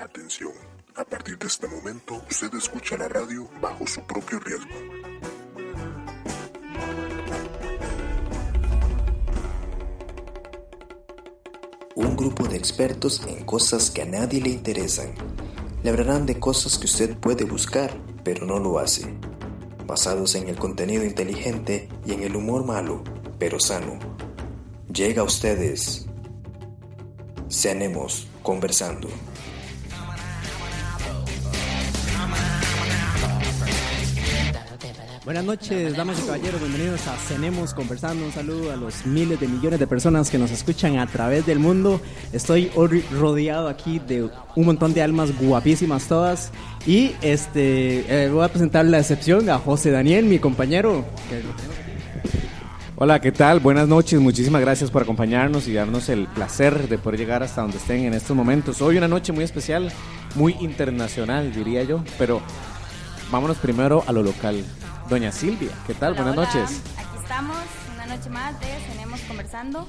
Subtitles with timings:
[0.00, 0.52] Atención,
[0.96, 4.70] a partir de este momento usted escucha la radio bajo su propio riesgo.
[11.96, 15.12] Un grupo de expertos en cosas que a nadie le interesan.
[15.82, 17.94] Le hablarán de cosas que usted puede buscar,
[18.24, 19.04] pero no lo hace.
[19.86, 23.04] Basados en el contenido inteligente y en el humor malo,
[23.38, 23.98] pero sano.
[24.90, 26.06] Llega a ustedes.
[27.50, 29.10] Cenemos conversando.
[35.30, 38.24] Buenas noches, damas y caballeros, bienvenidos a Cenemos Conversando.
[38.26, 41.60] Un saludo a los miles de millones de personas que nos escuchan a través del
[41.60, 42.00] mundo.
[42.32, 42.68] Estoy
[43.12, 46.50] rodeado aquí de un montón de almas guapísimas todas.
[46.84, 51.04] Y este eh, voy a presentar la excepción a José Daniel, mi compañero.
[52.96, 53.60] Hola, ¿qué tal?
[53.60, 57.76] Buenas noches, muchísimas gracias por acompañarnos y darnos el placer de poder llegar hasta donde
[57.76, 58.82] estén en estos momentos.
[58.82, 59.92] Hoy una noche muy especial,
[60.34, 62.40] muy internacional, diría yo, pero
[63.30, 64.64] vámonos primero a lo local.
[65.10, 66.12] Doña Silvia, ¿qué tal?
[66.12, 66.60] Hola, Buenas hola.
[66.62, 66.80] noches.
[66.96, 67.56] Aquí estamos,
[67.94, 69.88] una noche más de Tenemos Conversando.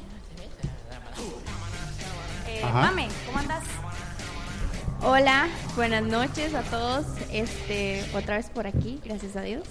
[2.48, 2.82] Eh, Ajá.
[2.88, 3.64] Mame, ¿cómo andas?
[5.04, 7.06] Hola, buenas noches a todos.
[7.32, 9.64] Este, otra vez por aquí, gracias a Dios.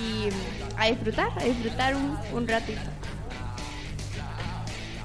[0.00, 0.28] Y
[0.80, 2.80] a disfrutar, a disfrutar un, un ratito.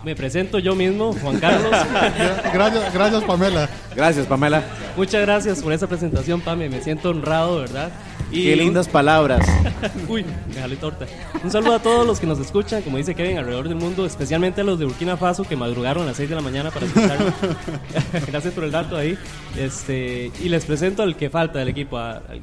[0.04, 1.72] Me presento yo mismo, Juan Carlos.
[2.54, 3.70] Gracias, gracias Pamela.
[3.96, 4.62] Gracias, Pamela.
[4.98, 6.68] Muchas gracias por esa presentación, Pame.
[6.70, 7.90] Me siento honrado, ¿verdad?
[8.32, 9.46] Y Qué lindas palabras.
[10.10, 11.06] Uy, me jalé torta.
[11.44, 14.62] Un saludo a todos los que nos escuchan, como dice Kevin, alrededor del mundo, especialmente
[14.62, 17.34] a los de Burkina Faso que madrugaron a las 6 de la mañana para escucharnos.
[18.28, 19.18] Gracias por el dato ahí.
[19.58, 22.42] Este, y les presento al que falta del equipo, a- al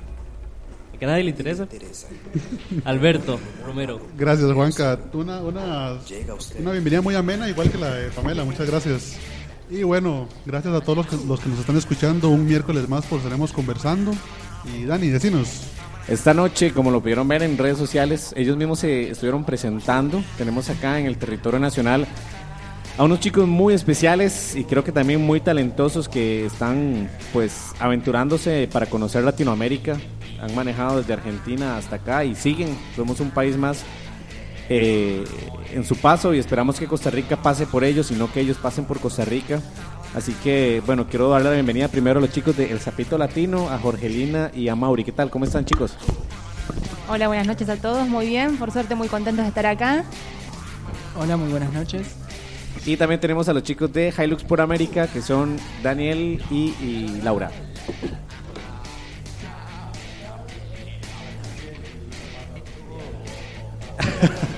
[0.99, 1.67] que a nadie le interesa,
[2.85, 4.01] Alberto Romero.
[4.19, 4.99] Gracias Juanca.
[5.15, 5.93] Una, una,
[6.59, 8.45] una bienvenida muy amena, igual que la de Pamela.
[8.45, 9.17] Muchas gracias.
[9.71, 13.07] Y bueno, gracias a todos los que, los que nos están escuchando un miércoles más
[13.07, 14.13] por Estaremos Conversando.
[14.65, 15.63] Y Dani, decinos.
[16.09, 20.23] Esta noche, como lo pudieron ver en redes sociales, ellos mismos se estuvieron presentando.
[20.37, 22.07] Tenemos acá en el territorio nacional
[22.99, 28.69] a unos chicos muy especiales y creo que también muy talentosos que están pues aventurándose
[28.73, 29.99] para conocer Latinoamérica.
[30.41, 32.77] Han manejado desde Argentina hasta acá y siguen.
[32.97, 33.85] Somos un país más
[34.69, 35.25] eh,
[35.73, 38.57] en su paso y esperamos que Costa Rica pase por ellos y no que ellos
[38.57, 39.61] pasen por Costa Rica.
[40.15, 43.69] Así que, bueno, quiero darle la bienvenida primero a los chicos de El Zapito Latino,
[43.69, 45.05] a Jorgelina y a Mauri.
[45.05, 45.31] ¿Qué tal?
[45.31, 45.95] ¿Cómo están, chicos?
[47.09, 48.09] Hola, buenas noches a todos.
[48.09, 50.05] Muy bien, por suerte muy contentos de estar acá.
[51.17, 52.09] Hola, muy buenas noches.
[52.87, 57.21] Y también tenemos a los chicos de Hilux por América, que son Daniel y, y
[57.23, 57.51] Laura.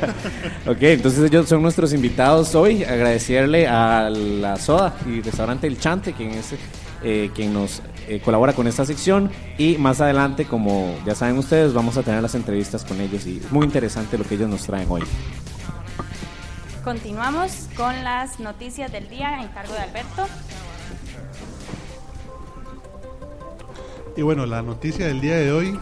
[0.66, 2.84] ok, entonces ellos son nuestros invitados hoy.
[2.84, 6.54] Agradecerle a la Soda y Restaurante El Chante, quien es
[7.04, 9.30] eh, quien nos eh, colabora con esta sección.
[9.58, 13.38] Y más adelante, como ya saben ustedes, vamos a tener las entrevistas con ellos y
[13.38, 15.02] es muy interesante lo que ellos nos traen hoy.
[16.84, 20.26] Continuamos con las noticias del día en cargo de Alberto.
[24.16, 25.78] Y bueno, la noticia del día de hoy,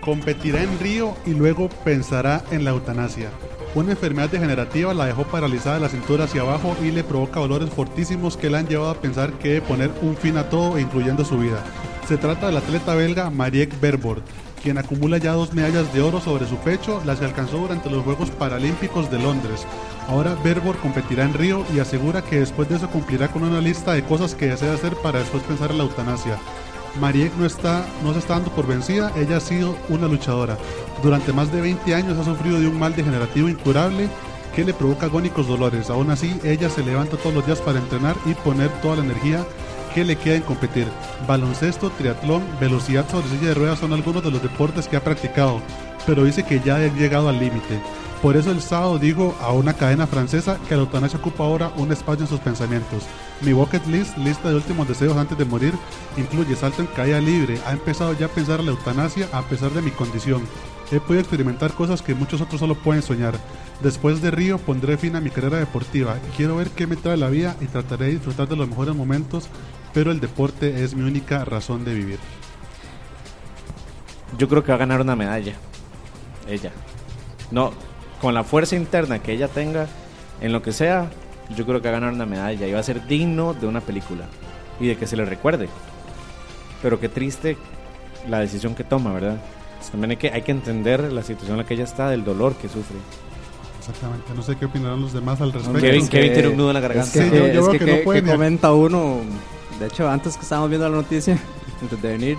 [0.00, 3.30] competirá en Río y luego pensará en la eutanasia.
[3.74, 7.70] Una enfermedad degenerativa la dejó paralizada de la cintura hacia abajo y le provoca dolores
[7.70, 11.24] fortísimos que la han llevado a pensar que debe poner un fin a todo, incluyendo
[11.24, 11.60] su vida.
[12.06, 14.22] Se trata del atleta belga Mariek Berbord,
[14.62, 18.04] quien acumula ya dos medallas de oro sobre su pecho, las que alcanzó durante los
[18.04, 19.66] Juegos Paralímpicos de Londres.
[20.08, 23.94] Ahora Berbord competirá en Río y asegura que después de eso cumplirá con una lista
[23.94, 26.38] de cosas que desea hacer para después pensar en la eutanasia.
[27.00, 30.56] Mariek no, está, no se está dando por vencida, ella ha sido una luchadora.
[31.02, 34.08] Durante más de 20 años ha sufrido de un mal degenerativo incurable
[34.54, 35.90] que le provoca agónicos dolores.
[35.90, 39.44] Aún así, ella se levanta todos los días para entrenar y poner toda la energía
[39.94, 40.86] que le queda en competir.
[41.26, 45.60] Baloncesto, triatlón, velocidad sobre silla de ruedas son algunos de los deportes que ha practicado,
[46.06, 47.80] pero dice que ya ha llegado al límite.
[48.24, 51.92] Por eso el sábado dijo a una cadena francesa que la eutanasia ocupa ahora un
[51.92, 53.02] espacio en sus pensamientos.
[53.42, 55.74] Mi bucket list, lista de últimos deseos antes de morir,
[56.16, 57.60] incluye salto en caída libre.
[57.66, 60.40] Ha empezado ya a pensar en la eutanasia a pesar de mi condición.
[60.90, 63.34] He podido experimentar cosas que muchos otros solo pueden soñar.
[63.82, 66.16] Después de Río pondré fin a mi carrera deportiva.
[66.34, 69.50] Quiero ver qué me trae la vida y trataré de disfrutar de los mejores momentos,
[69.92, 72.18] pero el deporte es mi única razón de vivir.
[74.38, 75.56] Yo creo que va a ganar una medalla.
[76.48, 76.72] Ella.
[77.50, 77.74] No,
[78.24, 79.86] con la fuerza interna que ella tenga,
[80.40, 81.10] en lo que sea,
[81.54, 83.82] yo creo que va a ganar una medalla y va a ser digno de una
[83.82, 84.24] película
[84.80, 85.68] y de que se le recuerde.
[86.82, 87.58] Pero qué triste
[88.26, 89.36] la decisión que toma, ¿verdad?
[89.90, 92.54] También hay que, hay que entender la situación en la que ella está, del dolor
[92.54, 92.96] que sufre.
[93.78, 94.32] Exactamente.
[94.34, 95.78] No sé qué opinarán los demás al respecto.
[95.78, 97.10] Kevin, Kevin tiene un nudo en la garganta.
[97.10, 99.18] Sí, yo- yo veo que no puede comenta uno
[99.78, 101.36] De hecho, antes que estábamos viendo la noticia,
[101.82, 102.38] antes de venir,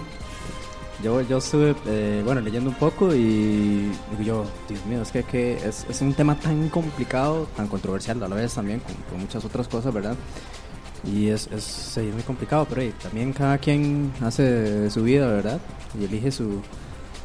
[1.06, 5.22] yo, yo estuve, eh, bueno, leyendo un poco y digo yo, Dios mío, es que,
[5.22, 9.68] que es, un tema tan complicado, tan controversial a la vez también, con, muchas otras
[9.68, 10.16] cosas, ¿verdad?
[11.04, 15.62] Y es, es, es muy complicado, pero también cada quien hace su vida, ¿verdad?
[16.00, 16.64] Y elige su,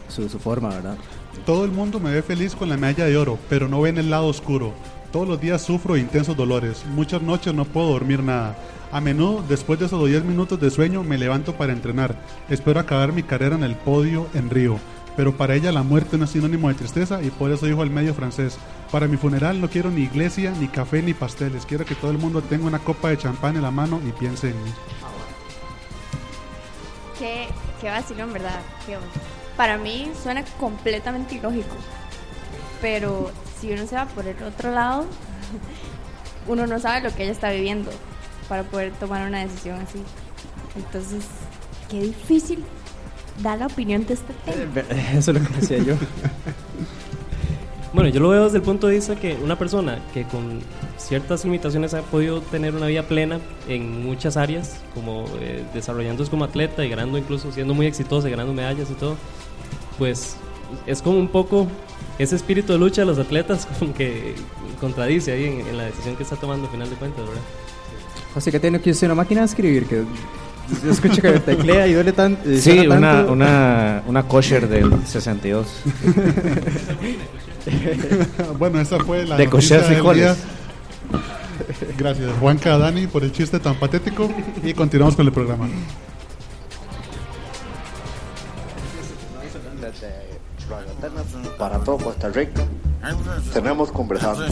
[0.08, 0.98] su, su forma, ¿verdad?
[1.46, 4.10] Todo el mundo me ve feliz con la medalla de oro, pero no ven el
[4.10, 4.74] lado oscuro.
[5.12, 6.84] Todos los días sufro intensos dolores.
[6.86, 8.56] Muchas noches no puedo dormir nada.
[8.92, 12.14] A menudo, después de esos 10 minutos de sueño, me levanto para entrenar.
[12.48, 14.78] Espero acabar mi carrera en el podio en Río.
[15.16, 17.90] Pero para ella la muerte no es sinónimo de tristeza y por eso dijo el
[17.90, 18.56] medio francés,
[18.92, 21.66] para mi funeral no quiero ni iglesia, ni café, ni pasteles.
[21.66, 24.50] Quiero que todo el mundo tenga una copa de champán en la mano y piense
[24.50, 24.70] en mí.
[27.18, 27.48] Qué,
[27.80, 28.60] qué vacilón, ¿verdad?
[29.56, 31.74] Para mí suena completamente ilógico.
[32.80, 33.30] Pero
[33.60, 35.06] si uno se va por el otro lado,
[36.46, 37.90] uno no sabe lo que ella está viviendo
[38.48, 40.02] para poder tomar una decisión así.
[40.76, 41.24] Entonces,
[41.88, 42.64] qué difícil
[43.42, 44.80] dar la opinión de este tema.
[45.12, 45.94] Eso es lo que decía yo.
[47.92, 50.60] Bueno, yo lo veo desde el punto de vista que una persona que con
[50.96, 56.44] ciertas limitaciones ha podido tener una vida plena en muchas áreas, como eh, desarrollándose como
[56.44, 59.16] atleta y ganando incluso siendo muy exitosa y ganando medallas y todo,
[59.98, 60.36] pues
[60.86, 61.66] es como un poco
[62.18, 64.34] ese espíritu de lucha de los atletas como que
[64.80, 67.42] contradice ahí en, en la decisión que está tomando al final de cuentas, ¿verdad?
[68.34, 70.04] Así que tiene que usted una máquina de escribir que
[70.84, 73.32] yo escucho que teclea y duele tan, y Sí, suena una, tanto.
[73.32, 75.66] una, una kosher del 62.
[78.58, 80.36] bueno, esa fue la De del frijoles.
[81.98, 84.30] Gracias, Juanca Dani, por el chiste tan patético.
[84.62, 85.68] Y continuamos con el programa.
[91.60, 92.62] Para todo Costa Rica,
[93.52, 94.46] tenemos conversando.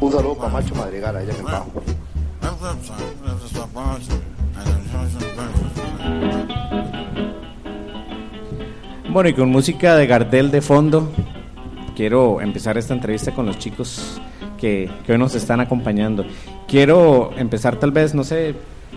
[0.00, 1.72] Un saludo para Macho Madrigal allá en el bajo.
[9.10, 11.10] Bueno, y con música de Gardel de fondo,
[11.96, 14.20] quiero empezar esta entrevista con los chicos
[14.56, 16.24] que, que hoy nos están acompañando.
[16.68, 18.54] Quiero empezar tal vez, no sé,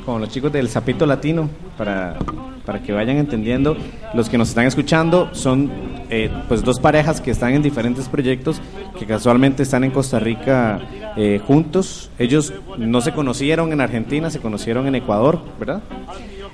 [0.09, 1.47] con los chicos del Zapito Latino,
[1.77, 2.17] para,
[2.65, 3.77] para que vayan entendiendo.
[4.15, 5.69] Los que nos están escuchando son
[6.09, 8.59] eh, pues dos parejas que están en diferentes proyectos,
[8.97, 10.79] que casualmente están en Costa Rica
[11.15, 12.09] eh, juntos.
[12.17, 15.83] Ellos no se conocieron en Argentina, se conocieron en Ecuador, ¿verdad?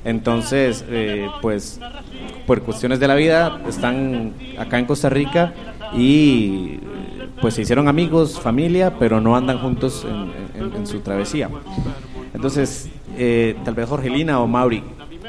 [0.04, 1.80] Entonces, eh, pues
[2.46, 5.54] por cuestiones de la vida están acá en Costa Rica
[5.98, 6.80] y
[7.40, 11.50] pues se hicieron amigos, familia, pero no andan juntos en, en- en su travesía.
[12.34, 14.84] Entonces, eh, tal vez Jorgelina o Mauri,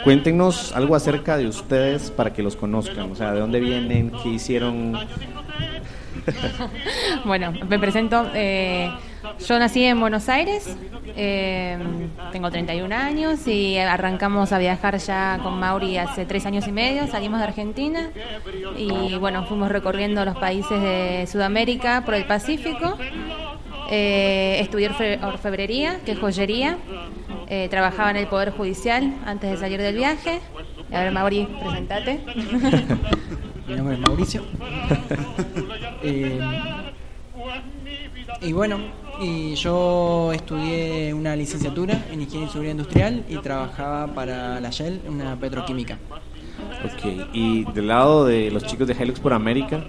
[0.04, 4.28] cuéntenos algo acerca de ustedes para que los conozcan, o sea, de dónde vienen, qué
[4.30, 4.98] hicieron.
[7.24, 8.26] Bueno, me presento.
[8.34, 8.90] eh,
[9.46, 10.76] yo nací en Buenos Aires,
[11.16, 11.78] eh,
[12.32, 17.06] tengo 31 años y arrancamos a viajar ya con Mauri hace tres años y medio.
[17.06, 18.10] Salimos de Argentina
[18.76, 22.96] y bueno, fuimos recorriendo los países de Sudamérica por el Pacífico.
[23.90, 26.76] Eh, estudié orfe- orfebrería, que es joyería.
[27.48, 30.40] Eh, trabajaba en el Poder Judicial antes de salir del viaje.
[30.92, 32.20] A ver, Mauri, presentate.
[33.68, 34.42] Mi nombre es Mauricio.
[36.02, 36.38] Eh,
[38.42, 38.78] y bueno,
[39.20, 45.00] y yo estudié una licenciatura en Ingeniería y Seguridad Industrial y trabajaba para la Shell,
[45.08, 45.98] una petroquímica.
[46.84, 49.84] Ok, y del lado de los chicos de Hilux por América,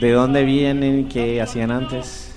[0.00, 1.08] ¿de dónde vienen?
[1.08, 2.31] ¿Qué hacían antes?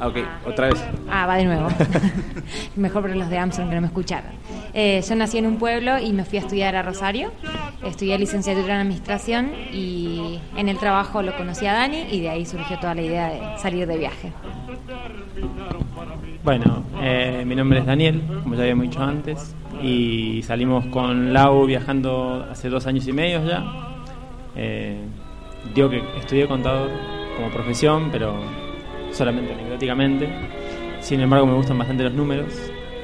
[0.00, 0.84] Ah, ok, otra vez.
[1.10, 1.68] Ah, va de nuevo.
[2.76, 4.30] Mejor para los de Amsterdam que no me escucharon.
[4.72, 7.32] Eh, yo nací en un pueblo y me fui a estudiar a Rosario.
[7.84, 12.46] Estudié licenciatura en administración y en el trabajo lo conocí a Dani y de ahí
[12.46, 14.32] surgió toda la idea de salir de viaje.
[16.44, 21.66] Bueno, eh, mi nombre es Daniel, como ya habíamos dicho antes, y salimos con Lau
[21.66, 23.64] viajando hace dos años y medio ya.
[24.54, 25.00] Eh,
[25.74, 26.90] digo que estudié contador
[27.36, 28.40] como profesión, pero
[29.12, 30.28] solamente anecdóticamente.
[31.00, 32.52] Sin embargo, me gustan bastante los números.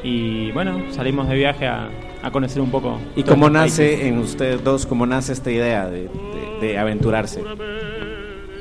[0.02, 1.88] Y bueno, salimos de viaje a,
[2.22, 2.98] a conocer un poco.
[3.16, 6.08] ¿Y cómo nace en ustedes dos, cómo nace esta idea de, de-
[6.60, 7.42] de aventurarse?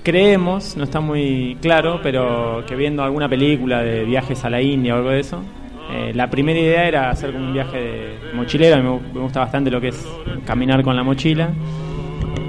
[0.04, 4.94] Creemos, no está muy claro, pero que viendo alguna película de viajes a la India
[4.96, 5.42] o algo de eso,
[5.92, 8.76] eh, la primera idea era hacer como un viaje de mochilero.
[8.76, 10.08] A mí me gusta bastante lo que es
[10.46, 11.50] caminar con la mochila.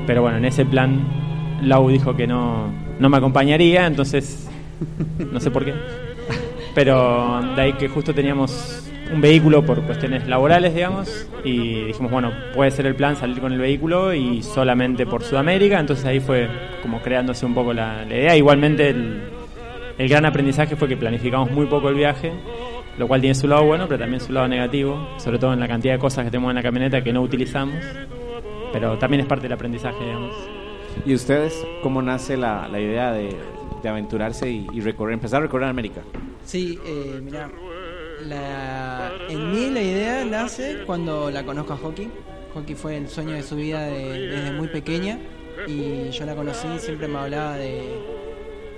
[0.07, 1.01] Pero bueno, en ese plan,
[1.63, 4.51] Lau dijo que no, no me acompañaría, entonces
[5.33, 5.75] no sé por qué.
[6.75, 12.33] Pero de ahí que justo teníamos un vehículo por cuestiones laborales, digamos, y dijimos, bueno,
[12.55, 16.49] puede ser el plan salir con el vehículo y solamente por Sudamérica, entonces ahí fue
[16.83, 18.37] como creándose un poco la, la idea.
[18.37, 19.23] Igualmente el,
[19.99, 22.33] el gran aprendizaje fue que planificamos muy poco el viaje,
[22.99, 25.69] lo cual tiene su lado bueno, pero también su lado negativo, sobre todo en la
[25.69, 27.77] cantidad de cosas que tenemos en la camioneta que no utilizamos,
[28.73, 30.35] pero también es parte del aprendizaje, digamos.
[31.05, 33.37] ¿Y ustedes cómo nace la, la idea de,
[33.85, 36.01] de aventurarse y, y recorrer, empezar a recorrer América?
[36.45, 37.51] Sí, eh, mira,
[38.27, 42.11] la, en mí la idea nace cuando la conozco a Hockey.
[42.55, 45.19] Hockey fue el sueño de su vida de- desde muy pequeña
[45.67, 47.83] y yo la conocí siempre me hablaba de,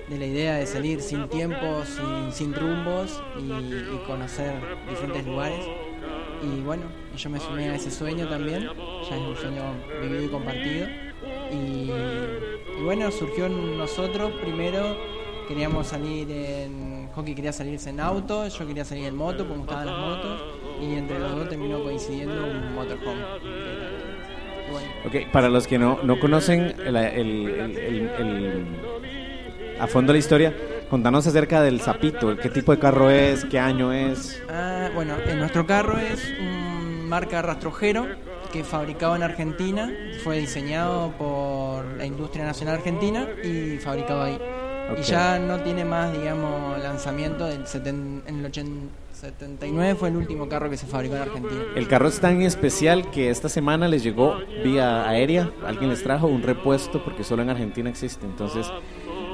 [0.08, 4.54] de la idea de salir sin tiempo, sin, sin rumbos y, y conocer
[4.88, 5.64] diferentes lugares.
[6.42, 6.84] Y bueno,
[7.16, 8.64] yo me sumé a ese sueño también,
[9.08, 9.62] ya es un sueño
[10.02, 10.86] vivido y compartido.
[11.52, 11.90] Y,
[12.78, 14.96] y bueno, surgió en nosotros primero,
[15.48, 16.96] queríamos salir en.
[17.14, 20.42] Hockey quería salirse en auto, yo quería salir en moto, porque me gustaban las motos,
[20.82, 23.22] y entre los dos terminó coincidiendo un motorhome.
[24.70, 28.66] Bueno, Ok, para los que no, no conocen el, el- el- el- el-
[29.80, 30.54] a fondo la historia,
[30.90, 34.42] contanos acerca del Zapito, qué tipo de carro es, qué año es.
[34.50, 38.06] Ah, bueno, en nuestro carro es un marca rastrojero
[38.56, 39.92] que fabricado en Argentina,
[40.24, 44.38] fue diseñado por la industria nacional argentina y fabricado ahí.
[44.90, 44.98] Ok.
[45.00, 50.16] Y ya no tiene más, digamos, lanzamiento del seten- en el 80 79 fue el
[50.16, 51.60] último carro que se fabricó en Argentina.
[51.74, 56.26] El carro es tan especial que esta semana les llegó vía aérea, alguien les trajo
[56.26, 58.70] un repuesto porque solo en Argentina existe, entonces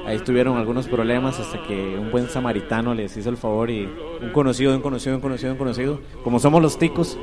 [0.07, 3.85] ahí tuvieron algunos problemas hasta que un buen samaritano les hizo el favor y
[4.21, 7.17] un conocido, un conocido, un conocido, un conocido, como somos los ticos,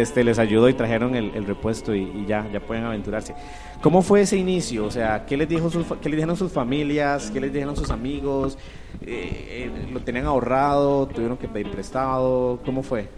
[0.00, 3.34] este les ayudó y trajeron el, repuesto y, ya, ya pueden aventurarse.
[3.82, 4.84] ¿Cómo fue ese inicio?
[4.84, 7.30] O sea, ¿qué les, dijo sus, qué les dijeron sus familias?
[7.30, 8.58] ¿Qué les dijeron sus amigos?
[9.02, 11.06] Eh, eh, ¿Lo tenían ahorrado?
[11.06, 12.60] ¿Tuvieron que pedir prestado?
[12.64, 13.08] ¿Cómo fue?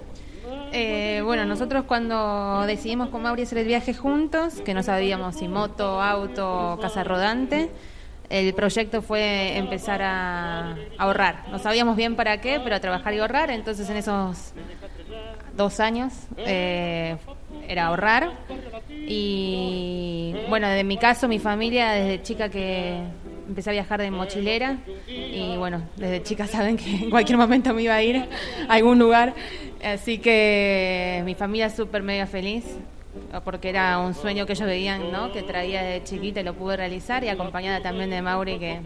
[0.73, 5.49] Eh, bueno, nosotros cuando decidimos con Mauri hacer el viaje juntos, que no sabíamos si
[5.49, 7.71] moto, auto, casa rodante,
[8.29, 11.47] el proyecto fue empezar a ahorrar.
[11.51, 13.51] No sabíamos bien para qué, pero a trabajar y ahorrar.
[13.51, 14.53] Entonces en esos
[15.59, 17.17] dos años eh,
[17.69, 18.33] era ahorrar.
[18.91, 23.03] Y bueno, de mi caso, mi familia, desde chica que
[23.47, 27.83] empecé a viajar de mochilera y bueno, desde chica saben que en cualquier momento me
[27.83, 28.17] iba a ir
[28.69, 29.35] a algún lugar.
[29.85, 32.65] Así que mi familia súper mega feliz
[33.45, 35.33] porque era un sueño que ellos veían, ¿no?
[35.33, 38.81] Que traía de chiquita y lo pude realizar y acompañada también de Mauri que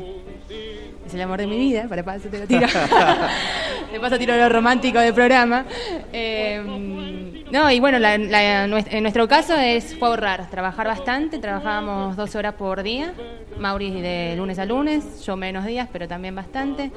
[1.06, 2.66] es el amor de mi vida, para paso te lo tiro.
[3.92, 5.64] de paso tiro lo romántico del programa.
[6.12, 12.16] Eh, no, y bueno, la- la- en nuestro caso es fue ahorrar, trabajar bastante, trabajábamos
[12.16, 13.12] 12 horas por día,
[13.58, 16.90] Mauri de lunes a lunes, yo menos días, pero también bastante.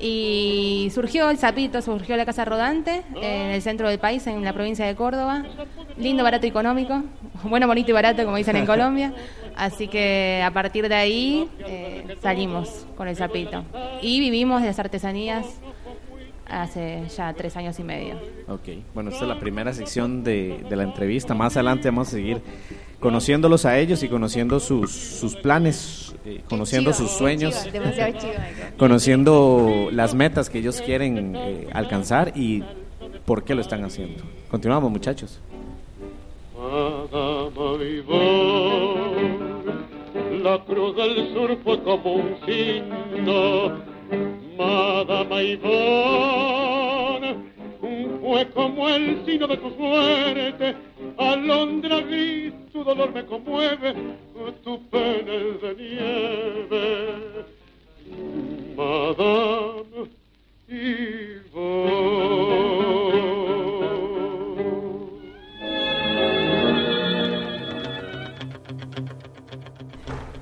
[0.00, 4.52] Y surgió el Zapito, surgió la Casa Rodante en el centro del país, en la
[4.52, 5.44] provincia de Córdoba.
[5.98, 7.02] Lindo, barato y económico.
[7.44, 9.12] Bueno, bonito y barato, como dicen en Colombia.
[9.56, 13.62] Así que a partir de ahí eh, salimos con el Zapito.
[14.02, 15.46] Y vivimos de las artesanías
[16.48, 18.16] hace ya tres años y medio.
[18.48, 21.34] Ok, bueno, esta es la primera sección de, de la entrevista.
[21.34, 22.42] Más adelante vamos a seguir
[23.00, 27.54] conociéndolos a ellos y conociendo sus, sus planes, eh, conociendo sus sueños,
[28.78, 32.62] conociendo las metas que ellos quieren eh, alcanzar y
[33.24, 34.24] por qué lo están haciendo.
[34.50, 35.40] Continuamos, muchachos.
[40.42, 43.97] La cruz del sur fue como un signo.
[44.56, 47.36] Madama Ivonne,
[48.20, 50.74] fue como el signo de tu suerte.
[51.16, 53.94] Alondra gris, tu dolor me conmueve,
[54.64, 57.46] tu pena es de nieve.
[58.76, 60.08] Madame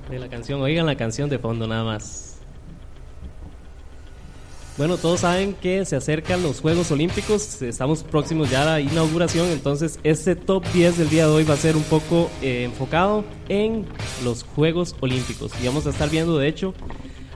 [0.09, 0.61] de la canción.
[0.61, 2.26] Oigan la canción de fondo nada más.
[4.77, 9.47] Bueno, todos saben que se acercan los Juegos Olímpicos, estamos próximos ya a la inauguración,
[9.47, 13.25] entonces este top 10 del día de hoy va a ser un poco eh, enfocado
[13.49, 13.87] en
[14.23, 15.51] los Juegos Olímpicos.
[15.59, 16.75] Y vamos a estar viendo, de hecho,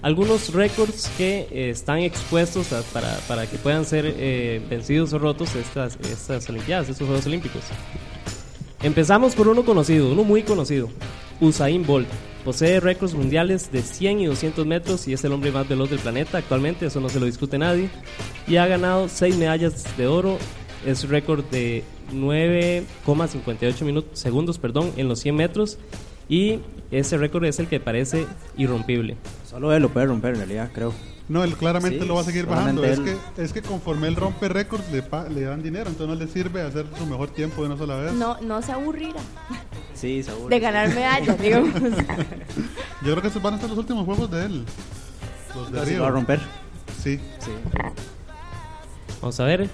[0.03, 5.55] algunos récords que eh, están expuestos para, para que puedan ser eh, vencidos o rotos
[5.55, 7.63] estas, estas Olimpiadas, estos Juegos Olímpicos.
[8.83, 10.89] Empezamos por uno conocido, uno muy conocido,
[11.39, 12.07] Usain Bolt.
[12.43, 15.99] Posee récords mundiales de 100 y 200 metros y es el hombre más veloz del
[15.99, 17.89] planeta actualmente, eso no se lo discute nadie.
[18.47, 20.37] Y ha ganado 6 medallas de oro,
[20.85, 21.83] es récord de
[22.13, 25.77] 9,58 minutos, segundos perdón, en los 100 metros
[26.27, 26.59] y
[26.91, 28.25] ese récord es el que parece
[28.57, 29.17] irrompible.
[29.47, 30.93] Solo él lo puede romper en realidad, creo.
[31.29, 32.83] No, él claramente Sí, lo va a seguir bajando.
[32.83, 33.05] Es él.
[33.35, 35.89] que, es que conforme él rompe récords, le, le dan dinero.
[35.89, 38.13] Entonces no le sirve hacer su mejor tiempo de una sola vez.
[38.13, 39.21] No, no se aburrirá
[40.01, 40.49] Sí, seguro.
[40.49, 41.69] de ganar medallas, digamos.
[41.75, 44.63] Yo creo que esos van a ser los últimos juegos de él.
[45.55, 46.01] Los de Entonces Río.
[46.01, 46.39] va a romper.
[47.01, 47.19] Sí.
[47.39, 47.51] Sí.
[49.21, 49.69] Vamos a ver.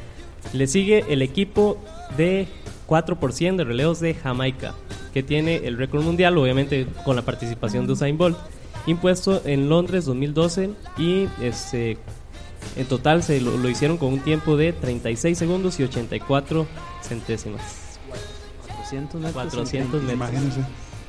[0.54, 1.78] Le sigue el equipo
[2.18, 2.48] de
[2.88, 4.74] 4 por 100 de relevos de Jamaica,
[5.14, 8.38] que tiene el récord mundial, obviamente con la participación de Usain Bolt,
[8.86, 11.98] impuesto en Londres 2012 y este,
[12.76, 16.66] en total se lo, lo hicieron con un tiempo de 36 segundos y 84
[17.02, 17.87] centésimas.
[18.88, 19.34] 400 metros.
[19.34, 20.14] 400 metros.
[20.14, 20.62] Imagínense.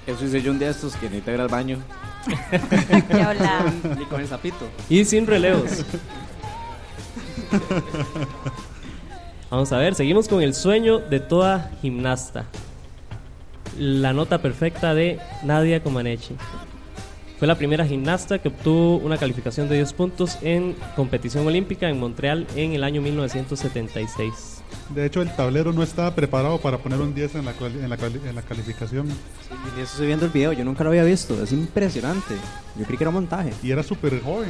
[0.07, 1.79] Eso hice yo un día estos que necesita ir al baño.
[3.11, 3.73] Ya hola.
[4.01, 4.69] Y con el zapito.
[4.89, 5.85] Y sin relevos.
[9.51, 12.45] Vamos a ver, seguimos con el sueño de toda gimnasta.
[13.79, 16.35] La nota perfecta de Nadia Comaneci.
[17.39, 22.01] Fue la primera gimnasta que obtuvo una calificación de 10 puntos en competición olímpica en
[22.01, 24.58] Montreal en el año 1976.
[24.95, 27.91] De hecho, el tablero no estaba preparado para poner un 10 en la, cuali- en
[27.91, 29.07] la, cali- en la calificación.
[29.09, 29.15] Sí,
[29.77, 31.43] y eso estoy viendo el video, yo nunca lo había visto.
[31.43, 32.35] Es impresionante.
[32.79, 33.53] Yo creí que era montaje.
[33.63, 34.49] Y era súper joven.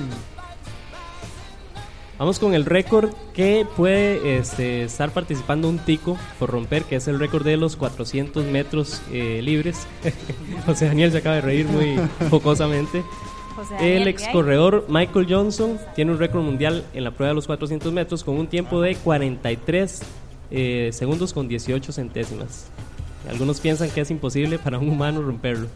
[2.18, 7.06] Vamos con el récord que puede este, estar participando un tico por romper, que es
[7.06, 9.86] el récord de los 400 metros eh, libres.
[10.66, 11.96] José Daniel se acaba de reír muy
[12.30, 13.04] jocosamente.
[13.80, 17.46] El ¿qué ex corredor Michael Johnson tiene un récord mundial en la prueba de los
[17.46, 20.00] 400 metros con un tiempo de 43
[20.50, 22.66] eh, segundos con 18 centésimas.
[23.28, 25.68] Algunos piensan que es imposible para un humano romperlo.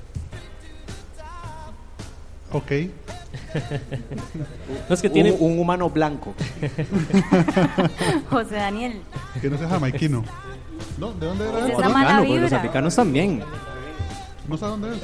[2.52, 2.70] Ok.
[4.88, 5.32] No es que tiene...
[5.32, 6.34] Un, un humano blanco.
[8.30, 9.00] José Daniel.
[9.40, 10.24] Que no sea jamaiquino.
[10.98, 13.42] No, ¿de dónde era Africano, porque los africanos también.
[14.48, 14.96] No sé dónde es.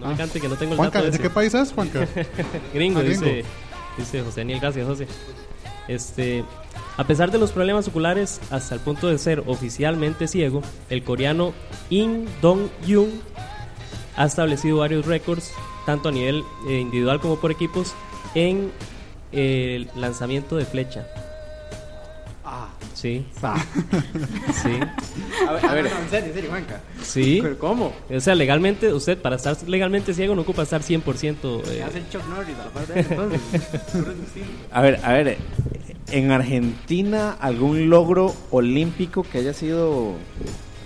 [0.00, 1.22] No me cante que no tengo el Juanca, dato ¿de ese.
[1.22, 2.06] qué país es, Juanca?
[2.74, 3.44] gringo, Ah, dice,
[3.98, 5.06] dice José Daniel, gracias José.
[5.88, 6.44] Este,
[6.96, 11.52] a pesar de los problemas oculares, hasta el punto de ser oficialmente ciego, el coreano
[11.88, 13.10] In Dong-yoon
[14.16, 15.52] ha establecido varios récords,
[15.86, 17.94] tanto a nivel eh, individual como por equipos,
[18.34, 18.70] en
[19.32, 21.06] el lanzamiento de flecha.
[22.44, 22.68] Ah.
[22.94, 23.24] Sí.
[23.42, 23.64] Ah.
[24.62, 24.78] Sí.
[25.48, 25.86] A ver, a ver.
[25.86, 26.80] en serio, en serio, Juanca.
[27.02, 27.38] Sí.
[27.40, 27.94] ¿Pero cómo?
[28.10, 31.62] O sea, legalmente, usted para estar legalmente ciego no ocupa estar 100%.
[31.62, 33.40] ¿Qué eh, hace el Chuck Norris a la par de él, entonces?
[34.70, 35.38] A ver, a ver.
[36.12, 40.14] En Argentina, algún logro olímpico que haya sido.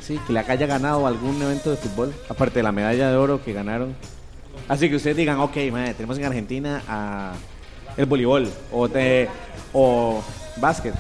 [0.00, 3.42] Sí, que le haya ganado algún evento de fútbol, aparte de la medalla de oro
[3.42, 3.94] que ganaron.
[4.68, 7.32] Así que ustedes digan, ok, madre, tenemos en Argentina a
[7.96, 9.28] el voleibol o, de,
[9.72, 10.22] o
[10.58, 10.94] básquet,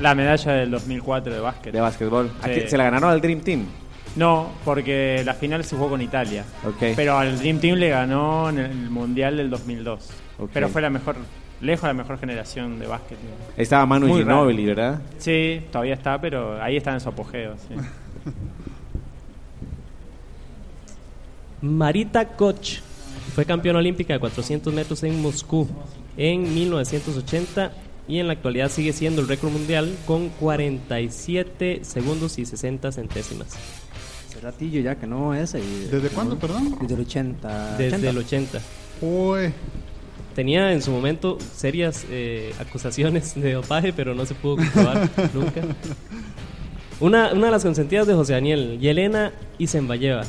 [0.00, 1.72] La medalla del 2004 de básquet.
[1.72, 2.30] de básquetbol.
[2.40, 2.52] ¿A Sí.
[2.54, 3.66] quién- ¿Se la ganaron al Dream Team?
[4.16, 6.44] No, porque la final se jugó con Italia.
[6.96, 10.10] Pero al Dream Team le ganó en el Mundial del 2002.
[10.38, 10.50] Ok.
[10.52, 11.16] Pero fue la mejor,
[11.62, 13.18] lejos la mejor generación de básquet.
[13.56, 14.40] Ahí estaba Manu Muy raro.
[14.40, 15.00] Ginóbili, ¿verdad?
[15.18, 17.54] Sí, todavía está, pero ahí está en su apogeo.
[17.68, 17.74] sí.
[21.62, 22.78] Marita Koch
[23.34, 25.68] fue campeona olímpica de 400 metros en Moscú
[26.16, 27.72] en 1980
[28.08, 33.54] y en la actualidad sigue siendo el récord mundial con 47 segundos y 60 centésimas.
[34.28, 35.60] Hace ratillo ya que no ese.
[35.60, 36.76] y- ¿Desde cuándo, perdón?
[36.80, 37.76] Desde el 80.
[37.76, 38.10] Desde 80.
[38.10, 38.58] el 80.
[39.02, 39.52] Uy.
[40.34, 45.60] Tenía en su momento serias eh, acusaciones de dopaje, pero no se pudo comprobar nunca.
[47.00, 50.24] Una, una de las consentidas de José Daniel, Yelena Isenbayeva,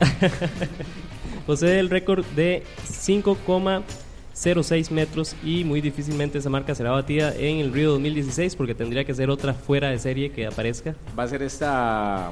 [1.46, 7.72] posee el récord de 5,06 metros y muy difícilmente esa marca será batida en el
[7.72, 10.94] Río 2016 porque tendría que ser otra fuera de serie que aparezca.
[11.18, 12.30] Va a ser esta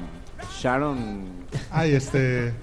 [0.59, 1.25] Sharon.
[1.69, 2.53] Ay, este.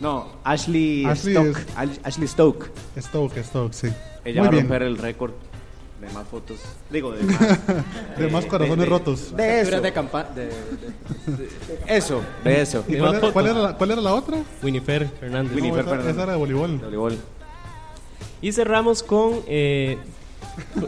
[0.00, 1.58] No, Ashley, Ashley Stoke.
[1.58, 2.70] es- Ash- Ashley Stoke.
[2.98, 3.88] Stoke, Stoke, sí.
[4.24, 4.62] Ella Muy va a bien.
[4.64, 5.32] romper el récord
[6.00, 6.58] de más fotos.
[6.90, 7.58] Digo, de más.
[8.18, 9.36] De más corazones rotos.
[9.36, 9.70] De eso.
[9.70, 11.48] Capturas de campa- de- de-
[11.88, 12.84] Eso, de eso.
[12.86, 14.38] ¿Y De cuál era, cuál era la, cuál era la otra?
[14.62, 15.50] Winifred Fernández.
[15.52, 16.12] No, Winifred esa, Fernández.
[16.14, 16.78] esa era de voleibol.
[16.78, 17.18] Voleibol.
[18.40, 19.98] Y cerramos con eh,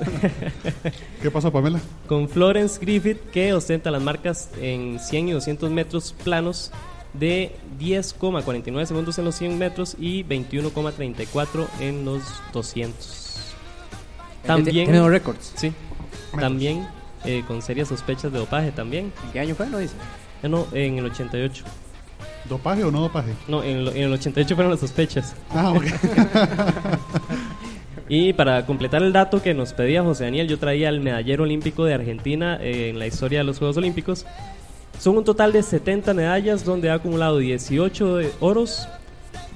[1.23, 1.81] ¿Qué pasó, Pamela?
[2.07, 6.70] con Florence Griffith, que ostenta las marcas en 100 y 200 metros planos
[7.14, 13.55] de 10,49 segundos en los 100 metros y 21,34 en los 200.
[14.46, 15.53] También, Tiene dos récords.
[15.57, 15.73] sí,
[16.38, 16.87] también
[17.25, 19.12] eh, con serias sospechas de dopaje también.
[19.25, 19.66] ¿En qué año fue?
[19.66, 19.94] No dice.
[20.42, 21.64] Eh, no, en el 88.
[22.49, 23.35] ¿Dopaje o no dopaje?
[23.49, 25.35] No, en, lo- en el 88 fueron las sospechas.
[25.51, 25.85] Ah, ok.
[28.12, 31.85] Y para completar el dato que nos pedía José Daniel, yo traía el medallero olímpico
[31.85, 34.27] de Argentina eh, en la historia de los Juegos Olímpicos.
[35.00, 38.86] Son un total de 70 medallas donde ha acumulado 18 de oros,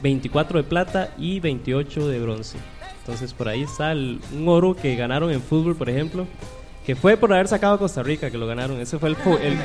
[0.03, 2.57] 24 de plata y 28 de bronce.
[3.01, 6.27] Entonces por ahí está el- un oro que ganaron en fútbol, por ejemplo,
[6.87, 8.81] que fue por haber sacado a Costa Rica que lo ganaron.
[8.81, 9.59] Ese fue el, el-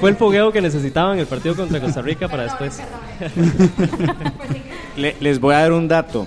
[0.00, 2.80] fue el fogueo que necesitaban el partido contra Costa Rica para después.
[4.96, 6.26] Le- les voy a dar un dato.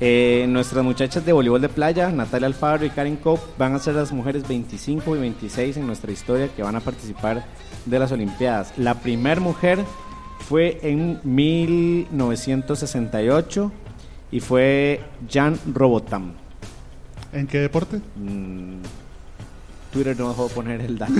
[0.00, 3.94] Eh, nuestras muchachas de voleibol de playa, Natalia Alfaro y Karen Cope, van a ser
[3.94, 7.44] las mujeres 25 y 26 en nuestra historia que van a participar
[7.86, 8.72] de las Olimpiadas.
[8.76, 9.78] La primer mujer
[10.48, 13.72] fue en 1968
[14.32, 16.32] y fue Jan Robotam.
[17.32, 18.00] ¿En qué deporte?
[18.16, 18.78] Mm,
[19.92, 21.12] Twitter no dejó poner el dato.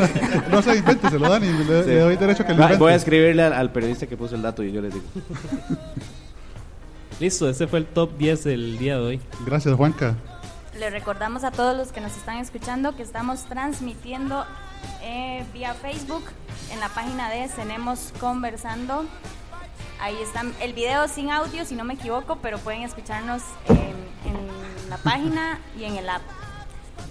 [0.50, 1.88] no se invente, se lo dan y le, Sí.
[1.90, 2.78] le doy derecho a que lo invente.
[2.78, 5.04] Voy a escribirle al, al periodista que puso el dato y yo les digo.
[7.20, 9.20] Listo, ese fue el top 10 del día de hoy.
[9.44, 10.16] Gracias, Juanca.
[10.78, 14.46] Le recordamos a todos los que nos están escuchando que estamos transmitiendo
[15.02, 16.24] eh, vía Facebook
[16.72, 19.04] en la página de Cenemos Conversando.
[20.00, 24.88] Ahí está el video sin audio, si no me equivoco, pero pueden escucharnos en, en
[24.88, 26.22] la página y en el app.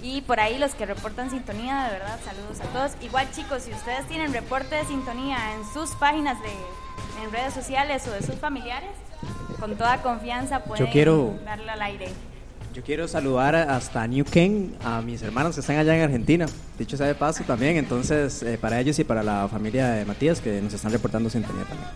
[0.02, 2.94] Y por ahí los que reportan sintonía, de verdad, saludos a todos.
[3.04, 6.50] Igual chicos, si ustedes tienen reporte de sintonía en sus páginas de
[7.24, 8.90] en redes sociales o de sus familiares,
[9.60, 12.08] con toda confianza pueden quiero- darle al aire.
[12.74, 16.46] Yo quiero saludar hasta New Ken, a mis hermanos que están allá en Argentina.
[16.78, 20.40] Dicho sea de paso también, entonces eh, para ellos y para la familia de Matías
[20.40, 21.90] que nos están reportando sintonía también.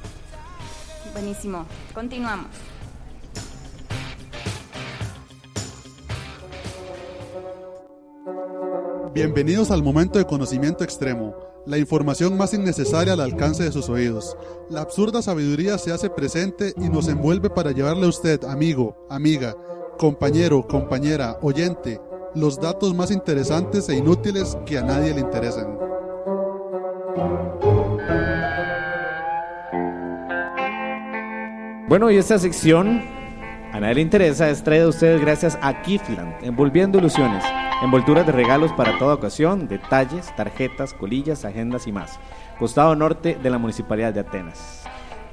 [1.13, 1.65] Buenísimo.
[1.93, 2.47] Continuamos.
[9.13, 14.37] Bienvenidos al momento de conocimiento extremo, la información más innecesaria al alcance de sus oídos.
[14.69, 19.55] La absurda sabiduría se hace presente y nos envuelve para llevarle a usted, amigo, amiga,
[19.97, 22.01] compañero, compañera, oyente,
[22.35, 25.77] los datos más interesantes e inútiles que a nadie le interesen.
[31.87, 33.03] Bueno, y esta sección
[33.73, 37.43] a nadie le interesa es traída a ustedes gracias a Giftland, envolviendo ilusiones,
[37.83, 42.19] envolturas de regalos para toda ocasión, detalles, tarjetas, colillas, agendas y más.
[42.57, 44.83] Costado norte de la Municipalidad de Atenas.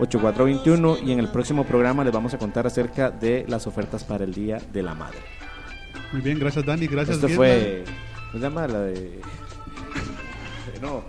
[0.00, 4.24] 7037-8421 y en el próximo programa les vamos a contar acerca de las ofertas para
[4.24, 5.35] el Día de la Madre.
[6.12, 7.84] Muy bien, gracias Dani, gracias Esto fue...
[8.32, 8.66] ¿Cómo se llama?
[8.68, 9.20] La de...
[10.80, 11.02] No.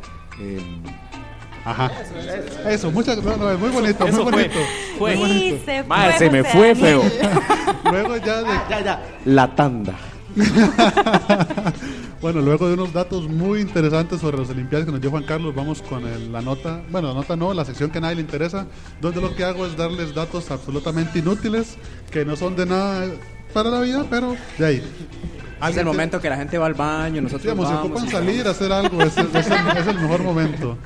[1.65, 1.91] Ajá.
[2.69, 4.59] Eso, muchas no, no, muy bonito, Eso muy bonito.
[4.97, 5.15] Fue.
[5.15, 5.57] Muy bonito.
[5.57, 7.01] Sí, se Madre, fue, se me fue Daniel.
[7.83, 9.03] Luego ya de ya, ya.
[9.25, 9.95] La tanda.
[12.19, 15.53] Bueno, luego de unos datos muy interesantes sobre las Olimpiadas que nos dio Juan Carlos,
[15.53, 18.21] vamos con el- la nota, bueno, la nota no, la sección que a nadie le
[18.21, 18.65] interesa,
[18.99, 21.77] donde lo que hago es darles datos absolutamente inútiles,
[22.09, 23.05] que no son de nada
[23.63, 24.83] para la vida, pero de ahí.
[25.69, 27.85] Es el momento que la gente va al baño, nosotros Digamos, vamos.
[27.85, 30.77] ocupan y- salir a hacer algo, es, el- es el, es el mejor momento.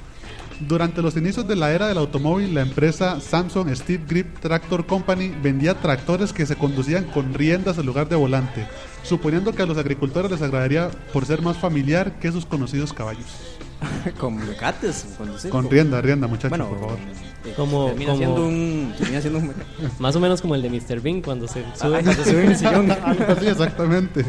[0.61, 5.33] Durante los inicios de la era del automóvil, la empresa Samsung Steve Grip Tractor Company
[5.41, 8.67] vendía tractores que se conducían con riendas en lugar de volante,
[9.03, 13.50] suponiendo que a los agricultores les agradaría por ser más familiar que sus conocidos caballos.
[14.19, 15.49] con mecates, conducir.
[15.51, 16.97] Con rienda, rienda, muchachos, Bueno, por favor.
[17.45, 19.53] eh, Como, termina como- siendo un, termina siendo un
[19.99, 21.01] Más o menos como el de Mr.
[21.01, 21.97] Bean cuando se sube.
[21.97, 22.91] Ah, cuando se sube en el sillón.
[23.27, 24.25] Así, exactamente.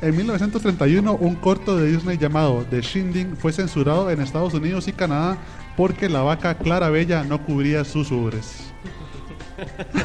[0.00, 4.92] En 1931, un corto de Disney llamado The Shindig fue censurado en Estados Unidos y
[4.92, 5.36] Canadá
[5.76, 8.58] porque la vaca Clara Bella no cubría sus ubres.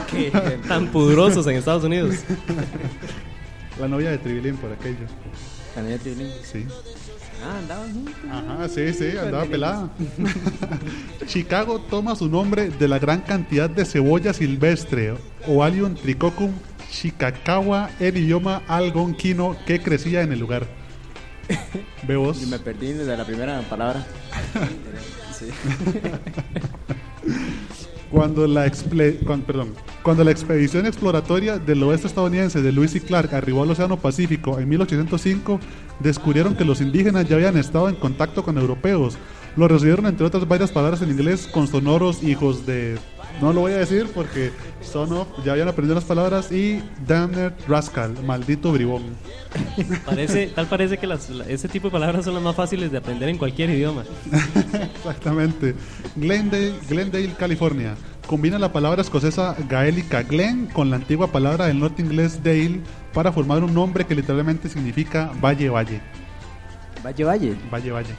[0.10, 0.32] Que
[0.68, 2.16] tan pudrosos en Estados Unidos.
[3.80, 5.06] La novia de Tribilín por aquello.
[5.76, 6.32] La novia de Tribilín.
[6.44, 6.66] Sí.
[7.44, 8.14] Ah, andaban juntos.
[8.32, 9.90] Ajá, sí, sí, andaba pelada.
[11.28, 15.16] Chicago toma su nombre de la gran cantidad de cebolla silvestre,
[15.48, 16.52] Oalium trichocum
[16.90, 20.68] chicakawa, el idioma algonquino que crecía en el lugar.
[22.08, 22.42] ¿Ve vos?
[22.42, 24.06] Y me perdí desde la primera palabra.
[25.34, 25.48] Sí.
[28.14, 28.72] Cuando la,
[29.48, 29.74] perdón,
[30.04, 34.60] cuando la expedición exploratoria del oeste estadounidense de Lewis y Clark arribó al Océano Pacífico
[34.60, 35.60] en 1805,
[36.00, 39.18] descubrieron que los indígenas ya habían estado en contacto con europeos.
[39.56, 43.00] Lo recibieron, entre otras varias palabras en inglés, con sonoros hijos de...
[43.42, 47.52] No lo voy a decir porque son of, ya habían aprendido las palabras y damned
[47.68, 49.04] rascal, maldito bribón.
[50.06, 53.30] Parece, tal parece que las- ese tipo de palabras son las más fáciles de aprender
[53.30, 54.04] en cualquier idioma.
[54.96, 55.76] Exactamente.
[56.16, 57.96] Glendale, Glendale, California.
[58.28, 62.80] Combina la palabra escocesa gaélica Glen con la antigua palabra del norte inglés Dale
[63.14, 66.00] para formar un nombre que literalmente significa valle, valle.
[67.04, 67.56] Valle, valle.
[67.72, 68.16] Valle, valle.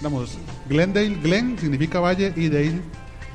[0.00, 2.80] Vamos, Glendale, Glen significa valle y Dale.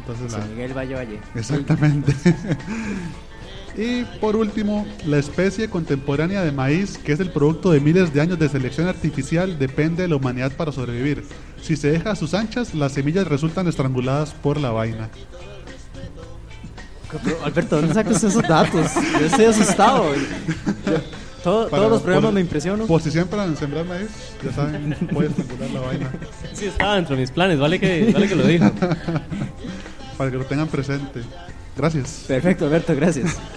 [0.07, 1.19] Entonces la- San Miguel Valle, Valle.
[1.35, 2.13] Exactamente.
[3.75, 8.21] Y por último, la especie contemporánea de maíz, que es el producto de miles de
[8.21, 11.23] años de selección artificial, depende de la humanidad para sobrevivir.
[11.59, 15.09] Si se deja a sus anchas, las semillas resultan estranguladas por la vaina.
[17.23, 18.91] Pero, Alberto, ¿dónde sacas esos datos?
[19.19, 20.05] Yo estoy asustado.
[21.43, 22.85] Todo- Para- todos los programas por- me impresionan.
[22.85, 24.07] Por si siempre van a sembrar maíz,
[24.45, 26.11] ya saben, puede estrangular la vaina.
[26.53, 28.65] Sí, estaba dentro de mis planes, vale que, vale que lo dijo.
[30.17, 31.23] Para que lo tengan presente.
[31.75, 32.25] Gracias.
[32.27, 33.35] Perfecto, Alberto, gracias.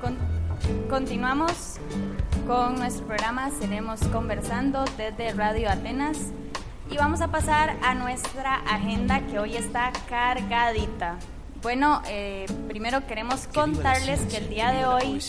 [0.00, 0.16] Con-
[0.88, 1.76] continuamos
[2.46, 6.16] con nuestro programa Seremos Conversando desde Radio Atenas
[6.90, 11.16] y vamos a pasar a nuestra agenda que hoy está cargadita.
[11.62, 15.20] Bueno, eh, primero queremos contarles que el día de hoy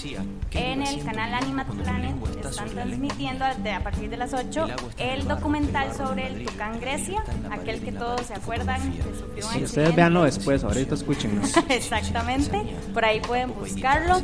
[0.52, 2.16] en el canal Animat Planet
[2.46, 4.68] están transmitiendo a partir de las 8
[4.98, 9.96] el documental sobre el Tucán Grecia, aquel que todos se acuerdan que sufrió un ustedes
[9.96, 11.56] véanlo después, ahorita escúchennos.
[11.70, 12.62] Exactamente,
[12.94, 14.22] por ahí pueden buscarlo.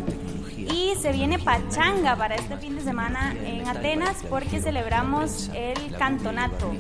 [0.58, 6.74] Y se viene pachanga para este fin de semana en Atenas porque celebramos el cantonato.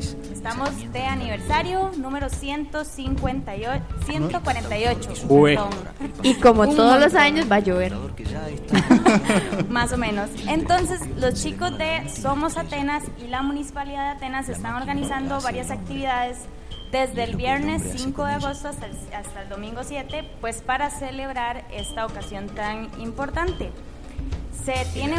[0.47, 5.10] Estamos de aniversario número 158, 148.
[5.27, 5.55] Ué.
[5.55, 5.69] perdón.
[6.23, 7.93] Y como Un todos los años va a llover.
[9.69, 10.29] Más o menos.
[10.47, 16.38] Entonces, los chicos de Somos Atenas y la Municipalidad de Atenas están organizando varias actividades
[16.93, 21.65] desde el viernes 5 de agosto hasta el, hasta el domingo 7, pues para celebrar
[21.71, 23.73] esta ocasión tan importante.
[24.67, 25.15] Se tiene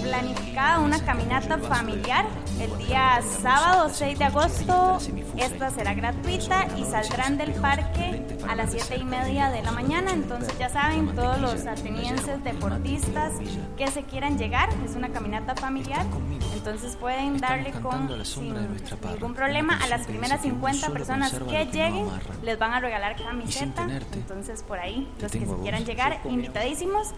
[0.00, 2.24] planificada una caminata familiar
[2.60, 4.98] el día sábado 6 de agosto.
[5.36, 10.12] Esta será gratuita y saldrán del parque a las 7 y media de la mañana.
[10.12, 13.32] Entonces ya saben, todos los atenienses deportistas
[13.76, 16.06] que se quieran llegar, es una caminata familiar.
[16.54, 19.78] Entonces pueden darle con sin ningún problema.
[19.82, 22.06] A las primeras 50 personas que lleguen
[22.44, 23.84] les van a regalar camiseta.
[24.12, 27.08] Entonces por ahí, los que se quieran llegar, invitadísimos.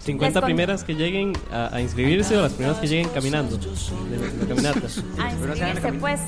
[0.00, 3.56] 50 Les con- primeras que lleguen a, a inscribirse o las primeras que lleguen caminando
[3.58, 4.80] de la, de la caminata.
[5.18, 6.20] a inscribirse pues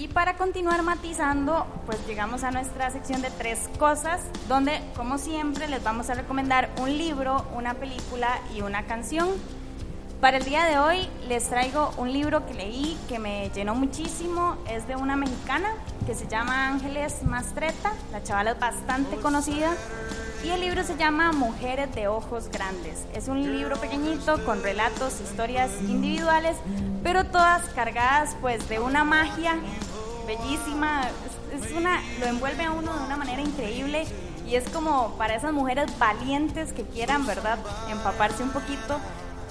[0.03, 5.67] Y para continuar matizando, pues llegamos a nuestra sección de tres cosas, donde como siempre
[5.67, 9.29] les vamos a recomendar un libro, una película y una canción.
[10.23, 14.55] Para el día de hoy les traigo un libro que leí que me llenó muchísimo.
[14.69, 15.67] Es de una mexicana
[16.05, 17.91] que se llama Ángeles Mastreta.
[18.09, 19.75] La chavala es bastante conocida.
[20.41, 23.05] Y el libro se llama Mujeres de Ojos Grandes.
[23.13, 26.55] Es un libro pequeñito con relatos, historias individuales,
[27.03, 29.57] pero todas cargadas pues de una magia
[30.25, 31.01] bellísima.
[31.51, 34.05] Es, una, lo envuelve a uno de una manera increíble
[34.47, 37.59] y es como para esas mujeres valientes que quieran, ¿verdad?
[37.91, 39.01] Empaparse un poquito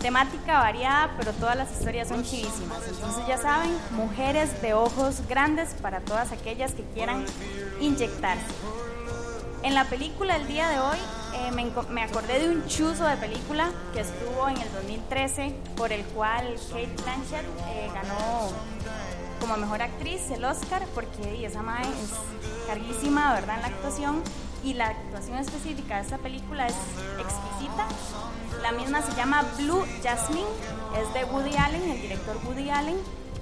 [0.00, 2.80] temática variada, pero todas las historias son chivísimas.
[2.88, 7.24] Entonces ya saben, mujeres de ojos grandes para todas aquellas que quieran
[7.80, 8.46] inyectarse.
[9.62, 10.98] En la película el día de hoy
[11.34, 11.52] eh,
[11.90, 16.56] me, acordé de un chuzo de película que estuvo en el 2013 por el cual
[16.68, 18.50] Kate Blanchett eh, ganó
[19.40, 23.56] como mejor actriz el Oscar porque y esa mae es carguísima, ¿verdad?
[23.56, 24.22] En la actuación
[24.64, 26.76] y la actuación específica de esta película es
[27.18, 27.86] exquisita.
[28.62, 30.46] La misma se llama Blue Jasmine,
[31.00, 32.96] es de Woody Allen, el director Woody Allen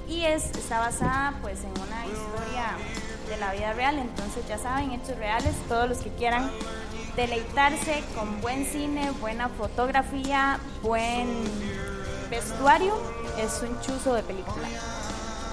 [0.09, 2.77] y es, está basada pues en una historia
[3.29, 3.99] de la vida real.
[3.99, 6.51] Entonces ya saben, hechos reales, todos los que quieran
[7.17, 11.29] deleitarse con buen cine, buena fotografía, buen
[12.31, 12.95] vestuario,
[13.39, 14.69] es un chuzo de película.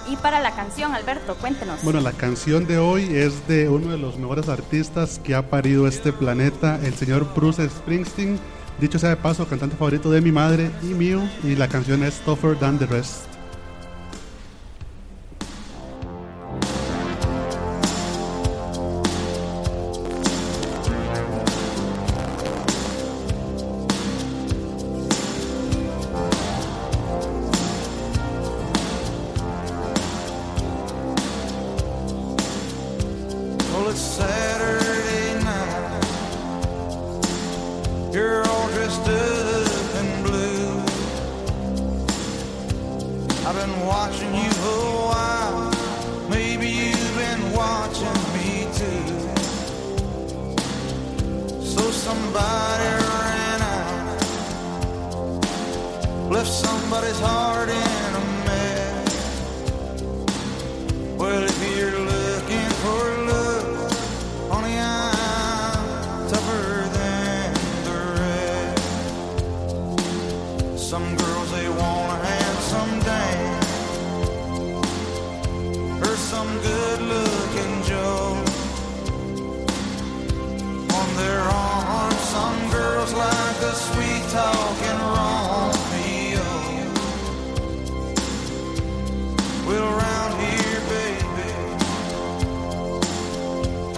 [0.08, 1.82] Y para la canción, Alberto, cuéntenos.
[1.82, 5.86] Bueno, la canción de hoy es de uno de los mejores artistas que ha parido
[5.86, 8.40] este planeta, el señor Bruce Springsteen.
[8.80, 12.20] Dicho sea de paso, cantante favorito de mi madre y mío, y la canción es
[12.20, 13.27] Tougher Than the Rest.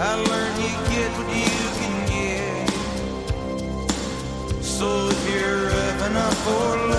[0.02, 1.44] I learned you get what you
[1.78, 2.70] can get.
[4.64, 6.89] So if you're revving up for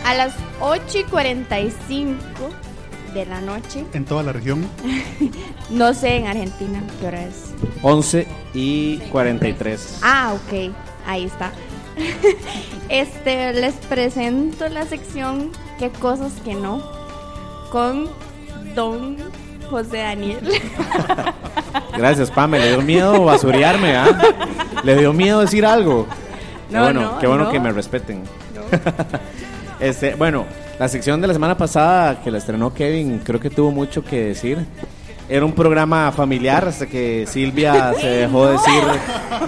[0.06, 2.50] A las 8 y 45
[3.14, 4.66] de la noche, En toda la región.
[5.70, 7.54] no sé en Argentina qué hora es.
[7.82, 10.00] 11 y 43.
[10.04, 10.72] Ah, ok,
[11.06, 11.52] ahí está.
[12.90, 16.82] Este, les presento la sección ¿Qué cosas que no?
[17.72, 18.10] Con
[18.76, 19.16] Don
[19.70, 20.40] José Daniel.
[21.98, 22.60] Gracias, Pame.
[22.60, 24.08] Le dio miedo basurearme, ¿ah?
[24.84, 26.06] Le dio miedo decir algo.
[26.70, 27.52] Qué No, bueno, no, qué bueno no.
[27.52, 28.24] que me respeten.
[29.80, 30.46] este, bueno,
[30.80, 34.26] la sección de la semana pasada que la estrenó Kevin, creo que tuvo mucho que
[34.26, 34.66] decir.
[35.28, 38.82] Era un programa familiar hasta que Silvia se dejó decir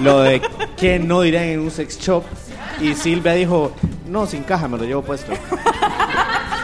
[0.01, 0.41] lo de
[0.77, 2.23] que no dirían en un sex shop.
[2.79, 3.71] Y Silvia dijo,
[4.07, 5.32] no, sin caja, me lo llevo puesto.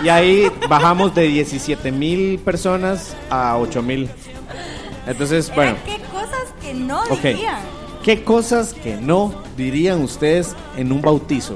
[0.04, 4.08] Y ahí bajamos de 17 mil personas a 8 mil.
[5.08, 5.76] Entonces, bueno.
[5.88, 7.24] ¿Qué cosas que no Ok.
[7.24, 7.62] dirían?
[8.04, 11.56] ¿Qué cosas que no dirían ustedes en un bautizo?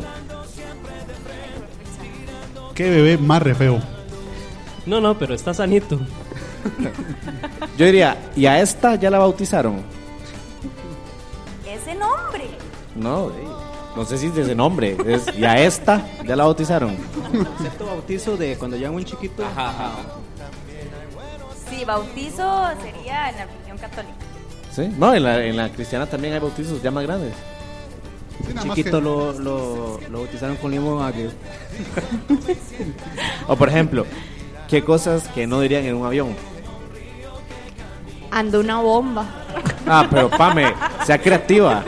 [2.74, 3.80] ¿Qué bebé más re feo?
[4.86, 6.00] No, no, pero está sanito.
[7.78, 9.82] Yo diría, ¿y a esta ya la bautizaron?
[11.66, 12.46] Ese nombre.
[12.96, 13.32] No,
[13.96, 14.98] no sé si es de ese nombre.
[15.06, 16.96] Es, ¿Y a esta ya la bautizaron?
[17.58, 19.44] Excepto bautizo de cuando llegan un chiquito.
[21.70, 24.14] Sí, bautizo sería en la religión católica.
[24.72, 24.90] ¿Sí?
[24.98, 27.34] No, en la, en la cristiana también hay bautizos ya más grandes.
[28.54, 31.32] Más Chiquito que- lo, lo, lo bautizaron con limón agrio.
[33.48, 34.06] O por ejemplo,
[34.70, 36.36] ¿qué cosas que no dirían en un avión?
[38.32, 39.26] Ando una bomba.
[39.86, 40.74] Ah, pero Pame,
[41.06, 41.84] sea creativa.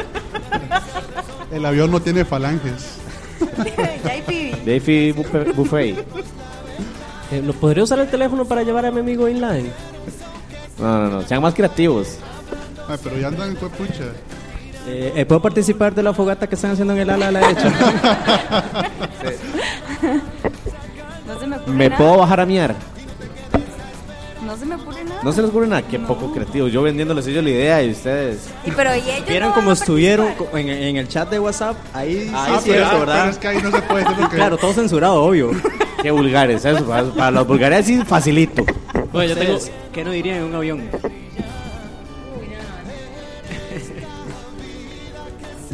[1.52, 2.98] El avión no tiene falanges.
[4.66, 5.56] Davey Buffet.
[5.56, 6.06] Buffet.
[7.32, 9.72] Eh, ¿No podría usar el teléfono para llevar a mi amigo Bin Laden?
[10.80, 12.18] No, no, no, sean más creativos.
[12.88, 14.12] Ay, pero ya andan fue pucha.
[14.88, 17.40] Eh, eh, ¿Puedo participar de la fogata que están haciendo en el ala a la
[17.40, 17.72] derecha?
[21.28, 21.98] No se me ocurre ¿Me nada.
[21.98, 22.76] puedo bajar a miar?
[24.46, 25.22] No se me ocurre nada.
[25.24, 26.68] No se les ocurre nada, qué poco creativo.
[26.68, 28.50] Yo vendiéndoles ellos la idea y ustedes.
[28.66, 31.40] Y pero ¿y ellos ¿Vieron no cómo a estuvieron co- en, en el chat de
[31.40, 31.78] WhatsApp?
[31.94, 33.18] Ahí sí Ah, pero- cierto, ¿verdad?
[33.20, 35.52] pero es que ahí no se puede decir lo que- Claro, todo censurado, obvio.
[36.02, 36.86] Qué vulgares, eso.
[36.86, 38.64] Para, para los vulgares sí, facilito.
[39.14, 39.58] Bueno, yo tengo,
[39.94, 40.82] ¿Qué no dirían en un avión?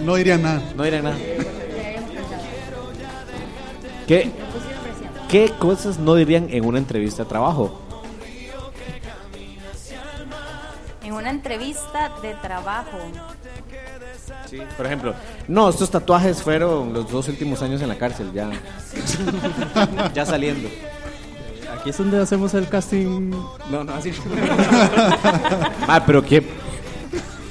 [0.03, 0.61] No diría nada.
[0.75, 1.17] No dirán nada.
[4.07, 4.31] ¿Qué,
[5.29, 7.79] ¿Qué cosas no dirían en una entrevista de trabajo?
[11.03, 12.97] En una entrevista de trabajo.
[14.77, 15.13] Por ejemplo,
[15.47, 18.49] no, estos tatuajes fueron los dos últimos años en la cárcel, ya.
[20.13, 20.69] ya saliendo.
[21.79, 23.31] Aquí es donde hacemos el casting.
[23.69, 24.11] No, no, así.
[25.87, 26.43] Ah, pero qué.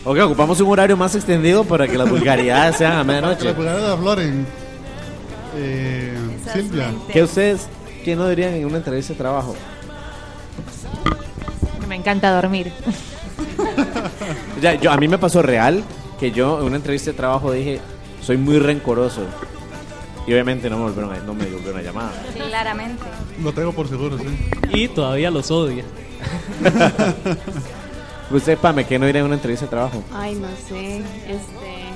[0.09, 3.45] Ok, ocupamos un horario más extendido para que las vulgaridades sean a medianoche.
[3.45, 4.47] la vulgaridad de Floren.
[5.55, 6.19] Eh,
[6.51, 6.95] Silvia.
[7.13, 7.69] ¿Qué ustedes,
[8.07, 9.55] qué no dirían en una entrevista de trabajo?
[11.87, 12.73] Me encanta dormir.
[14.61, 15.85] Ya, yo, a mí me pasó real
[16.19, 17.81] que yo en una entrevista de trabajo dije,
[18.21, 19.23] soy muy rencoroso.
[20.27, 22.11] Y obviamente no me volvieron a, no me volvieron a llamar.
[22.35, 23.05] Claramente.
[23.41, 24.25] Lo tengo por seguro, sí.
[24.75, 25.85] y todavía los odia.
[28.31, 30.03] Usted, Pame, ¿qué no diría en una entrevista de trabajo?
[30.13, 30.99] Ay, no sé.
[30.99, 31.89] Este.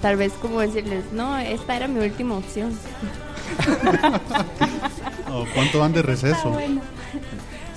[0.00, 2.76] Tal vez como decirles, no, esta era mi última opción.
[5.34, 6.54] Oh, ¿Cuánto van de receso?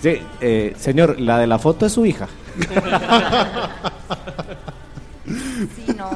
[0.01, 2.27] Sí, eh, señor, la de la foto es su hija.
[5.25, 6.09] Sí, no.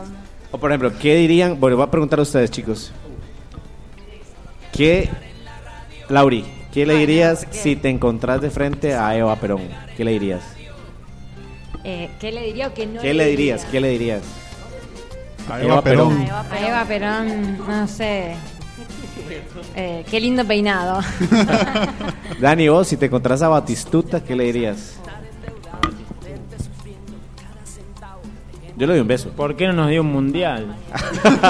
[0.52, 1.60] O por ejemplo, ¿qué dirían?
[1.60, 2.91] Bueno, voy a preguntar a ustedes, chicos.
[4.74, 5.10] ¿Qué,
[6.10, 9.61] Lauri, qué le dirías si te encontrás de frente a Eva Perón?
[9.95, 10.43] ¿Qué le dirías?
[11.84, 13.65] Eh, ¿Qué le diría o qué no ¿Qué le dirías?
[13.65, 14.22] ¿Qué le dirías?
[15.49, 16.28] A Eva Perón.
[16.51, 18.36] A Eva Perón, no sé.
[19.76, 21.01] Eh, qué lindo peinado.
[22.39, 24.99] Dani, vos, si te encontrás a Batistuta, ¿qué le dirías?
[28.80, 29.30] Yo le doy un beso.
[29.32, 30.74] ¿Por qué no nos dio un mundial?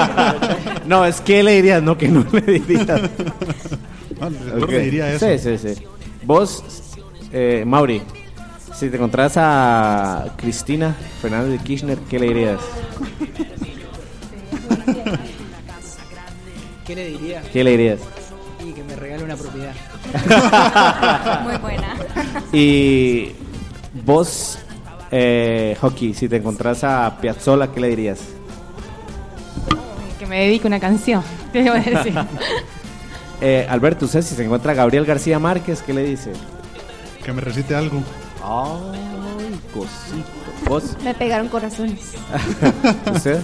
[0.86, 3.02] no, es que le dirías, no que no le dirías.
[4.20, 4.70] Yo Ok.
[4.70, 5.26] le diría eso.
[5.26, 5.82] Sí, sí, sí.
[6.24, 6.62] Vos,
[7.32, 8.02] eh, Mauri,
[8.74, 12.60] si te encontrás a Cristina Fernández de Kirchner, ¿qué le dirías?
[16.86, 17.42] ¿Qué le diría?
[17.52, 18.00] ¿Qué le dirías?
[18.66, 19.72] Y que me regale una propiedad.
[21.44, 21.94] Muy buena.
[22.52, 23.32] Y
[24.04, 24.58] vos,
[25.10, 28.20] eh, Hockey, si te encontrás a Piazzolla, ¿qué le dirías?
[30.18, 31.22] Que me dedique una canción.
[31.52, 32.14] ¿Qué le voy a decir?
[33.40, 36.32] Eh, Alberto, usted si se encuentra Gabriel García Márquez, ¿qué le dice?
[37.24, 38.02] Que me recite algo.
[38.42, 40.28] Ay, cosito.
[40.68, 40.96] ¿Vos?
[41.04, 42.14] Me pegaron corazones.
[43.14, 43.40] ¿Usted?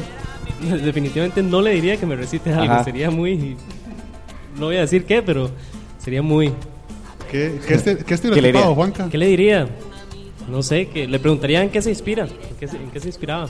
[0.83, 2.73] Definitivamente no le diría que me recite algo.
[2.73, 2.85] Ajá.
[2.85, 3.57] Sería muy.
[4.59, 5.51] No voy a decir qué, pero
[5.99, 6.53] sería muy.
[7.31, 8.75] ¿Qué, qué, este, qué ¿Qué le estereotipado, diría?
[8.75, 9.09] Juanca?
[9.11, 9.69] ¿Qué le diría?
[10.49, 12.25] No sé, que le preguntaría en qué se inspira.
[12.25, 13.49] ¿En qué se, en qué se inspiraba?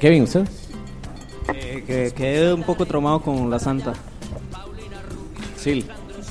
[0.00, 0.48] Kevin, ¿usted?
[1.52, 3.92] Eh, que quedé un poco traumado con la santa.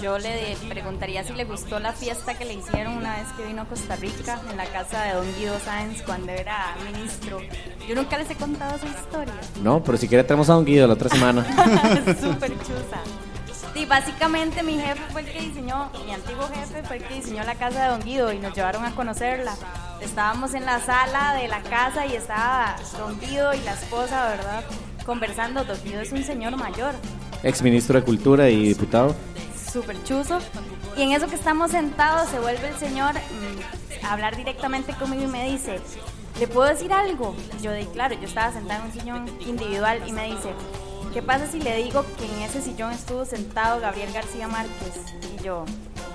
[0.01, 3.63] Yo le preguntaría si le gustó la fiesta que le hicieron una vez que vino
[3.63, 7.39] a Costa Rica en la casa de Don Guido Sáenz cuando era ministro.
[7.88, 9.34] Yo nunca les he contado esa historia.
[9.63, 11.43] No, pero si quiere tenemos a Don Guido la otra semana.
[12.21, 13.01] Súper chusa.
[13.73, 17.43] Sí, básicamente mi jefe fue el que diseñó, mi antiguo jefe fue el que diseñó
[17.43, 19.55] la casa de Don Guido y nos llevaron a conocerla.
[19.99, 24.63] Estábamos en la sala de la casa y estaba Don Guido y la esposa, ¿verdad?
[25.07, 25.63] Conversando.
[25.63, 26.93] Don Guido es un señor mayor,
[27.44, 29.16] Ex ministro de Cultura y diputado.
[29.72, 30.39] súper chuzo.
[30.96, 35.24] Y en eso que estamos sentados se vuelve el señor mm, a hablar directamente conmigo
[35.24, 35.80] y me dice,
[36.39, 37.36] ¿le puedo decir algo?
[37.60, 40.54] Y yo de claro, yo estaba sentada en un sillón individual y me dice,
[41.14, 44.94] ¿qué pasa si le digo que en ese sillón estuvo sentado Gabriel García Márquez?
[45.38, 45.66] Y yo,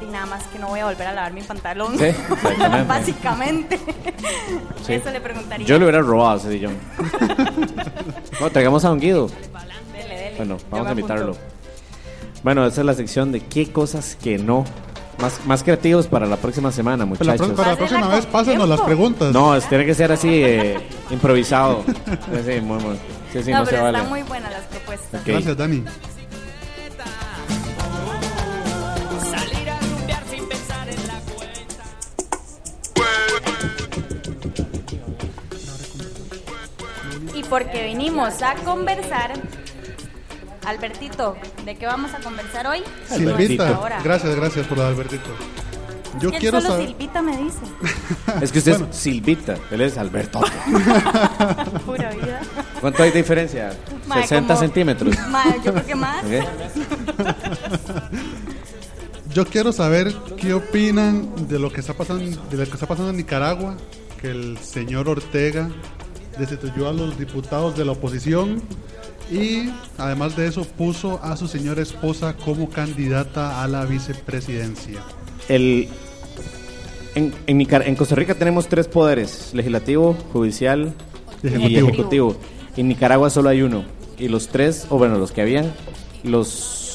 [0.01, 1.99] y nada más que no voy a volver a lavar mi pantalón.
[1.99, 2.11] Sí.
[2.89, 3.79] Básicamente.
[4.87, 4.95] Sí.
[4.95, 5.67] Eso le preguntaría.
[5.67, 6.77] Yo le hubiera robado ese sillón.
[8.41, 9.29] no, traigamos a Don Guido.
[10.39, 11.37] Bueno, vamos a invitarlo.
[12.43, 14.65] Bueno, esa es la sección de qué cosas que no.
[15.21, 17.49] Más, más creativos para la próxima semana, la, muchachos.
[17.49, 19.33] pro- para la próxima vez, pásenos las preguntas.
[19.33, 20.79] No, es- tiene que ser así, eh,
[21.11, 21.83] improvisado.
[22.47, 22.97] Sí, muy, muy.
[23.33, 23.99] Sí, sí, no, no, se pero vale.
[23.99, 25.21] están muy buenas las propuestas.
[25.21, 25.27] Ok.
[25.27, 25.83] Gracias, Dani.
[29.29, 31.85] Salir a rumbear sin pensar en la cuenta.
[37.35, 39.33] Y porque vinimos a conversar,
[40.69, 42.81] Albertito, ¿de qué vamos a conversar hoy?
[43.09, 44.01] Silvita, Ahora.
[44.05, 45.31] gracias, gracias por lo de Albertito.
[46.21, 46.89] Yo Él quiero solo saber.
[46.89, 47.59] Silvita me dice.
[48.43, 50.41] Es que usted es Silvita, él es Alberto.
[51.87, 52.41] Pura vida.
[52.81, 53.71] ¿Cuánto hay de diferencia?
[54.07, 55.17] Mae, 60 como- centímetros.
[55.29, 56.23] Mae, yo creo que más.
[56.25, 56.31] Ok.
[59.33, 63.11] Yo quiero saber qué opinan de lo que está pasando, de lo que está pasando
[63.11, 63.77] en Nicaragua,
[64.21, 65.71] que el señor Ortega
[66.39, 68.63] destituyó a los diputados de la oposición
[69.31, 75.03] y además de eso puso a su señora esposa como candidata a la vicepresidencia.
[75.49, 75.89] El,
[77.15, 80.93] en, en, en Costa Rica tenemos tres poderes, legislativo, judicial
[81.43, 81.89] y Ejecutivo.
[81.89, 82.37] ejecutivo.
[82.77, 83.85] En Nicaragua solo hay uno.
[84.19, 85.73] Y los tres, o bueno, los que habían,
[86.25, 86.87] los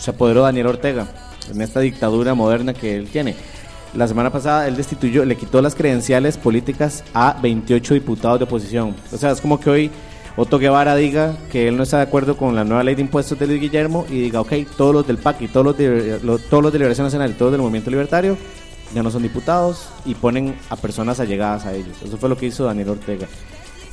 [0.00, 1.08] se apoderó Daniel Ortega
[1.50, 3.34] en esta dictadura moderna que él tiene.
[3.94, 8.94] La semana pasada él destituyó, le quitó las credenciales políticas a 28 diputados de oposición.
[9.12, 9.90] O sea, es como que hoy
[10.40, 13.36] Otto Guevara diga que él no está de acuerdo con la nueva ley de impuestos
[13.40, 16.62] de Luis Guillermo y diga, ok, todos los del PAC y todos los de, todos
[16.62, 18.36] los Liberación Nacional y todos del Movimiento Libertario
[18.94, 22.00] ya no son diputados y ponen a personas allegadas a ellos.
[22.04, 23.26] Eso fue lo que hizo Daniel Ortega.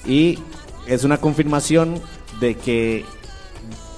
[0.06, 0.38] Y
[0.86, 2.00] es una confirmación
[2.40, 3.06] de que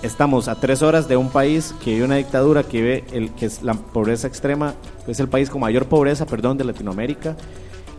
[0.01, 3.47] estamos a tres horas de un país que vive una dictadura, que vive el, que
[3.47, 4.73] es la pobreza extrema,
[5.05, 7.35] es el país con mayor pobreza, perdón, de Latinoamérica,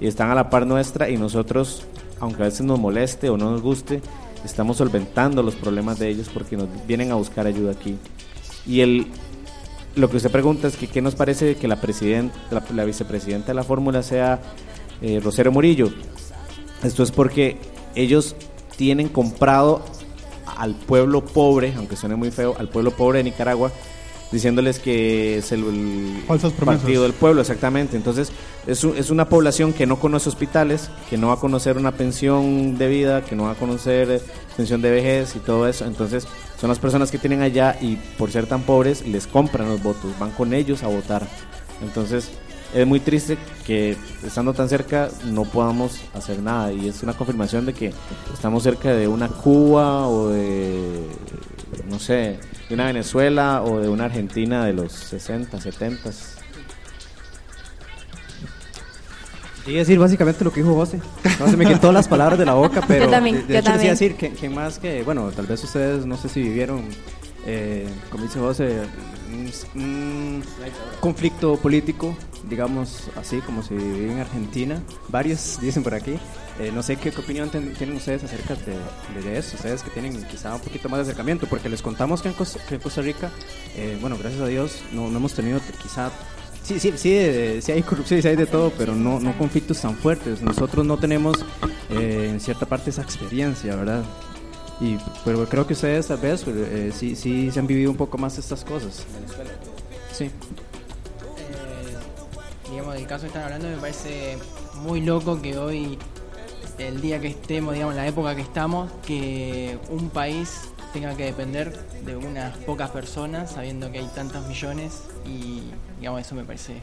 [0.01, 1.83] y están a la par nuestra y nosotros,
[2.19, 4.01] aunque a veces nos moleste o no nos guste,
[4.45, 7.97] estamos solventando los problemas de ellos porque nos vienen a buscar ayuda aquí.
[8.67, 9.07] Y el,
[9.97, 13.49] lo que usted pregunta es que qué nos parece que la, presidenta, la, la vicepresidenta
[13.49, 14.41] de la fórmula sea
[15.01, 15.91] eh, Rosero Murillo.
[16.83, 17.57] Esto es porque
[17.95, 18.37] ellos
[18.77, 19.83] tienen comprado
[20.57, 23.73] al pueblo pobre, aunque suene muy feo, al pueblo pobre de Nicaragua,
[24.31, 26.23] diciéndoles que es el,
[26.65, 27.97] partido del pueblo, exactamente.
[27.97, 28.31] Entonces,
[28.67, 32.77] es, es una población que no conoce hospitales, que no va a conocer una pensión
[32.77, 34.21] de vida, que no va a conocer eh,
[34.57, 35.87] pensión de vejez y todo eso.
[35.87, 36.27] Entonces,
[36.61, 40.11] son las personas que tienen allá y por ser tan pobres les compran los votos,
[40.19, 41.27] van con ellos a votar.
[41.83, 42.31] Entonces,
[42.75, 47.65] es muy triste que estando tan cerca no podamos hacer nada y es una confirmación
[47.65, 47.95] de que
[48.33, 51.07] estamos cerca de una Cuba o de
[51.89, 56.11] no sé, de una Venezuela o de una Argentina de los 60, 70.
[59.65, 60.99] Quería decir básicamente lo que dijo José.
[61.39, 63.59] No se me quitó las palabras de la boca, pero Yo también, de, de yo
[63.61, 63.91] hecho también.
[63.91, 66.85] decir que, que más que, bueno, tal vez ustedes no sé si vivieron,
[67.47, 68.83] eh, como dice José,
[69.75, 70.43] un,
[71.01, 72.17] conflicto político,
[72.49, 74.83] digamos así, como se vive en Argentina.
[75.09, 76.19] Varios dicen por aquí.
[76.59, 80.61] Eh, no sé qué, opinión tienen ustedes acerca de, eso, ustedes que tienen quizá un
[80.61, 83.31] poquito más de acercamiento, porque les contamos que en Costa, que en Costa Rica,
[83.77, 86.11] eh, bueno, gracias a Dios, no, no hemos tenido quizá
[86.69, 89.33] Sí, sí, sí, de- sí hay corrupción y sí hay de todo, pero no, no
[89.39, 90.43] conflictos tan fuertes.
[90.43, 91.39] Nosotros no tenemos
[91.89, 94.05] eh, en cierta parte esa experiencia, ¿verdad?
[94.81, 98.17] Y, pero creo que ustedes tal vez eh, sí, sí se han vivido un poco
[98.17, 99.05] más estas cosas.
[100.13, 100.31] Sí.
[102.71, 104.39] digamos, del caso que están hablando, me parece
[104.83, 105.99] muy loco que hoy,
[106.79, 111.77] el día que estemos, digamos, la época que estamos, que un país tenga que depender
[112.05, 115.63] de unas pocas personas, sabiendo que hay tantos millones, y
[115.99, 116.81] digamos, eso me parece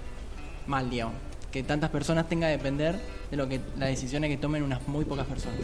[0.67, 1.15] mal, digamos.
[1.55, 2.95] Que tantas personas tengan que depender
[3.31, 5.55] de lo que las decisiones que tomen unas muy pocas personas.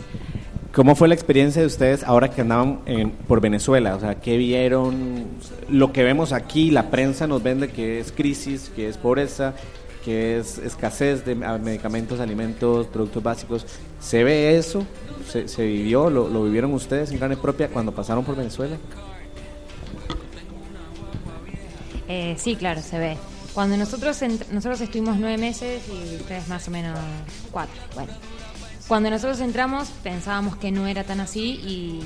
[0.73, 3.95] ¿Cómo fue la experiencia de ustedes ahora que andaban en- por Venezuela?
[3.97, 5.25] O sea, ¿qué vieron?
[5.67, 9.53] Lo que vemos aquí, la prensa nos vende que es crisis, que es pobreza,
[10.05, 13.65] que es escasez de medicamentos, alimentos, productos básicos.
[13.99, 14.85] ¿Se ve eso?
[15.29, 16.09] ¿Se, se vivió?
[16.09, 18.77] ¿Lo, lo vivieron ustedes en carne propia cuando pasaron por Venezuela?
[22.07, 23.17] Eh, sí, claro, se ve.
[23.53, 24.17] Cuando nosotros
[24.51, 26.97] nosotros estuvimos nueve meses y ustedes más o menos
[27.51, 27.81] cuatro.
[27.95, 28.13] Bueno,
[28.87, 31.99] cuando nosotros entramos pensábamos que no era tan así y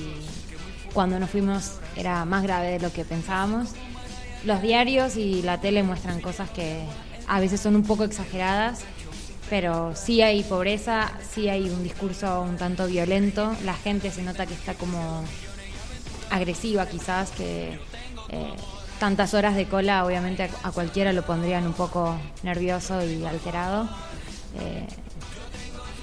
[0.94, 3.70] cuando nos fuimos era más grave de lo que pensábamos.
[4.44, 6.84] Los diarios y la tele muestran cosas que
[7.28, 8.82] a veces son un poco exageradas,
[9.50, 13.56] pero sí hay pobreza, sí hay un discurso un tanto violento.
[13.64, 15.24] La gente se nota que está como
[16.30, 17.80] agresiva quizás, que
[18.30, 18.54] eh,
[19.00, 23.88] tantas horas de cola obviamente a, cualquiera lo pondrían un poco nervioso y alterado.
[24.60, 24.88] Eh,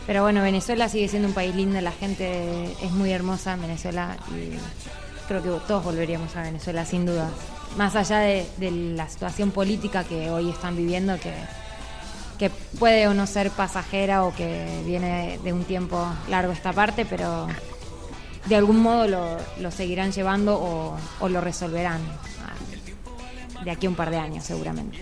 [0.06, 4.16] pero bueno, Venezuela sigue siendo un país lindo, la gente es muy hermosa en Venezuela
[4.30, 4.56] y
[5.28, 7.30] creo que todos volveríamos a Venezuela sin duda.
[7.76, 11.32] Más allá de, la situación política que hoy están viviendo, que,
[12.38, 17.06] que puede o no ser pasajera o que viene de un tiempo largo esta parte,
[17.06, 17.46] pero
[18.46, 22.00] de algún modo lo, lo seguirán llevando o, o lo resolverán
[23.64, 24.98] de aquí a un par de años seguramente.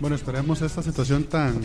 [0.00, 1.60] Bueno, esperemos esta situación tan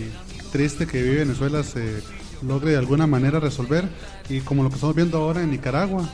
[0.52, 2.02] triste que vive Venezuela se
[2.41, 3.89] logre de alguna manera resolver.
[4.30, 6.08] Y como lo que estamos viendo ahora en Nicaragua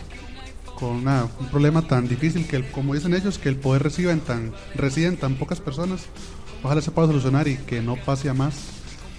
[0.79, 4.11] con una- un problema tan difícil que el- como dicen ellos que el poder reciba
[4.11, 6.01] en tan reside en tan pocas personas
[6.63, 8.55] ojalá se pueda solucionar y que no pase a más.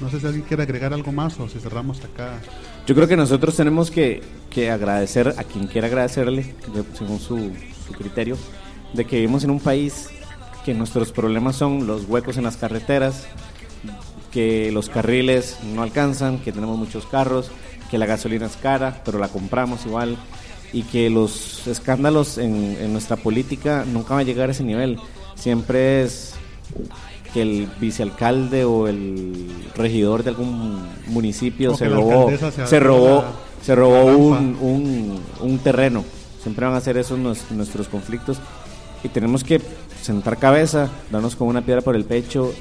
[0.00, 2.40] No sé si alguien quiere agregar algo más o si cerramos acá.
[2.86, 7.52] Yo creo que nosotros tenemos que, que agradecer a quien quiera agradecerle, de- según su,
[7.86, 8.36] su criterio,
[8.92, 10.08] de que vivimos en un país
[10.66, 13.24] que nuestros problemas son los huecos en las carreteras,
[14.32, 17.50] que los carriles no alcanzan, que tenemos muchos carros,
[17.90, 20.16] que la gasolina es cara, pero la compramos igual,
[20.72, 24.98] y que los escándalos en, en nuestra política nunca van a llegar a ese nivel.
[25.36, 26.34] Siempre es
[27.32, 33.22] que el vicealcalde o el regidor de algún municipio O se robó, se se robó,
[33.22, 33.32] la-
[33.64, 36.04] se robó un, un, un terreno.
[36.42, 38.38] Siempre van a ser esos nues- nuestros conflictos
[39.04, 39.60] y tenemos que
[40.00, 42.52] sentar cabeza, darnos con una piedra por el pecho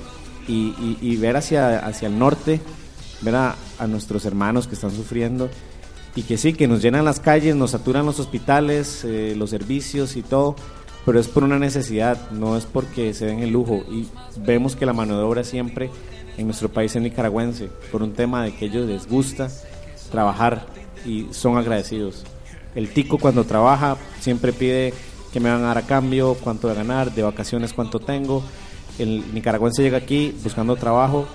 [0.47, 2.59] y, y- y ver hacia, hacia el norte,
[3.21, 5.49] ver a, a nuestros hermanos que están sufriendo
[6.15, 10.15] y que sí, que nos llenan las calles, nos saturan los hospitales, eh, los servicios
[10.15, 10.55] y todo,
[11.05, 14.07] pero es por una necesidad, no es porque se den el lujo y
[14.37, 15.89] vemos que la mano de obra siempre
[16.37, 19.49] en nuestro país es nicaragüense, por un tema de que ellos les gusta
[20.11, 20.65] trabajar
[21.05, 22.23] y son agradecidos.
[22.75, 24.93] El tico cuando trabaja siempre pide
[25.35, 28.41] que me van a dar a cambio, cuánto voy a ganar, de vacaciones cuánto tengo.
[28.97, 31.27] El nicaragüense llega aquí buscando trabajo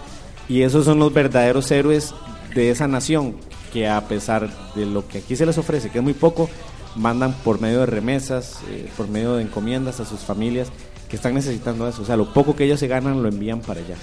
[0.49, 2.15] y esos son los verdaderos héroes
[2.55, 3.37] de esa nación
[3.71, 6.49] que a pesar de lo que aquí se les ofrece, que es muy poco,
[6.97, 10.73] mandan por medio de remesas, eh, por medio de encomiendas a sus familias
[11.11, 12.01] que están necesitando eso.
[12.01, 13.97] O sea, lo poco que ellos se ganan lo envían para allá.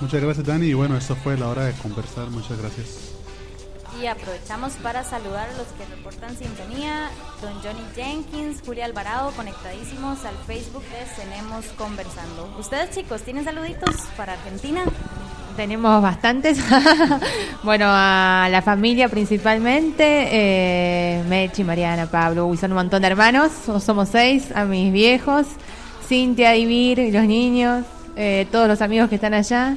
[0.00, 3.21] muchas gracias Dani y bueno esto fue la hora de conversar muchas gracias
[4.02, 7.08] Y aprovechamos para saludar a los que reportan sintonía.
[7.40, 12.52] Don Johnny Jenkins, Julia Alvarado, conectadísimos al Facebook de Tenemos Conversando.
[12.58, 14.82] Ustedes chicos, ¿tienen saluditos para Argentina?
[15.56, 16.58] Tenemos bastantes.
[17.62, 23.52] bueno, a la familia principalmente, eh, Mechi, Mariana, Pablo, uy, son un montón de hermanos,
[23.64, 25.46] so- somos seis, a mis viejos,
[26.08, 27.84] Cintia, Ivir, los niños,
[28.16, 29.76] eh, todos los amigos que están allá.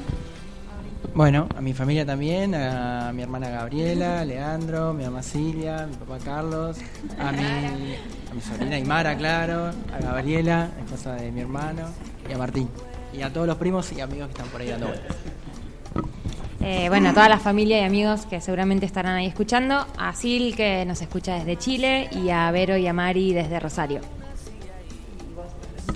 [1.16, 6.18] Bueno, a mi familia también, a mi hermana Gabriela, Leandro, mi mamá Silvia, mi papá
[6.22, 6.76] Carlos,
[7.18, 7.94] a mi,
[8.30, 11.84] a mi sobrina Aymara, claro, a Gabriela, esposa de mi hermano,
[12.28, 12.68] y a Martín.
[13.14, 15.16] Y a todos los primos y amigos que están por ahí dando vueltas.
[16.60, 20.52] Eh, bueno, a toda la familia y amigos que seguramente estarán ahí escuchando, a Sil
[20.54, 24.02] que nos escucha desde Chile y a Vero y a Mari desde Rosario.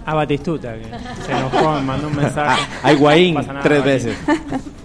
[0.07, 0.87] A Batistuta, que
[1.27, 2.63] se enojó, me mandó un mensaje.
[2.83, 4.17] Ah, a Higuaín, No tres veces.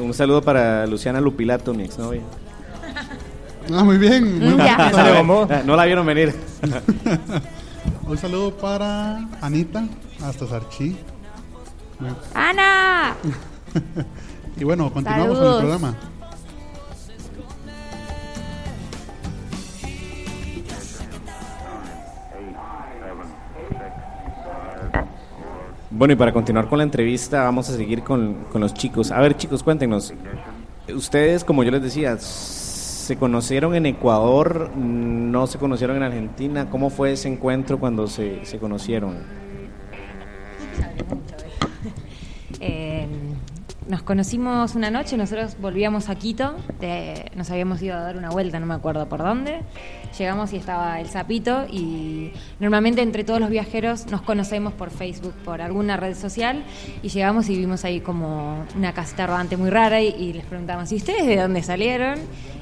[0.00, 2.22] Un saludo para Luciana Lupilato, mi exnovia.
[3.72, 4.76] ah muy bien muy Ya.
[4.76, 4.90] bien.
[4.94, 5.48] ¿Sale con vos?
[5.64, 6.34] No la vieron venir.
[8.06, 9.84] un saludo para Anita
[10.24, 10.96] hasta Sarchi
[12.34, 13.14] ¡Ana!
[14.56, 15.94] y bueno continuamos con el programa
[25.90, 29.10] Bueno, y para continuar con la entrevista, vamos a seguir con, con los chicos.
[29.10, 30.12] A ver, chicos, cuéntenos.
[30.94, 36.68] Ustedes, como yo les decía, se conocieron en Ecuador, no se conocieron en Argentina.
[36.68, 39.16] ¿Cómo fue ese encuentro cuando se, se conocieron?
[42.60, 43.06] Eh,
[43.88, 46.54] nos conocimos una noche, nosotros volvíamos a Quito,
[47.34, 49.62] nos habíamos ido a dar una vuelta, no me acuerdo por dónde.
[50.18, 55.32] Llegamos y estaba el sapito y normalmente entre todos los viajeros nos conocemos por Facebook,
[55.44, 56.64] por alguna red social
[57.02, 60.92] y llegamos y vimos ahí como una casita rodante muy rara y, y les preguntamos,
[60.92, 62.18] ¿y ustedes de dónde salieron?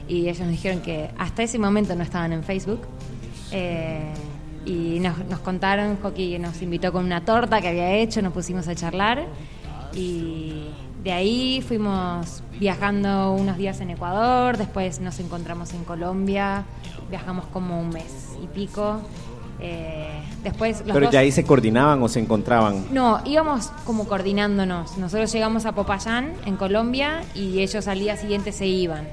[0.07, 2.83] Y ellos nos dijeron que hasta ese momento no estaban en Facebook.
[3.51, 4.13] Eh,
[4.65, 8.67] y nos, nos contaron, Joaquín nos invitó con una torta que había hecho, nos pusimos
[8.69, 9.27] a charlar
[9.95, 10.67] y
[11.07, 16.65] de ahí fuimos viajando unos días en Ecuador, después nos encontramos en Colombia,
[17.09, 19.01] viajamos como un mes y pico.
[19.61, 22.87] eh, después los Pero dos- ya ahí se coordinaban o se encontraban.
[22.93, 24.99] no, íbamos como coordinándonos.
[24.99, 29.07] Nosotros llegamos a Popayán, en Colombia, y ellos al día siguiente se iban.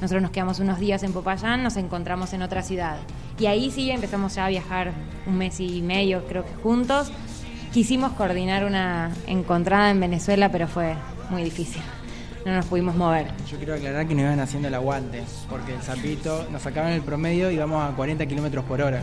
[0.00, 2.96] Nosotros nos quedamos unos días en Popayán, nos encontramos en otra ciudad.
[3.38, 4.92] Y ahí sí empezamos ya a viajar
[5.26, 7.12] un mes y medio, creo que juntos.
[7.72, 10.94] Quisimos coordinar una encontrada en Venezuela, pero fue
[11.30, 11.82] muy difícil.
[12.44, 13.28] No nos pudimos mover.
[13.50, 17.00] Yo quiero aclarar que nos iban haciendo el aguante, porque el sapito nos sacaban el
[17.00, 19.00] promedio y íbamos a 40 kilómetros por hora.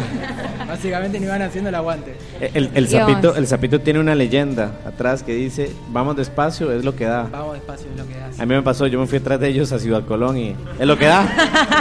[0.66, 2.16] Básicamente nos iban haciendo el aguante.
[2.40, 3.02] El, el, Dios.
[3.06, 7.24] sapito, el sapito tiene una leyenda atrás que dice, vamos despacio, es lo que da.
[7.30, 8.40] Vamos despacio, es lo que das.
[8.40, 10.86] A mí me pasó, yo me fui atrás de ellos a Ciudad Colón y es
[10.86, 11.28] lo que da,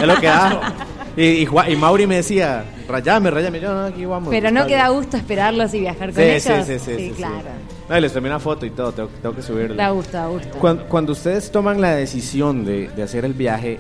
[0.02, 0.74] es lo que da.
[1.16, 4.30] Y, y, Juan- y Mauri me decía, rayame, rayame, yo no, aquí vamos.
[4.32, 4.76] Pero no despacio".
[4.78, 6.44] queda gusto esperarlos y viajar con Sí, ellos.
[6.44, 7.14] sí, sí, sí, sí, sí.
[7.16, 7.50] claro.
[7.90, 9.76] No, les tomé una foto y todo, tengo, tengo que subirla.
[9.76, 10.58] Da gusto, da gusto.
[10.60, 13.80] Cuando, cuando ustedes toman la decisión de, de hacer el viaje,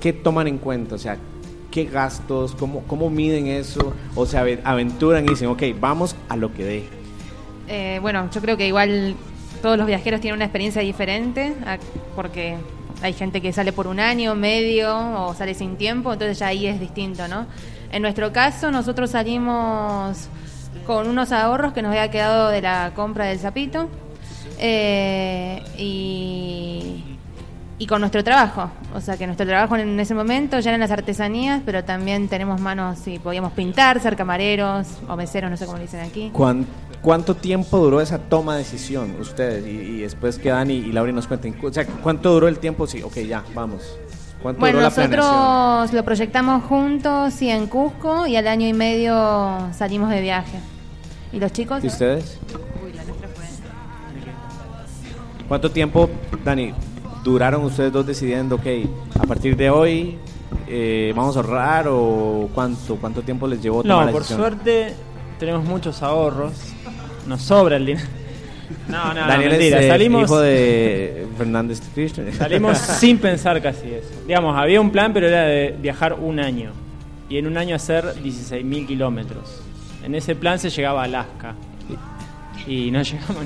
[0.00, 0.96] ¿qué toman en cuenta?
[0.96, 1.16] O sea,
[1.70, 2.54] ¿qué gastos?
[2.58, 3.92] ¿Cómo, cómo miden eso?
[4.16, 6.84] O se ave- aventuran y dicen, ok, vamos a lo que dé.
[7.68, 9.14] Eh, bueno, yo creo que igual
[9.62, 11.78] todos los viajeros tienen una experiencia diferente, a-
[12.16, 12.56] porque
[13.02, 16.66] hay gente que sale por un año, medio, o sale sin tiempo, entonces ya ahí
[16.66, 17.46] es distinto, ¿no?
[17.92, 20.28] En nuestro caso, nosotros salimos
[20.86, 23.88] con unos ahorros que nos había quedado de la compra del sapito
[24.58, 27.04] eh, y,
[27.78, 28.70] y con nuestro trabajo.
[28.94, 32.60] O sea que nuestro trabajo en ese momento ya eran las artesanías, pero también tenemos
[32.60, 36.30] manos y podíamos pintar, ser camareros o meseros, no sé cómo le dicen aquí.
[36.32, 36.66] ¿Cuán-
[37.02, 39.66] ¿Cuánto tiempo duró esa toma de decisión ustedes?
[39.66, 41.54] Y, y después que Dani y Laura nos cuenten.
[41.62, 42.86] O sea, ¿cuánto duró el tiempo?
[42.86, 43.98] Sí, ok, ya, vamos.
[44.42, 45.20] ¿Cuánto Bueno, duró la planeación?
[45.26, 50.58] nosotros lo proyectamos juntos y en Cusco y al año y medio salimos de viaje.
[51.34, 51.82] ¿Y los chicos?
[51.82, 52.38] ¿Y ustedes?
[52.84, 53.44] Uy, la nuestra fue-
[55.48, 56.08] ¿Cuánto tiempo,
[56.44, 56.72] Dani,
[57.22, 58.66] duraron ustedes dos decidiendo, ok,
[59.20, 60.16] a partir de hoy
[60.68, 64.40] eh, vamos a ahorrar o cuánto, cuánto tiempo les llevó tomar No, la por decisión?
[64.40, 64.94] suerte
[65.38, 66.52] tenemos muchos ahorros.
[67.26, 68.06] Nos sobra el dinero.
[68.88, 69.78] No, no, no, Daniel mentira.
[69.78, 72.34] es eh, salimos, hijo de Fernández Kirchner.
[72.34, 74.08] salimos sin pensar casi eso.
[74.26, 76.72] Digamos, había un plan, pero era de viajar un año.
[77.28, 79.60] Y en un año hacer 16.000 kilómetros.
[80.04, 81.54] En ese plan se llegaba a Alaska.
[82.66, 83.44] Y no llegamos.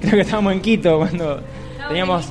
[0.00, 1.40] Creo que estábamos en Quito cuando
[1.88, 2.30] teníamos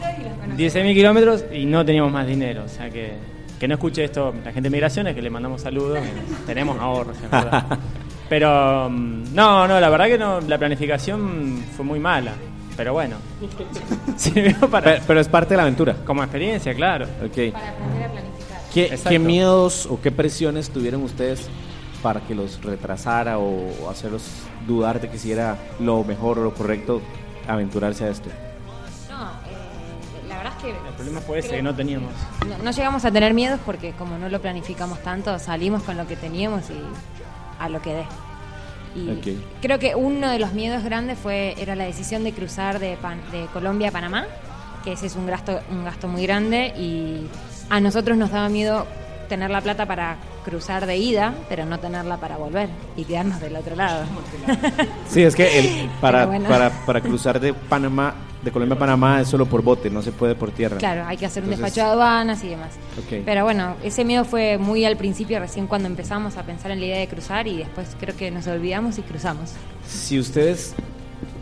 [0.55, 2.63] 16.000 kilómetros y no teníamos más dinero.
[2.65, 3.13] O sea que,
[3.59, 5.99] que no escuche esto la gente de migraciones, que le mandamos saludos.
[6.45, 7.65] tenemos ahorros, en verdad.
[8.30, 12.34] Pero mm, no, no, la verdad que no, la planificación fue muy mala.
[12.78, 13.15] Pero bueno,
[14.17, 14.84] sirvió para.
[14.84, 15.95] Pero, pero es parte de la aventura.
[16.05, 17.05] Como experiencia, claro.
[17.23, 17.53] Ok.
[17.53, 18.61] Para aprender a planificar.
[18.73, 19.09] ¿Qué, Exacto.
[19.09, 21.47] qué miedos o qué presiones tuvieron ustedes
[22.05, 24.21] para que los retrasara o, o hacerlos
[24.67, 27.01] dudar de que si era lo mejor o lo correcto
[27.47, 28.29] aventurarse a esto?
[29.09, 30.69] No, eh, la verdad es que...
[30.69, 32.11] El problema fue ese, que no teníamos.
[32.47, 36.05] No, no llegamos a tener miedos porque como no lo planificamos tanto, salimos con lo
[36.05, 36.79] que teníamos y
[37.59, 38.05] a lo que dé.
[38.95, 39.41] Y Ok.
[39.63, 43.19] creo que uno de los miedos grandes fue era la decisión de cruzar de, Pan-
[43.31, 44.27] de Colombia a Panamá,
[44.83, 47.25] que ese es un gasto, un gasto muy grande y
[47.71, 48.85] a nosotros nos daba miedo
[49.28, 53.55] tener la plata para cruzar de ida, pero no tenerla para volver y quedarnos del
[53.55, 54.05] otro lado.
[55.09, 56.49] Sí, es que el- para, bueno.
[56.49, 58.13] para, para cruzar de Panamá,
[58.43, 60.78] de Colombia a Panamá es solo por bote, no se puede por tierra.
[60.78, 62.71] Claro, hay que hacer un Entonces- despacho de aduanas y demás.
[62.97, 63.21] Ok.
[63.26, 66.86] Pero bueno, ese miedo fue muy al principio, recién cuando empezamos a pensar en la
[66.86, 69.53] idea de cruzar y después creo que nos olvidamos y cruzamos.
[69.88, 70.76] Si ustedes,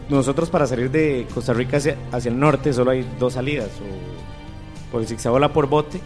[0.09, 4.91] nosotros para salir de Costa Rica hacia, hacia el norte solo hay dos salidas, o
[4.91, 5.99] por Zigzagola por bote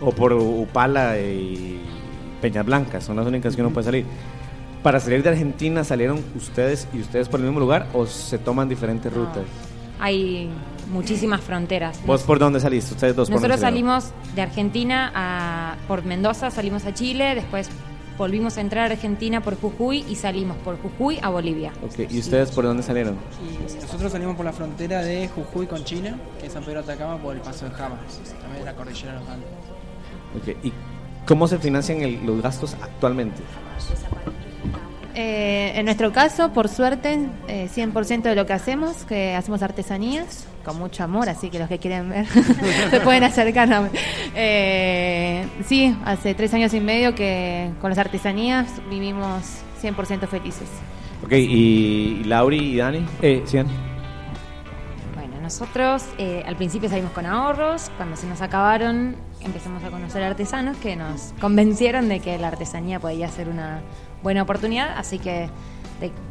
[0.00, 1.80] o por Upala y
[2.40, 4.06] Peñas Blancas, son las únicas que uno puede salir.
[4.82, 8.68] Para salir de Argentina salieron ustedes y ustedes por el mismo lugar o se toman
[8.68, 9.42] diferentes rutas.
[9.98, 10.50] Hay
[10.92, 11.98] muchísimas fronteras.
[12.06, 12.94] ¿Vos por dónde saliste?
[12.94, 14.00] Ustedes dos por Nosotros dónde salieron?
[14.02, 17.68] salimos de Argentina a, por Mendoza, salimos a Chile, después
[18.18, 21.72] volvimos a entrar a Argentina por Jujuy y salimos por Jujuy a Bolivia.
[21.82, 23.16] Ok, ¿Y ustedes por dónde salieron?
[23.42, 27.16] Y nosotros salimos por la frontera de Jujuy con China, que es San Pedro Atacama,
[27.18, 27.98] por el paso de Jama,
[28.40, 29.48] también de la cordillera de los Andes.
[30.36, 30.72] Ok, ¿Y
[31.26, 33.42] cómo se financian el- los gastos actualmente?
[35.14, 37.18] Eh, en nuestro caso, por suerte,
[37.48, 41.68] eh, 100% de lo que hacemos, que hacemos artesanías con mucho amor, así que los
[41.68, 42.26] que quieren ver
[42.90, 43.72] se pueden acercar.
[43.72, 43.88] a-
[44.34, 49.42] Eh, sí, hace tres años y medio que con las artesanías vivimos
[49.80, 50.68] 100% felices.
[51.24, 53.06] Ok, y Lauri y Dani.
[53.22, 53.70] Eh, sí, Dani.
[55.14, 59.16] Bueno, Nosotros eh, al principio salimos con ahorros, cuando se nos acabaron
[59.46, 63.80] empezamos a conocer artesanos que nos convencieron de que la artesanía podía ser una
[64.22, 65.48] buena oportunidad, así que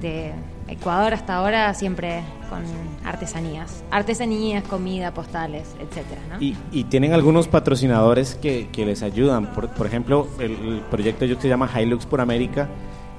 [0.02, 0.34] de,
[0.68, 2.64] Ecuador hasta ahora siempre con
[3.06, 6.42] artesanías, artesanías, comida, postales, etcétera, ¿no?
[6.42, 9.54] Y, y tienen algunos patrocinadores que, les ayudan.
[9.54, 12.68] Por, por ejemplo, el, el proyecto que se llama Hilux por América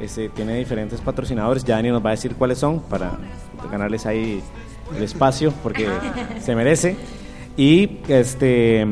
[0.00, 1.64] este, tiene diferentes patrocinadores.
[1.64, 3.12] Ya Dani nos va a decir cuáles son para
[3.70, 4.42] ganarles ahí
[4.94, 5.88] el espacio porque
[6.40, 6.96] se merece.
[7.56, 8.86] Y este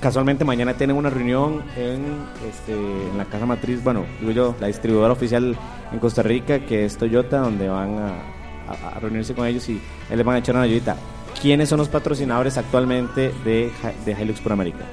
[0.00, 2.04] casualmente mañana tienen una reunión en,
[2.46, 5.56] este, en la casa matriz, bueno, digo yo, la distribuidora oficial
[5.90, 9.80] en Costa Rica, que es Toyota, donde van a, reunirse con ellos y
[10.10, 10.96] les van a echar una ayudita.
[11.40, 13.70] ¿Quiénes son los patrocinadores actualmente de,
[14.04, 14.84] de Hilux por América?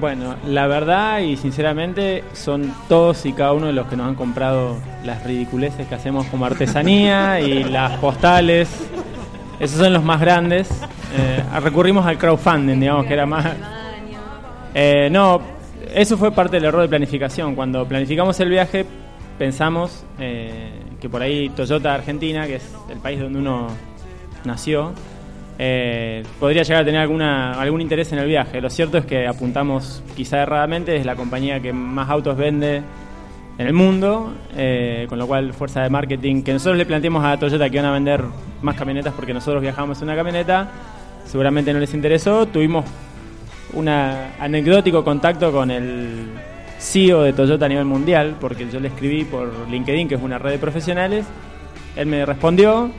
[0.00, 4.14] Bueno, la verdad y sinceramente son todos y cada uno de los que nos han
[4.14, 8.68] comprado las ridiculeces que hacemos como artesanía y las postales.
[9.58, 10.68] Esos son los más grandes.
[11.16, 13.46] Eh, recurrimos al crowdfunding, digamos, que era más...
[14.74, 15.40] Eh, no,
[15.94, 17.54] eso fue parte del error de planificación.
[17.54, 18.84] Cuando planificamos el viaje
[19.38, 23.68] pensamos eh, que por ahí Toyota Argentina, que es el país donde uno
[24.44, 24.92] nació,
[25.58, 28.60] eh, podría llegar a tener alguna, algún interés en el viaje.
[28.60, 32.82] Lo cierto es que apuntamos quizá erradamente, es la compañía que más autos vende
[33.58, 37.38] en el mundo, eh, con lo cual fuerza de marketing, que nosotros le planteamos a
[37.38, 38.22] Toyota que iban a vender
[38.62, 40.68] más camionetas porque nosotros viajamos en una camioneta,
[41.24, 42.84] seguramente no les interesó, tuvimos
[43.72, 46.28] un anecdótico contacto con el
[46.78, 50.38] CEO de Toyota a nivel mundial, porque yo le escribí por LinkedIn, que es una
[50.38, 51.24] red de profesionales,
[51.96, 52.90] él me respondió,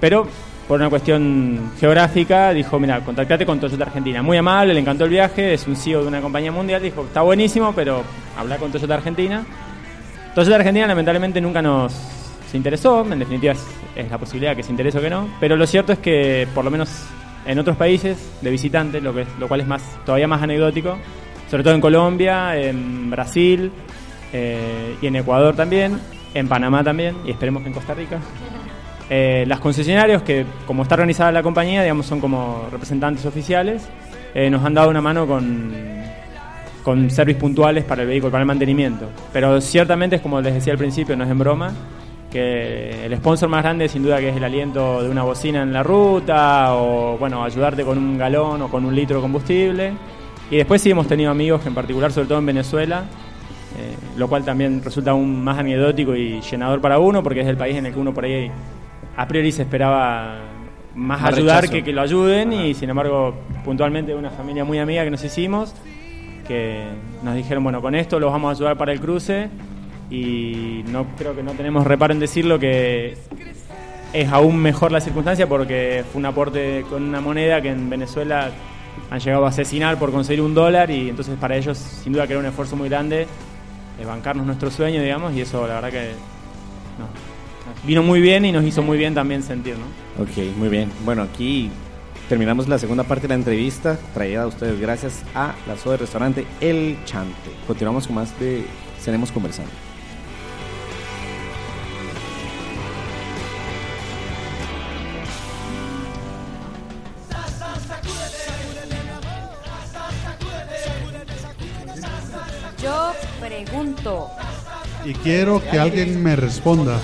[0.00, 0.26] pero
[0.66, 4.20] por una cuestión geográfica dijo, mira, contactate con Toyota Argentina.
[4.22, 7.20] Muy amable, le encantó el viaje, es un CEO de una compañía mundial, dijo, está
[7.20, 8.02] buenísimo, pero
[8.36, 9.44] habla con Toyota Argentina.
[10.36, 11.92] Toyota Argentina lamentablemente nunca nos
[12.50, 13.66] se interesó, en definitiva es,
[13.96, 16.64] es la posibilidad que se interese o que no, pero lo cierto es que por
[16.64, 16.90] lo menos
[17.44, 20.96] en otros países de visitantes, lo, que es- lo cual es más todavía más anecdótico,
[21.50, 23.72] sobre todo en Colombia, en Brasil
[24.32, 25.98] eh, y en Ecuador también,
[26.34, 28.18] en Panamá también y esperemos que en Costa Rica.
[29.08, 33.88] Eh, las concesionarios, que como está organizada la compañía, digamos, son como representantes oficiales,
[34.34, 35.72] eh, nos han dado una mano con,
[36.86, 39.08] con servicios puntuales para el vehículo, para el mantenimiento.
[39.32, 41.72] Pero ciertamente es como les decía al principio, no es en broma,
[42.30, 45.72] que el sponsor más grande sin duda que es el aliento de una bocina en
[45.72, 49.94] la ruta o bueno, ayudarte con un galón o con un litro de combustible.
[50.48, 53.02] Y después sí hemos tenido amigos que en particular, sobre todo en Venezuela,
[53.76, 57.56] eh, lo cual también resulta aún más anecdótico y llenador para uno porque es el
[57.56, 58.48] país en el que uno por ahí
[59.16, 60.38] a priori se esperaba
[60.94, 63.34] más, Más ayudar que que lo ayuden y sin embargo
[63.64, 65.74] puntualmente una familia muy amiga que nos hicimos
[66.46, 66.84] que
[67.22, 69.48] nos dijeron bueno con esto los vamos a ayudar para el cruce
[70.10, 73.16] y no creo que no tenemos reparo en decirlo que
[74.12, 78.50] es aún mejor la circunstancia porque fue un aporte con una moneda que en Venezuela
[79.10, 82.32] han llegado a asesinar por conseguir un dólar y entonces para ellos sin duda que
[82.32, 83.26] era un esfuerzo muy grande
[84.00, 86.12] eh, bancarnos nuestro sueño digamos y eso la verdad que
[86.98, 87.06] no,
[87.86, 90.06] vino muy bien y nos hizo muy bien también sentir ¿no?
[90.22, 90.90] Ok, muy bien.
[91.04, 91.70] Bueno, aquí
[92.28, 95.98] terminamos la segunda parte de la entrevista, traída a ustedes gracias a la SOA de
[95.98, 97.50] restaurante El Chante.
[97.66, 98.66] Continuamos con más de
[99.04, 99.70] Tenemos Conversando.
[112.82, 114.30] Yo pregunto,
[115.04, 117.00] Y quiero que alguien me responda.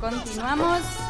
[0.00, 1.05] continuamos.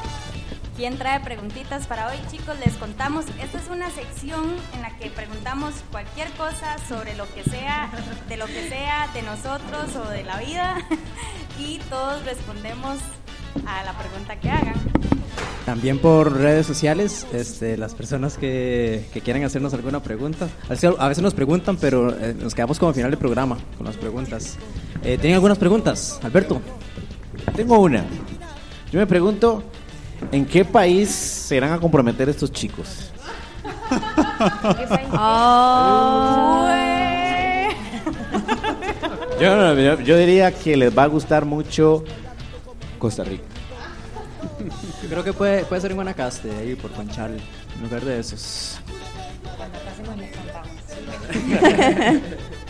[0.77, 2.55] ¿Quién trae preguntitas para hoy, chicos?
[2.63, 7.43] Les contamos, esta es una sección en la que preguntamos cualquier cosa sobre lo que
[7.45, 7.91] sea,
[8.29, 10.77] de lo que sea, de nosotros o de la vida,
[11.59, 12.99] y todos respondemos
[13.67, 14.75] a la pregunta que hagan.
[15.65, 20.47] También por redes sociales, este, las personas que, que quieran hacernos alguna pregunta.
[20.67, 23.97] A veces, nos preguntan, pero eh, nos quedamos como al final del programa con las
[23.97, 24.59] preguntas.
[25.03, 26.61] Eh, ¿Tienen algunas preguntas, Alberto?
[27.55, 28.05] Tengo una.
[28.93, 29.65] Yo me pregunto,
[30.33, 33.11] ¿en qué país se irán a comprometer estos chicos?
[39.41, 42.03] Yo, no, yo- yo diría que les va a gustar mucho
[42.99, 43.45] Costa Rica.
[45.09, 47.37] Creo que puede, puede ser en Guanacaste, ahí por Conchal,
[47.77, 48.79] en lugar de esos.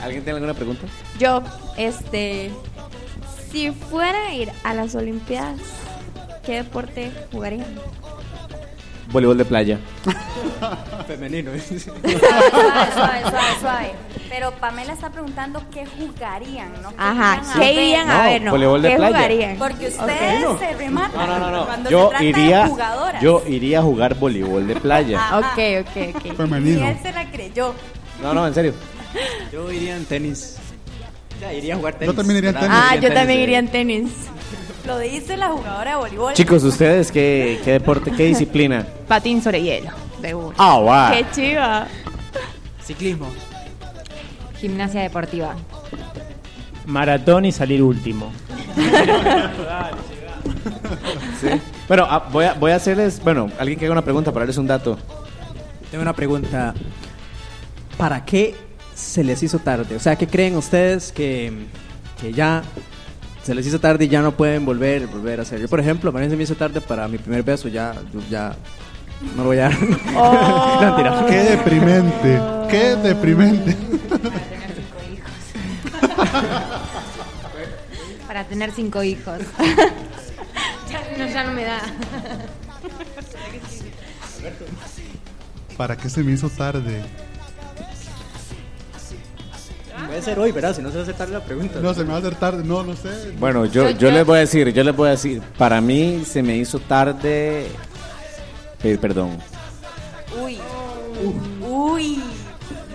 [0.03, 0.87] ¿Alguien tiene alguna pregunta?
[1.19, 1.43] Yo,
[1.77, 2.51] este,
[3.53, 5.61] Si fuera a ir a las Olimpiadas,
[6.47, 7.67] ¿qué deporte jugarían?
[9.13, 9.79] Voleibol de playa.
[11.07, 11.51] Femenino.
[11.69, 13.93] Suave, suave, suave, suave.
[14.29, 16.93] Pero Pamela está preguntando qué jugarían, ¿no?
[16.99, 17.73] Ajá, irían a ¿qué ver?
[17.75, 18.43] irían a ver?
[18.43, 18.51] No?
[18.51, 19.17] voleibol de ¿Qué playa.
[19.17, 19.57] jugarían?
[19.59, 20.59] Porque ustedes Ok.
[20.59, 21.67] se rematan No, no, no, no.
[21.67, 23.23] cuando Yo se trata iría, de jugadoras.
[23.23, 25.19] yo iría a jugar voleibol de playa.
[25.21, 25.39] Ajá.
[25.39, 26.37] Ok, ok, ok.
[26.37, 26.81] Femenino.
[26.81, 27.75] Y él se la creyó.
[28.21, 28.75] No, no, en serio.
[29.53, 30.57] Yo iría en tenis.
[31.41, 32.69] Ya, iría a jugar Yo también iría en ¿verdad?
[32.69, 32.83] tenis.
[32.91, 33.43] Ah, yo también eh.
[33.45, 34.11] iría en tenis.
[34.87, 36.32] Lo dice la jugadora de voleibol.
[36.34, 38.87] Chicos, ¿ustedes qué, qué deporte, qué disciplina?
[39.09, 39.91] Patín sobre hielo,
[40.22, 40.55] de una.
[40.59, 41.16] Ah, wow.
[41.16, 41.87] Qué chiva.
[42.84, 43.26] Ciclismo.
[44.61, 45.57] Gimnasia deportiva.
[46.87, 48.32] Maratón y salir último.
[51.41, 51.49] Sí.
[51.87, 54.57] Bueno, ah, voy, a, voy a hacerles, bueno, alguien que haga una pregunta para darles
[54.57, 54.99] un dato.
[55.91, 56.72] Tengo una pregunta.
[57.99, 58.55] ¿Para qué
[58.95, 59.97] se les hizo tarde?
[59.97, 61.53] O sea, ¿qué creen ustedes que,
[62.20, 62.62] que ya
[63.47, 65.61] se les hizo tarde y ya no pueden volver, volver a hacer?
[65.61, 68.19] Yo, por ejemplo, a mí se me hizo tarde para mi primer beso, ya, yo
[68.29, 68.57] ya
[69.37, 69.71] no lo voy a...
[70.17, 70.81] Oh.
[70.81, 71.25] No, mentira.
[71.29, 72.41] Qué deprimente.
[72.69, 73.77] Qué deprimente.
[78.27, 79.39] Para tener cinco hijos.
[80.91, 81.81] ya, no, ya no me da.
[85.77, 87.05] ¿Para qué se me hizo tarde?
[90.07, 90.75] Puede ser hoy, ¿verdad?
[90.75, 91.81] Si no se va a hacer tarde la pregunta.
[91.81, 92.63] No, se me va a hacer tarde.
[92.65, 93.33] No, no sé.
[93.39, 96.43] Bueno, yo, Yo- les voy a decir, yo les voy a decir, para mí se
[96.43, 97.67] me hizo tarde,
[98.83, 99.39] eh, perdón,
[100.43, 100.59] Uy.
[101.67, 102.23] Uy.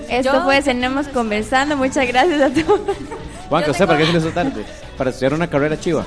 [0.09, 1.75] Esto Yo- fue Cenemos Conversando.
[1.77, 2.81] Muchas gracias a todos.
[3.49, 4.65] Juanca, Yo ¿usted para qué se tengo- le hizo tarde?
[4.97, 6.03] Para estudiar una carrera chiva.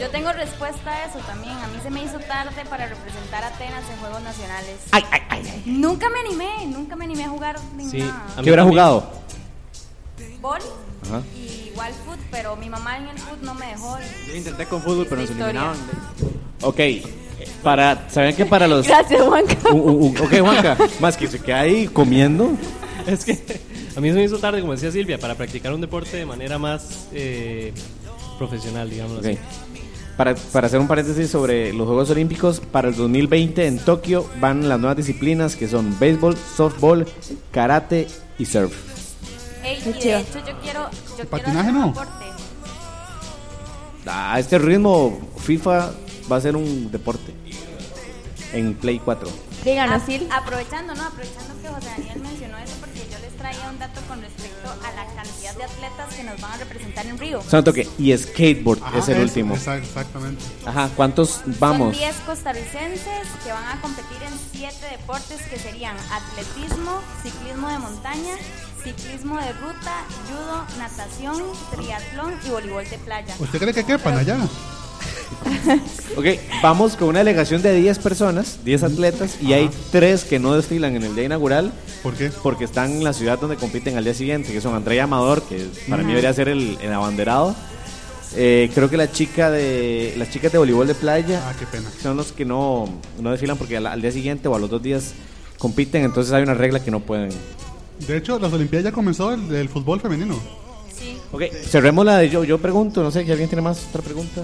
[0.00, 1.52] Yo tengo respuesta a eso también.
[1.58, 4.76] A mí se me hizo tarde para representar a Atenas en Juegos Nacionales.
[5.66, 8.12] Nunca me animé, nunca me animé a jugar ni Sí, nada.
[8.14, 9.10] a mí ¿Qué hubiera jugado?
[10.44, 10.58] Bol
[11.06, 11.22] Ajá.
[11.34, 13.96] y igual foot, pero mi mamá en el foot no me dejó.
[14.28, 15.74] Yo intenté con fútbol, pero nos eliminaban.
[16.60, 16.80] Ok,
[17.62, 18.86] para, ¿saben que para los...
[18.86, 19.56] Gracias, Juanca.
[19.72, 22.52] Uh, uh, uh, ok, Juanca, más que se queda ahí comiendo.
[23.06, 23.38] Es que
[23.96, 26.58] a mí se me hizo tarde, como decía Silvia, para practicar un deporte de manera
[26.58, 27.72] más eh,
[28.38, 29.24] profesional, digamos Ok.
[29.24, 29.38] así.
[30.18, 34.68] Para, para hacer un paréntesis sobre los Juegos Olímpicos, para el 2020 en Tokio van
[34.68, 37.06] las nuevas disciplinas que son béisbol, softball,
[37.50, 38.93] karate y surf.
[39.64, 41.86] Ey, y de hecho yo quiero, yo quiero patinaje hacer un no?
[41.88, 42.24] deporte.
[44.06, 45.90] A este ritmo, FIFA
[46.30, 47.34] va a ser un deporte
[48.52, 49.28] en Play 4.
[49.64, 50.28] Díganos, A- Sil.
[50.30, 51.04] aprovechando, ¿no?
[51.04, 54.92] Aprovechando que José Daniel mencionó eso porque yo les traía un dato con respecto a
[54.92, 57.42] la cantidad de atletas que nos van a representar en Río.
[57.48, 57.88] Solo toque.
[57.98, 59.54] Y skateboard Ajá, es el eso, último.
[59.54, 60.44] esa- exactamente.
[60.66, 61.94] Ajá, ¿cuántos vamos?
[61.96, 67.78] Son 10 costarricenses que van a competir en 7 deportes que serían atletismo, ciclismo de
[67.78, 68.34] montaña,
[68.84, 71.42] ciclismo de ruta, judo, natación,
[71.74, 73.34] triatlón y voleibol de playa.
[73.38, 74.38] ¿Usted cree que quepan allá?
[76.16, 76.26] Ok,
[76.62, 80.94] vamos con una delegación de 10 personas, 10 atletas, y hay 3 que no desfilan
[80.94, 81.72] en el día inaugural.
[82.02, 82.30] ¿Por qué?
[82.42, 85.66] Porque están en la ciudad donde compiten al día siguiente, que son Andrea Amador, que
[85.88, 87.54] para mí debería ser el, el abanderado.
[88.36, 91.88] Eh, creo que la chica de las chicas de voleibol de playa Ah, qué pena.
[92.02, 92.88] son los que no,
[93.20, 95.12] no desfilan porque al, al día siguiente o a los dos días
[95.58, 97.30] compiten, entonces hay una regla que no pueden.
[98.06, 100.38] De hecho, las Olimpiadas ya comenzó el, el fútbol femenino.
[100.98, 101.18] Sí.
[101.32, 102.44] Ok, cerremos la de yo.
[102.44, 104.42] Yo pregunto, no sé si alguien tiene más otra pregunta.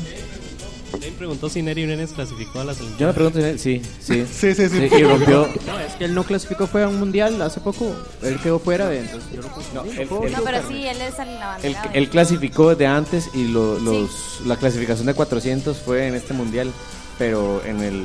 [1.02, 2.98] Él preguntó si Neri Urenes clasificó a las Olimpiadas.
[3.00, 4.26] Yo me pregunto, sí, sí.
[4.30, 4.88] Sí, sí, sí.
[4.92, 5.48] y rompió.
[5.66, 7.92] No, es que él no clasificó, fue a un mundial hace poco.
[8.22, 9.00] Él quedó fuera de.
[9.00, 11.90] Entonces yo no puedo- No, él- él- No, pero sí, él es el Él, abanderado.
[11.92, 16.72] él clasificó de antes y lo- los, la clasificación de 400 fue en este mundial,
[17.18, 18.02] pero en el,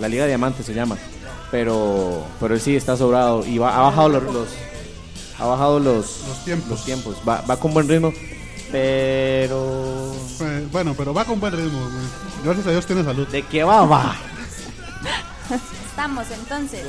[0.00, 0.96] la Liga Diamante se llama.
[1.52, 4.48] Pero, pero él sí está sobrado y va, ha bajado los, los-
[5.38, 6.68] ha bajado los, Los tiempos.
[6.70, 7.16] los tiempos.
[7.28, 8.12] Va, va con buen ritmo,
[8.72, 11.78] pero Eh, bueno, pero va con buen ritmo.
[11.80, 12.04] güey.
[12.44, 13.26] Gracias a Dios tiene salud.
[13.28, 13.84] ¿de qué va?
[13.86, 14.16] Va.
[15.90, 16.86] Estamos entonces.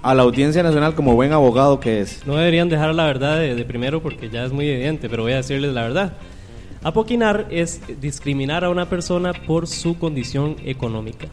[0.01, 2.25] a la audiencia nacional como buen abogado que es.
[2.25, 5.33] No deberían dejar la verdad de, de primero porque ya es muy evidente, pero voy
[5.33, 6.13] a decirles la verdad.
[6.83, 11.27] Apoquinar es discriminar a una persona por su condición económica.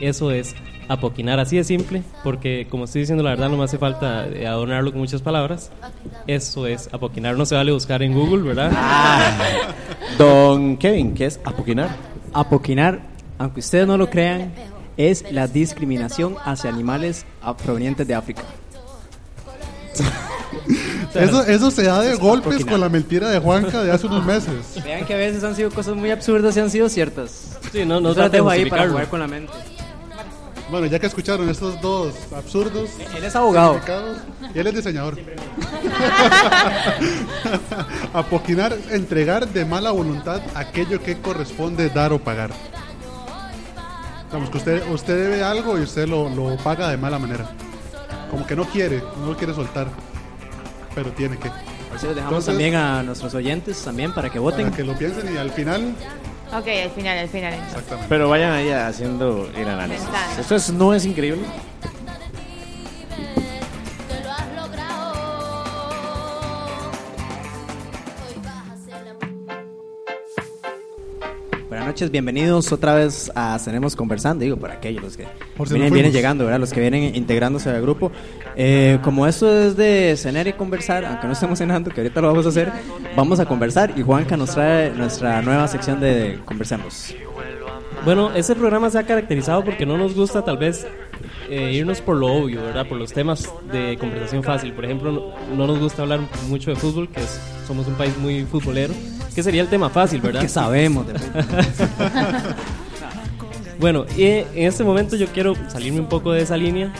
[0.00, 0.54] Eso es
[0.88, 4.92] apoquinar, así de simple, porque como estoy diciendo la verdad no me hace falta adornarlo
[4.92, 5.70] con muchas palabras.
[6.26, 8.70] Eso es apoquinar, no se vale buscar en Google, ¿verdad?
[10.18, 11.96] Don Kevin, ¿qué es apoquinar?
[12.32, 13.00] Apoquinar,
[13.38, 14.52] aunque ustedes no lo crean,
[14.96, 17.26] es la discriminación hacia animales
[17.64, 18.42] provenientes de África.
[21.14, 24.82] Eso, eso se da de golpes con la mentira de Juanca de hace unos meses.
[24.82, 27.56] Vean que a veces han sido cosas muy absurdas y han sido ciertas.
[27.70, 29.52] Sí, no, no Yo las dejo ahí para jugar con la mente.
[30.70, 32.90] Bueno, ya que escucharon estos dos absurdos.
[33.16, 33.80] Él es abogado.
[34.54, 35.16] Y él es diseñador.
[38.12, 42.50] Apoquinar, entregar de mala voluntad aquello que corresponde dar o pagar.
[44.26, 47.46] Digamos que usted, usted debe algo y usted lo, lo paga de mala manera.
[48.30, 49.86] Como que no quiere, no lo quiere soltar.
[50.94, 51.48] Pero tiene que.
[51.48, 54.64] Así lo dejamos Entonces- también a nuestros oyentes también para que voten.
[54.66, 55.94] Para que lo piensen y al final.
[56.52, 57.54] Ok, al final, al final.
[57.54, 58.06] Exactamente.
[58.08, 60.06] Pero vayan ahí haciendo el análisis.
[60.38, 61.42] Esto es- no es increíble.
[71.94, 75.26] Noches, bienvenidos otra vez a Tenemos Conversando, digo, para aquellos los que
[75.56, 76.12] Por si vienen, no vienen fuimos.
[76.16, 76.58] llegando, ¿verdad?
[76.58, 78.10] Los que vienen integrándose al grupo.
[78.56, 82.26] Eh, como esto es de cenar y conversar, aunque no estemos cenando, que ahorita lo
[82.26, 82.72] vamos a hacer,
[83.14, 87.14] vamos a conversar y Juanca nos trae nuestra nueva sección de Conversemos.
[88.04, 90.84] Bueno, ese programa se ha caracterizado porque no nos gusta tal vez
[91.48, 92.88] eh, irnos por lo obvio, ¿verdad?
[92.88, 94.72] Por los temas de conversación fácil.
[94.72, 96.18] Por ejemplo, no, no nos gusta hablar
[96.48, 98.92] mucho de fútbol, que es- somos un país muy futbolero,
[99.34, 100.42] que sería el tema fácil, ¿verdad?
[100.42, 101.14] Que sabemos de
[103.78, 106.92] Bueno, y en este momento yo quiero salirme un poco de esa línea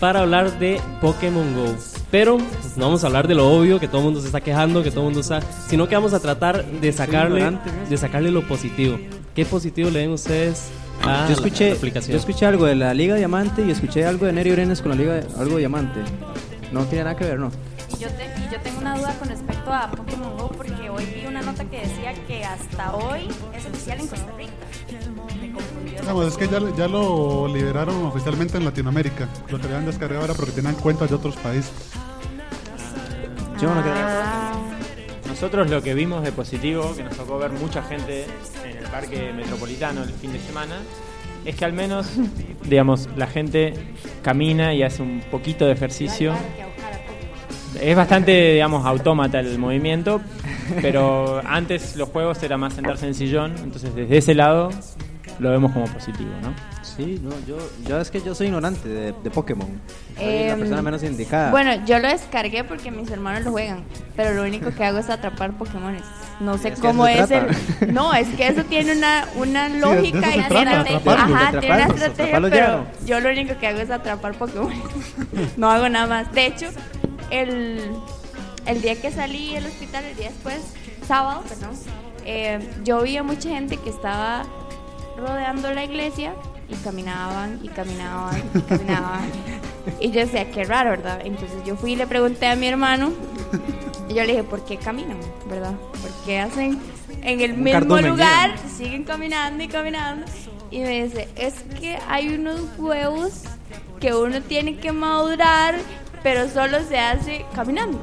[0.00, 1.74] para hablar de Pokémon Go.
[2.10, 4.40] Pero pues, no vamos a hablar de lo obvio, que todo el mundo se está
[4.40, 7.58] quejando, que todo el mundo está, sino que vamos a tratar de sacarle,
[7.88, 8.98] de sacarle lo positivo.
[9.34, 10.68] ¿Qué positivo le ven ustedes
[11.04, 12.12] a yo escuché, la aplicación?
[12.12, 14.96] yo escuché algo de la Liga Diamante y escuché algo de Neri Brenes con la
[14.96, 16.00] Liga algo de Diamante.
[16.72, 17.50] No tiene nada que ver, ¿no?
[18.00, 21.26] Yo, te- y yo tengo una duda con respecto a Pokémon Go porque hoy vi
[21.26, 24.52] una nota que decía que hasta hoy es oficial en Costa Rica.
[25.40, 26.00] Me confundió.
[26.00, 29.28] Digamos, es que ya, ya lo liberaron oficialmente en Latinoamérica.
[29.48, 31.72] Lo tenían descargado ahora porque tenían cuentas de otros países.
[33.60, 33.82] Yo no
[35.26, 38.26] Nosotros lo que vimos de positivo, que nos tocó ver mucha gente
[38.64, 40.76] en el parque metropolitano el fin de semana,
[41.44, 42.06] es que al menos,
[42.62, 43.74] digamos, la gente
[44.22, 46.32] camina y hace un poquito de ejercicio.
[47.80, 50.20] Es bastante, digamos, autómata el movimiento,
[50.82, 54.70] pero antes los juegos era más sentarse en sillón, entonces desde ese lado
[55.38, 56.52] lo vemos como positivo, ¿no?
[56.82, 57.56] Sí, no, yo,
[57.86, 59.68] yo es que yo soy ignorante de, de Pokémon.
[60.16, 61.52] Soy la Em, persona menos indicada.
[61.52, 63.84] Bueno, yo lo descargué porque mis hermanos lo juegan,
[64.16, 66.02] pero lo único que hago es atrapar Pokémones.
[66.40, 67.46] No sé Es cómo es el...
[67.94, 71.84] No, es que eso tiene una, una lógica y trata, tiene, atraparlos, ajá, tiene una
[71.84, 74.78] atraparlos, estrategia, pero yo lo único que hago es atrapar Pokémones.
[75.56, 76.32] no hago nada más.
[76.32, 76.66] De hecho,
[77.30, 77.92] el,
[78.66, 80.58] el día que salí del hospital, el día después,
[81.06, 81.70] sábado, perdón,
[82.24, 84.44] eh, yo vi a mucha gente que estaba
[85.16, 86.34] rodeando la iglesia
[86.68, 89.30] y caminaban y caminaban y caminaban.
[90.00, 91.20] y yo decía, qué raro, ¿verdad?
[91.24, 93.12] Entonces yo fui y le pregunté a mi hermano
[94.08, 95.18] y yo le dije, ¿por qué caminan?
[95.48, 95.72] ¿Verdad?
[95.72, 96.78] ¿Por qué hacen
[97.22, 98.54] en el Un mismo lugar?
[98.76, 100.26] Siguen caminando y caminando.
[100.70, 103.44] Y me dice, es que hay unos huevos
[104.00, 105.76] que uno tiene que madurar,
[106.22, 107.98] pero solo se hace caminando.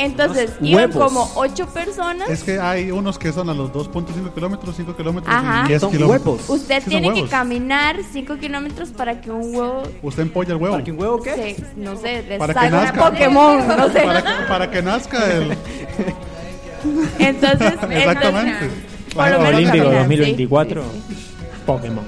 [0.00, 1.04] Entonces, Unos iban huevos.
[1.12, 2.30] como ocho personas.
[2.30, 5.64] Es que hay unos que son a los 2.5 kilómetros, 5 kilómetros Ajá.
[5.64, 6.24] y 10 Son kilómetros.
[6.48, 6.48] huevos.
[6.62, 7.30] Usted Sí, son tiene que huevos.
[7.30, 10.74] caminar 5 kilómetros para que un huevo, Usted empolla el huevo.
[10.74, 11.34] ¿Para que un huevo qué?
[11.34, 13.10] se- no sé, le Para que salga un nazca.
[13.10, 14.00] Pokémon, no sé.
[14.02, 15.56] Para que, para que nazca el.
[17.18, 18.70] Entonces, Exactamente.
[19.14, 20.82] Por lo menos Olímpico caminar, 2024,
[21.66, 22.04] Pokémon.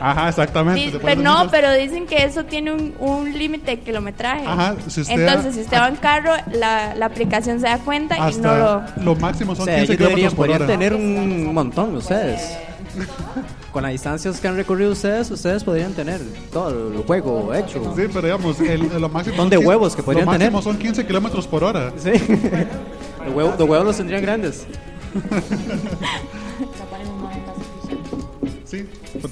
[0.00, 0.90] Ajá, exactamente.
[0.92, 4.44] Pero ponen no, pero dicen que eso tiene un, un límite de kilometraje.
[4.46, 8.30] Ajá, si usted- Entonces, si usted va en carro, la, la aplicación se da cuenta
[8.30, 8.82] y no lo...
[9.02, 10.66] lo máximo o son sea, 15 ellos deberían, kilómetros por podrían hora.
[10.72, 12.56] tener un montón ustedes.
[13.72, 16.18] Con las distancias que han recorrido ustedes, ustedes podrían tener
[16.50, 17.92] todo el juego hecho.
[17.94, 19.36] Sí, pero digamos, el, lo máximo.
[19.36, 20.62] Son de quin- huevos que podrían Lo máximo tener.
[20.64, 21.92] son 15 kilómetros por hora.
[21.98, 22.10] Sí.
[23.26, 24.66] Los huevos, los huevos los tendrían grandes.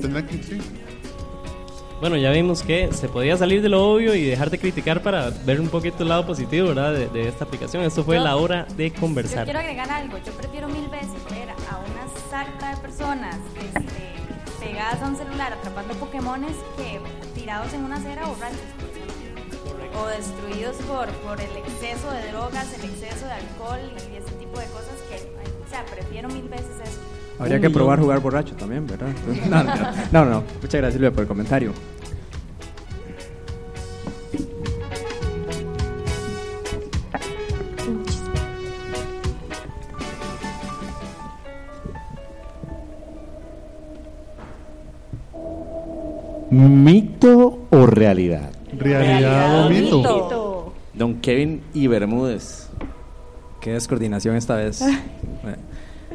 [0.06, 0.58] Sí, tendrá que, sí.
[2.00, 5.30] Bueno, ya vimos que se podía salir de lo obvio y dejar de criticar para
[5.30, 6.92] ver un poquito el lado positivo, ¿verdad?
[6.92, 7.82] De, de esta aplicación.
[7.84, 9.44] Esto fue Yo- la hora de Yo conversar.
[9.44, 10.18] quiero agregar algo.
[10.18, 15.52] Yo prefiero mil veces ver a una sarta de personas este, pegadas a un celular
[15.54, 17.00] atrapando Pokémones que
[17.38, 18.58] tirados en una acera borrachos.
[18.76, 20.02] por ejemplo.
[20.02, 23.80] O destruidos por, por el exceso de drogas, el exceso de alcohol
[24.12, 25.16] y ese tipo de cosas que,
[25.64, 27.00] o sea, prefiero mil veces eso.
[27.38, 29.08] Habría que probar jugar borracho también, ¿verdad?
[29.50, 29.74] No, no,
[30.12, 30.44] no, no.
[30.62, 31.72] Muchas gracias, Silvia, por el comentario.
[46.50, 48.52] ¿Mito o realidad?
[48.78, 50.72] Realidad o mito.
[50.92, 52.68] Don Kevin y Bermúdez.
[53.60, 54.80] Qué descoordinación esta vez.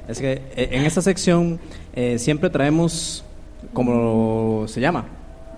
[0.10, 1.60] Es que eh, en esta sección
[1.94, 3.24] eh, siempre traemos,
[3.74, 5.06] como se llama,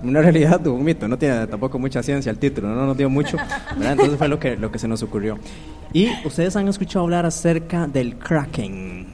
[0.04, 1.08] una realidad o un mito.
[1.08, 3.38] No tiene tampoco mucha ciencia el título, no nos dio mucho.
[3.78, 3.94] ¿verdad?
[3.94, 5.40] Entonces fue lo que, lo que se nos ocurrió.
[5.94, 9.08] Y ustedes han escuchado hablar acerca del Kraken.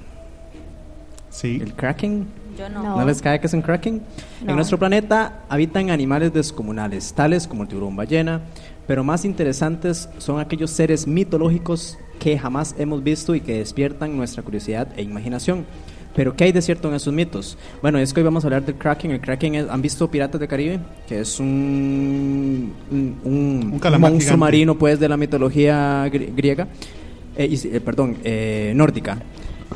[1.30, 1.60] Sí.
[1.62, 2.26] ¿El Kraken?
[2.58, 2.98] Yo no.
[2.98, 4.02] ¿No les cae que es un Kraken?
[4.44, 4.50] No.
[4.50, 8.42] En nuestro planeta habitan animales descomunales, tales como el tiburón ballena,
[8.88, 14.44] pero más interesantes son aquellos seres mitológicos que jamás hemos visto y que despiertan nuestra
[14.44, 15.66] curiosidad e imaginación.
[16.16, 17.58] Pero ¿qué hay de cierto en esos mitos?
[17.82, 19.12] Bueno, es que hoy vamos a hablar del Kraken.
[19.12, 20.80] El Kraken es- ¿han visto Piratas del Caribe?
[21.08, 24.38] Que es un, un, un Un monstruo gigante.
[24.38, 26.68] marino pues de la mitología gri- griega,
[27.36, 29.20] eh, y eh, perdón, eh, nórdica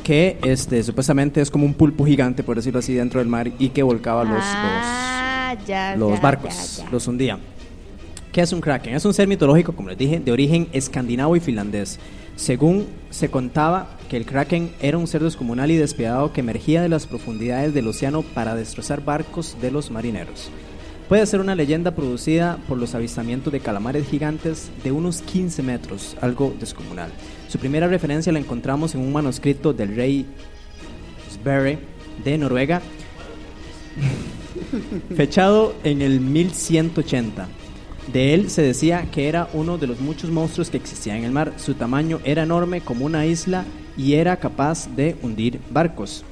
[0.02, 3.68] que este supuestamente es como un pulpo gigante por decirlo así dentro del mar y
[3.68, 6.90] que volcaba los, Ah, ya, los, los ya, barcos, ya, ya.
[6.90, 7.38] los hundía.
[8.32, 8.94] ¿Qué es un kraken?
[8.94, 12.00] Es un ser mitológico, como les dije, de origen escandinavo y finlandés.
[12.42, 16.88] Según se contaba que el kraken era un ser descomunal y despiadado que emergía de
[16.88, 20.50] las profundidades del océano para destrozar barcos de los marineros.
[21.08, 26.16] Puede ser una leyenda producida por los avistamientos de calamares gigantes de unos 15 metros,
[26.20, 27.12] algo descomunal.
[27.46, 30.26] Su primera referencia la encontramos en un manuscrito del rey
[31.30, 31.78] Sverre
[32.24, 32.82] de Noruega,
[35.14, 37.61] fechado en el 1180.
[38.12, 41.32] De él se decía que era uno de los muchos monstruos que existían en el
[41.32, 41.54] mar.
[41.56, 43.64] Su tamaño era enorme como una isla
[43.96, 46.22] y era capaz de hundir barcos.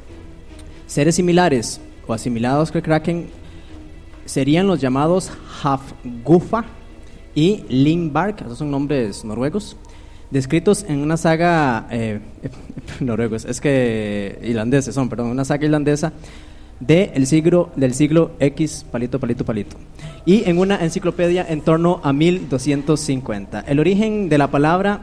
[0.86, 3.28] Seres similares o asimilados que Kraken
[4.26, 5.30] serían los llamados
[5.62, 6.64] Hafgufa
[7.34, 9.76] y Lingbark, esos son nombres noruegos,
[10.30, 12.20] descritos en una saga eh,
[13.00, 16.12] noruegos, es que irlandeses son, perdón, una saga irlandesa
[16.80, 19.76] de el siglo, del siglo X, palito, palito, palito.
[20.24, 23.60] Y en una enciclopedia en torno a 1250.
[23.60, 25.02] El origen de la palabra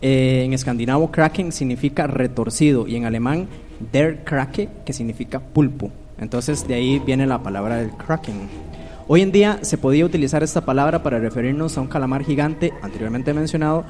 [0.00, 3.48] eh, en escandinavo kraken significa retorcido y en alemán
[3.92, 5.90] der Krake, que significa pulpo.
[6.18, 8.48] Entonces de ahí viene la palabra del kraken.
[9.06, 13.34] Hoy en día se podía utilizar esta palabra para referirnos a un calamar gigante anteriormente
[13.34, 13.84] mencionado,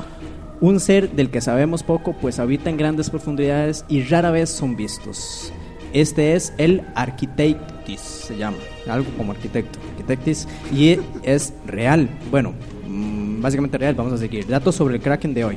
[0.60, 4.76] un ser del que sabemos poco pues habita en grandes profundidades y rara vez son
[4.76, 5.52] vistos.
[5.94, 8.56] Este es el Architectis, se llama,
[8.88, 12.08] algo como arquitecto, Architectis, y es real.
[12.32, 12.52] Bueno,
[12.88, 14.44] mm, básicamente real, vamos a seguir.
[14.48, 15.56] Datos sobre el Kraken de hoy.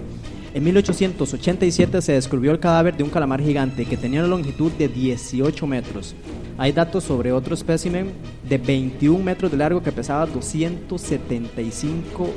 [0.53, 4.87] En 1887 se descubrió el cadáver de un calamar gigante que tenía una longitud de
[4.87, 6.13] 18 metros.
[6.59, 8.11] Hay datos sobre otro espécimen
[8.47, 12.29] de 21 metros de largo que pesaba 275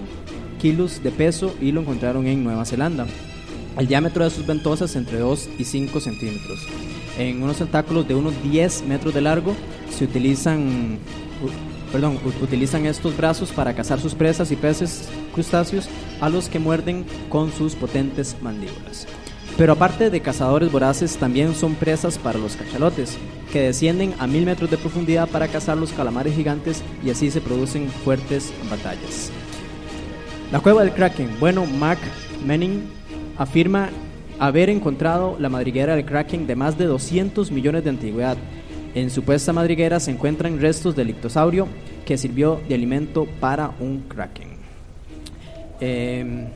[0.59, 3.07] kilos de peso y lo encontraron en Nueva Zelanda.
[3.79, 6.67] El diámetro de sus ventosas entre 2 y 5 centímetros.
[7.21, 9.55] En unos tentáculos de unos 10 metros de largo
[9.91, 10.99] se utilizan,
[11.93, 15.87] perdón, utilizan estos brazos para cazar sus presas y peces crustáceos
[16.23, 19.07] a los que muerden con sus potentes mandíbulas.
[19.59, 23.19] Pero aparte de cazadores voraces, también son presas para los cachalotes,
[23.53, 27.43] que descienden a mil metros de profundidad para cazar los calamares gigantes y así se
[27.43, 29.31] producen fuertes batallas.
[30.51, 31.39] La cueva del Kraken.
[31.39, 32.01] Bueno, Mark
[32.47, 32.89] Manning
[33.37, 33.91] afirma
[34.41, 38.37] haber encontrado la madriguera del Kraken de más de 200 millones de antigüedad.
[38.95, 41.69] En supuesta madriguera se encuentran restos del ictosaurio
[42.05, 44.49] que sirvió de alimento para un Kraken.
[45.81, 46.47] Em,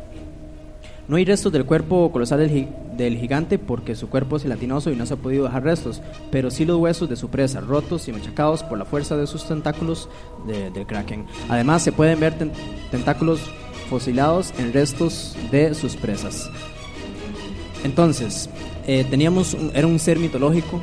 [1.07, 4.91] no hay restos del cuerpo colosal del, gi- del gigante porque su cuerpo es gelatinoso
[4.91, 6.01] y no se ha podido dejar restos,
[6.31, 9.47] pero sí los huesos de su presa, rotos y machacados por la fuerza de sus
[9.47, 10.09] tentáculos
[10.47, 11.27] de- del kraken.
[11.49, 12.53] Además, se pueden ver ten-
[12.91, 13.41] tentáculos
[13.91, 16.51] fosilados en restos de sus presas.
[17.85, 18.51] Entonces,
[18.87, 20.81] eh, teníamos un- era un ser mitológico.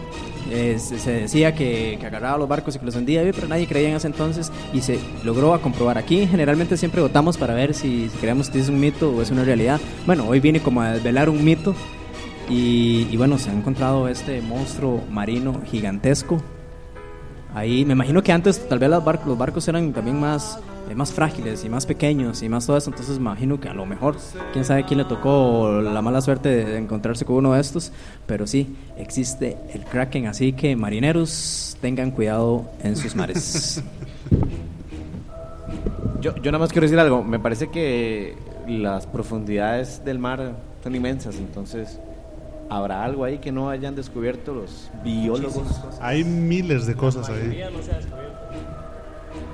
[0.53, 3.89] eh, se, decía que, que agarraba los barcos y que los hundía, pero nadie creía
[3.89, 5.97] en ese entonces y se logró a comprobar.
[5.97, 9.45] Aquí generalmente siempre votamos para ver si, creemos que es un mito o es una
[9.45, 9.79] realidad.
[10.05, 11.73] Bueno, hoy viene como a desvelar un mito
[12.49, 16.41] Y, y bueno, se ha encontrado este monstruo marino gigantesco.
[17.53, 20.80] Ahí, me imagino que antes tal vez los barcos, los barcos eran también más, eh,
[20.95, 22.89] más frágiles y más pequeños y más todo eso.
[22.89, 24.17] Entonces me imagino que a lo mejor,
[24.53, 27.91] quién sabe quién le tocó la mala suerte de encontrarse con uno de estos.
[28.25, 30.27] Pero sí, existe el Kraken.
[30.27, 33.83] Así que marineros, tengan cuidado en sus mares.
[36.21, 37.23] Yo, yo nada más quiero decir algo.
[37.23, 38.35] Me parece que
[38.67, 41.99] las profundidades del mar son inmensas, entonces
[42.69, 45.81] habrá algo ahí que no hayan descubierto los biólogos.
[45.99, 47.61] Hay miles de cosas ahí.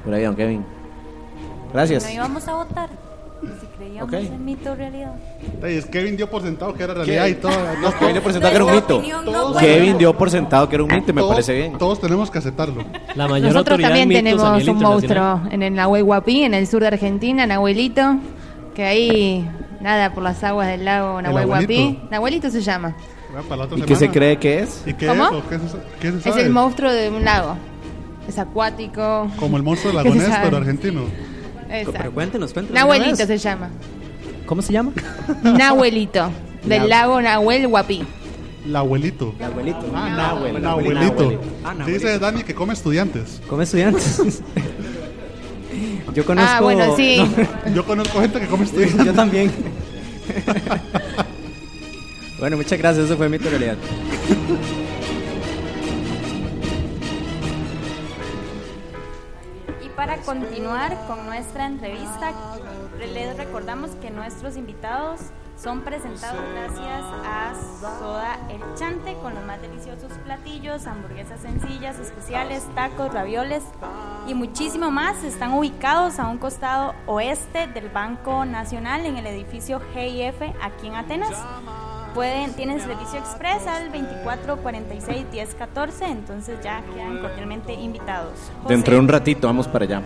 [0.03, 0.64] Por ahí, don Kevin.
[1.77, 2.03] Gracias.
[2.05, 2.89] No íbamos a votar.
[3.61, 4.13] Si creíamos Ok.
[4.19, 5.13] en mito realidad.
[5.63, 7.51] Es Kevin dio por sentado que era realidad y todo.
[7.81, 9.03] No, Kevin dio por sentado que era un mito.
[9.25, 11.77] Todos- Kevin dio por sentado que era un mito y me todos- parece bien.
[11.77, 12.83] Todos tenemos que aceptarlo.
[13.15, 16.81] La mayor Nosotros también en tenemos un monstruo en el Nahuel Huapi, en el sur
[16.81, 18.15] de Argentina, Nahuelito,
[18.73, 19.47] que ahí
[19.81, 22.07] nada por las aguas del lago Nahuel abuelito.
[22.09, 22.95] Nahuelito se llama.
[23.75, 24.81] ¿Y qué se cree que es?
[24.87, 25.25] ¿Y qué ¿Cómo?
[25.25, 25.31] es?
[25.31, 27.55] o ¿Qué se, qué se Es el monstruo de un lago.
[28.27, 29.29] Es acuático.
[29.39, 31.01] Como el monstruo ¿Qué se lagonés, pero argentino.
[31.69, 31.94] Exacto.
[31.98, 32.81] Pero cuéntenos, cuéntenos.
[32.81, 33.69] Nahuelito se llama.
[34.45, 34.94] ¿Cómo se llama?
[35.44, 36.30] Nahuelito.
[36.64, 38.03] Del lago Nahuel Huapi.
[38.68, 39.34] La abuelito.
[39.39, 39.85] El abuelito.
[39.94, 40.61] Ah, Nahuel.
[40.61, 41.39] la abuelito.
[41.64, 42.07] Ah, Nahuelito.
[42.07, 43.41] Dice Dani que come estudiantes.
[43.48, 44.22] ¿Come estudiantes?
[46.14, 46.52] Yo conozco.
[46.52, 47.23] Ah, bueno, sí.
[47.65, 49.06] no, Yo conozco gente que come estudiantes.
[49.06, 49.52] yo también.
[52.39, 53.06] bueno, muchas gracias.
[53.06, 53.77] Eso fue mi realidad.
[60.07, 62.31] Para continuar con nuestra entrevista,
[62.97, 65.19] les recordamos que nuestros invitados
[65.61, 72.63] son presentados gracias a Soda El Chante con los más deliciosos platillos, hamburguesas sencillas, especiales,
[72.73, 73.63] tacos, ravioles
[74.27, 75.25] y muchísimo más.
[75.25, 80.95] Están ubicados a un costado oeste del Banco Nacional en el edificio GIF aquí en
[80.95, 81.35] Atenas.
[82.18, 88.31] Pueden, tienen servicio express al 2446 1014, entonces ya quedan cordialmente invitados.
[88.64, 90.02] José, Dentro de un ratito vamos para allá.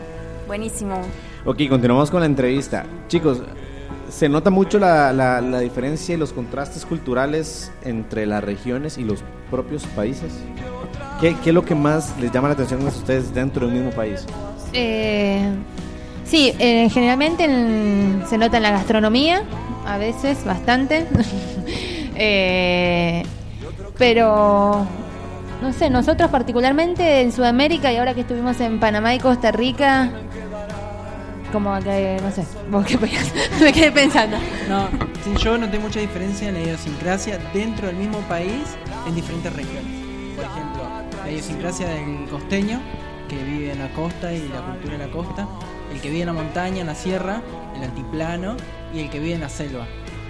[0.46, 1.00] Buenísimo.
[1.46, 2.84] Ok, continuamos con la entrevista.
[3.08, 3.42] Chicos,
[4.10, 9.06] se nota mucho la, la- la diferencia y los contrastes culturales entre las regiones y
[9.06, 10.34] los propios países.
[11.22, 13.78] ¿Qué, qué es lo que más les llama la atención a ustedes dentro de un
[13.84, 14.26] mismo país?
[14.74, 15.50] Eh,
[16.26, 19.44] sí, eh, generalmente en- se nota en la gastronomía,
[19.88, 21.08] a veces bastante.
[22.24, 23.24] Eh,
[23.98, 24.86] pero,
[25.60, 30.12] no sé, nosotros particularmente en Sudamérica y ahora que estuvimos en Panamá y Costa Rica,
[31.52, 32.98] como que, no sé, vos qué
[33.64, 34.38] me quedé pensando.
[34.70, 34.88] No,
[35.40, 38.78] yo noté mucha diferencia en la idiosincrasia dentro del mismo país
[39.08, 40.36] en diferentes regiones.
[40.36, 40.84] Por ejemplo,
[41.24, 42.80] la idiosincrasia del costeño,
[43.30, 45.48] que vive en la costa y la cultura de la costa,
[45.92, 47.42] el que vive en la montaña, en la sierra,
[47.76, 48.58] el altiplano,
[48.94, 49.88] y el que vive en la selva.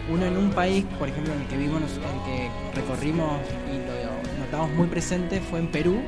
[0.09, 3.39] Uno en un país, por ejemplo, en el que vivimos, el que recorrimos
[3.71, 6.01] y lo notamos muy presente fue en Perú,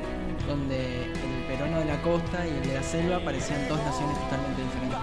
[0.47, 4.61] donde el peruano de la costa y el de la selva parecían dos naciones totalmente
[4.61, 4.97] diferentes.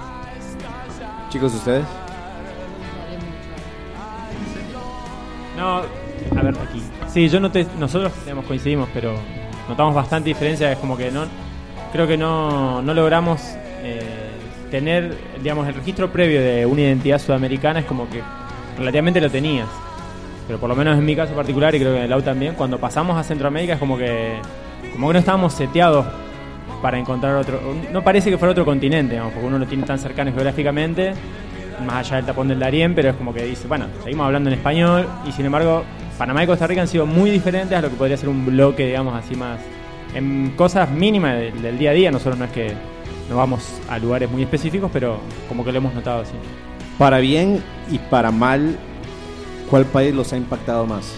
[1.31, 1.87] Chicos, ¿ustedes?
[5.57, 6.83] No, a ver, aquí.
[7.09, 9.15] Sí, yo noté, nosotros digamos, coincidimos, pero
[9.69, 10.73] notamos bastante diferencia.
[10.73, 11.25] Es como que no,
[11.93, 13.41] creo que no, no logramos
[13.83, 14.31] eh,
[14.71, 18.23] tener, digamos, el registro previo de una identidad sudamericana es como que
[18.81, 19.69] relativamente lo tenías.
[20.47, 22.55] Pero por lo menos en mi caso particular, y creo que en el Lau también,
[22.55, 24.41] cuando pasamos a Centroamérica es como que,
[24.93, 26.07] como que no estábamos seteados
[26.83, 27.61] para encontrar otro.
[27.93, 31.13] No parece que fuera otro continente, digamos, porque uno lo tiene tan cercano geográficamente,
[31.87, 34.57] más allá del tapón del Darién, pero es como que dice, bueno, seguimos hablando en
[34.57, 35.85] español, y sin embargo,
[36.19, 38.87] Panamá y Costa Rica han sido muy diferentes a lo que podría ser un bloque,
[38.87, 39.61] digamos, así más.
[40.15, 42.73] En cosas mínimas del, del día a día, nosotros no es que
[43.29, 46.35] nos vamos a lugares muy específicos, pero como que lo hemos notado así.
[47.01, 48.79] Para bien y para mal,
[49.71, 51.15] ¿cuál país los ha impactado más?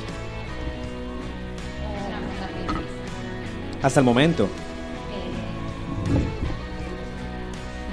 [3.82, 4.48] Hasta el momento.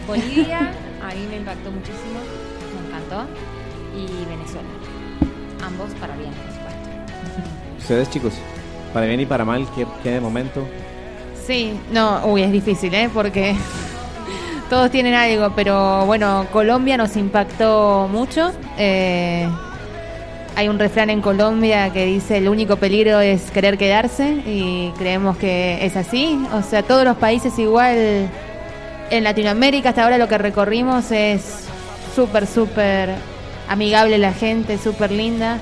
[0.05, 0.71] Bolivia,
[1.01, 2.19] a mí me impactó muchísimo,
[2.75, 3.25] me encantó.
[3.97, 4.69] Y Venezuela.
[5.65, 6.89] Ambos para bien, por supuesto.
[7.79, 8.33] Ustedes, chicos,
[8.93, 10.63] para bien y para mal, ¿qué, qué de momento?
[11.43, 13.09] Sí, no, uy, es difícil, ¿eh?
[13.11, 13.55] Porque
[14.69, 18.51] todos tienen algo, pero bueno, Colombia nos impactó mucho.
[18.77, 19.49] Eh,
[20.55, 25.37] hay un refrán en Colombia que dice el único peligro es querer quedarse y creemos
[25.37, 26.39] que es así.
[26.53, 28.29] O sea, todos los países igual
[29.09, 31.65] en Latinoamérica hasta ahora lo que recorrimos es
[32.15, 33.09] súper, súper
[33.67, 35.57] amigable la gente, súper linda.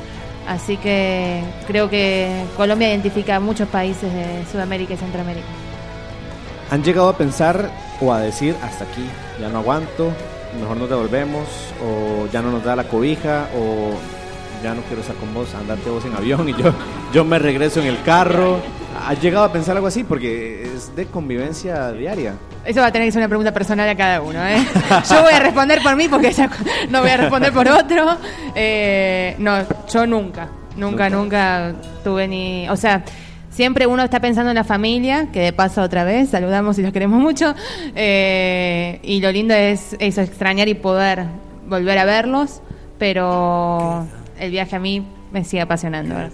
[0.47, 5.66] Así que creo que Colombia identifica a muchos países de Sudamérica y Centroamérica.
[6.69, 7.69] ¿Han llegado a pensar
[8.02, 9.06] o a decir hasta aquí,
[9.39, 10.11] ya no aguanto,
[10.60, 11.48] mejor nos devolvemos,
[11.84, 13.91] o ya no nos da la cobija, o
[14.64, 16.73] ya no quiero estar con vos, andate vos en avión y yo,
[17.14, 18.57] yo me regreso en el carro.
[19.07, 20.03] ¿Has llegado a pensar algo así?
[20.03, 22.34] Porque es de convivencia diaria.
[22.65, 24.45] Eso va a tener que ser una pregunta personal a cada uno.
[24.45, 24.57] ¿eh?
[25.10, 26.34] Yo voy a responder por mí porque
[26.89, 28.18] no voy a responder por otro.
[28.56, 31.73] Eh, no, yo nunca, nunca, nunca
[32.03, 32.68] tuve ni...
[32.69, 33.03] O sea,
[33.57, 36.93] siempre uno está pensando en la familia, que de paso otra vez, saludamos y los
[36.93, 37.55] queremos mucho.
[37.95, 41.25] eh, y lo lindo es eso, extrañar y poder
[41.67, 42.61] volver a verlos.
[42.99, 44.05] Pero
[44.39, 46.13] el viaje a mí me sigue apasionando.
[46.13, 46.31] ¿verdad?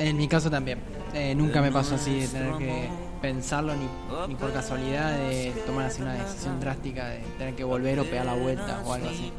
[0.00, 0.80] En mi caso también.
[1.14, 2.88] Eh, nunca me pasó así de tener que
[3.20, 3.86] pensarlo ni,
[4.26, 8.26] ni por casualidad de tomar así una decisión drástica de tener que volver o pegar
[8.26, 9.32] la vuelta o algo así.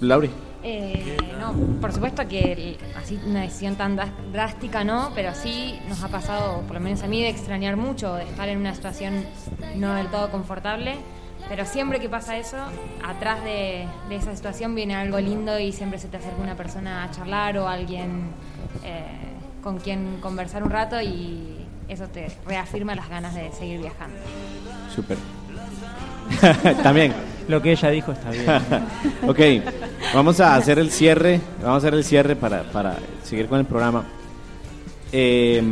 [0.00, 0.30] Lauri.
[0.62, 3.96] Eh, no, por supuesto que así una decisión tan
[4.32, 8.14] drástica no, pero sí nos ha pasado, por lo menos a mí, de extrañar mucho,
[8.14, 9.24] de estar en una situación
[9.76, 10.96] no del todo confortable.
[11.48, 12.56] Pero siempre que pasa eso,
[13.02, 17.04] atrás de, de esa situación viene algo lindo y siempre se te acerca una persona
[17.04, 18.24] a charlar o alguien
[18.84, 19.04] eh,
[19.62, 24.16] con quien conversar un rato y eso te reafirma las ganas de seguir viajando.
[24.94, 25.16] Súper.
[26.82, 27.14] También.
[27.48, 28.46] Lo que ella dijo está bien.
[29.26, 29.40] ok,
[30.14, 31.40] vamos a hacer el cierre.
[31.62, 34.04] Vamos a hacer el cierre para, para seguir con el programa.
[35.12, 35.62] Eh,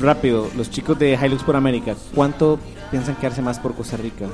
[0.00, 2.58] rápido, los chicos de Hilux por América, ¿cuánto
[2.90, 4.26] piensan quedarse más por Costa Rica?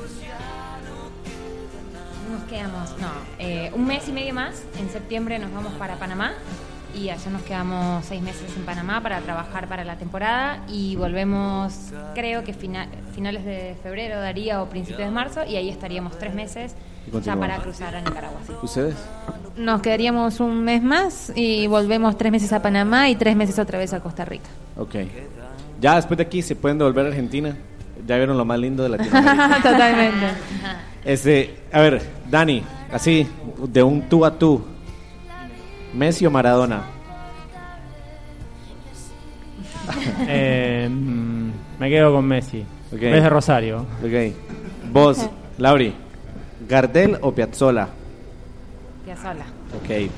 [2.31, 4.63] Nos quedamos, no, eh, un mes y medio más.
[4.79, 6.33] En septiembre nos vamos para Panamá
[6.95, 11.73] y allá nos quedamos seis meses en Panamá para trabajar para la temporada y volvemos,
[12.13, 16.33] creo que fina- finales de febrero daría o principios de marzo y ahí estaríamos tres
[16.33, 16.75] meses
[17.23, 18.39] ya para cruzar a Nicaragua.
[18.61, 18.95] ¿Ustedes?
[19.57, 23.77] Nos quedaríamos un mes más y volvemos tres meses a Panamá y tres meses otra
[23.79, 24.49] vez a Costa Rica.
[24.77, 24.95] Ok.
[25.81, 27.55] Ya después de aquí se pueden devolver a Argentina.
[28.07, 29.59] Ya vieron lo más lindo de Latinoamérica.
[29.63, 30.25] Totalmente.
[31.05, 33.27] Este, a ver, Dani, así,
[33.67, 34.63] de un tú a tú.
[35.93, 36.83] Messi o Maradona.
[40.27, 42.63] Eh, mm, me quedo con Messi.
[42.93, 42.99] Ok.
[42.99, 43.85] Desde Rosario.
[44.01, 44.33] Ok.
[44.91, 45.93] Vos, Lauri,
[46.67, 47.89] Gardel o Piazzola.
[49.03, 49.45] Piazzolla.
[49.75, 50.09] Ok.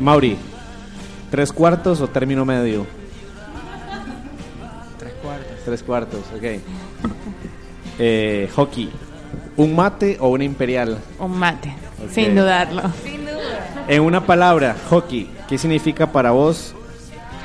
[0.00, 0.36] Mauri,
[1.30, 2.86] tres cuartos o término medio.
[4.98, 5.56] Tres cuartos.
[5.64, 6.44] Tres cuartos, ok.
[7.98, 8.90] Eh, hockey,
[9.56, 10.98] un mate o una imperial.
[11.18, 11.74] Un mate,
[12.10, 12.82] sin dudarlo.
[13.88, 16.74] En una palabra, hockey, ¿qué significa para vos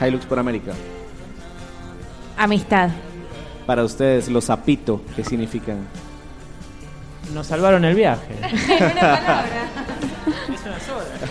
[0.02, 0.74] Hilux por América?
[2.38, 2.90] Amistad.
[3.66, 5.88] Para ustedes, los zapito, ¿qué significan?
[7.34, 8.36] Nos salvaron el viaje.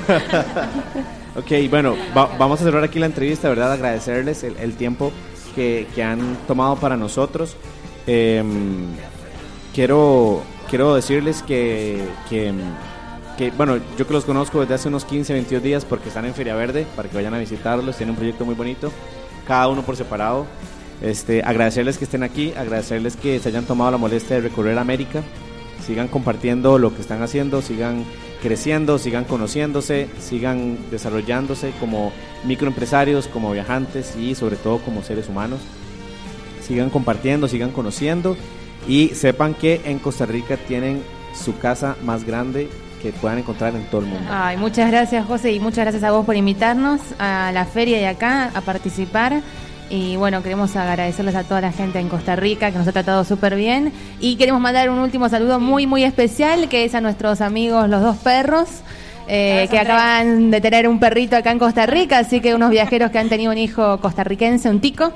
[1.36, 3.72] ok, bueno, va- vamos a cerrar aquí la entrevista, ¿verdad?
[3.72, 5.12] Agradecerles el, el tiempo
[5.55, 7.56] que, que han tomado para nosotros.
[8.06, 8.86] Em,
[9.74, 12.52] quiero, quiero decirles que, que,
[13.36, 16.35] que, bueno, yo que los conozco desde hace unos 15, 22 días porque están en
[16.35, 18.93] Feria Verde, para que vayan a visitarlos, tienen un proyecto muy bonito,
[19.47, 20.47] cada uno por separado.
[21.02, 25.23] Este, agradecerles que estén aquí, agradecerles que se hayan tomado la molestia de recorrer América,
[25.85, 28.05] sigan compartiendo lo que están haciendo, sigan
[28.43, 32.12] creciendo, sigan conociéndose, sigan desarrollándose como
[32.44, 35.61] microempresarios, como viajantes y sobre todo como seres humanos.
[36.62, 38.36] Sigan compartiendo, sigan conociendo
[38.89, 41.02] y sepan que en Costa Rica tienen
[41.35, 42.69] su casa más grande
[43.05, 44.26] que puedan encontrar en todo el mundo.
[44.31, 48.06] Ay, muchas gracias José y muchas gracias a vos por invitarnos a la feria de
[48.06, 49.43] acá a participar.
[49.90, 53.22] Y bueno, queremos agradecerles a toda la gente en Costa Rica que nos ha tratado
[53.24, 53.93] súper bien.
[54.20, 58.01] Y queremos mandar un último saludo muy, muy especial que es a nuestros amigos los
[58.01, 58.68] dos perros.
[59.28, 63.10] Eh, que acaban de tener un perrito acá en Costa Rica, así que unos viajeros
[63.10, 65.12] que han tenido un hijo costarricense, un tico.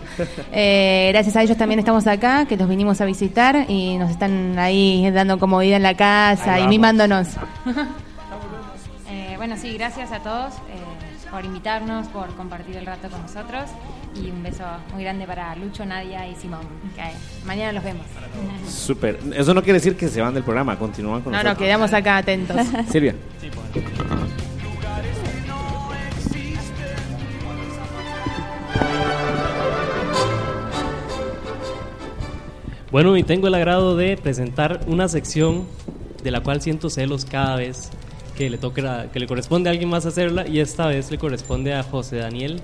[0.52, 4.58] Eh, gracias a ellos también estamos acá, que los vinimos a visitar y nos están
[4.58, 7.28] ahí dando comodidad en la casa y mimándonos.
[9.10, 13.64] Eh, bueno, sí, gracias a todos eh, por invitarnos, por compartir el rato con nosotros
[14.14, 16.60] y un beso muy grande para Lucho, Nadia y Simón,
[16.96, 17.02] que
[17.46, 18.04] mañana los vemos.
[18.68, 19.18] Súper.
[19.34, 21.66] Eso no quiere decir que se van del programa, continúan con No, no, nosotros.
[21.66, 22.56] quedamos acá atentos.
[22.90, 23.14] Silvia.
[32.90, 35.66] Bueno, y tengo el agrado de presentar una sección
[36.22, 37.90] de la cual siento celos cada vez
[38.36, 41.18] que le toque la- que le corresponde a alguien más hacerla y esta vez le
[41.18, 42.62] corresponde a José Daniel.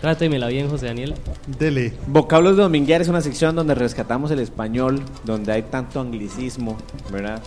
[0.00, 1.14] Trátemela bien, José Daniel.
[1.58, 1.92] Dele.
[2.06, 6.76] Vocablos de Dominguear es una sección donde rescatamos el español, donde hay tanto anglicismo,
[7.10, 7.42] ¿verdad?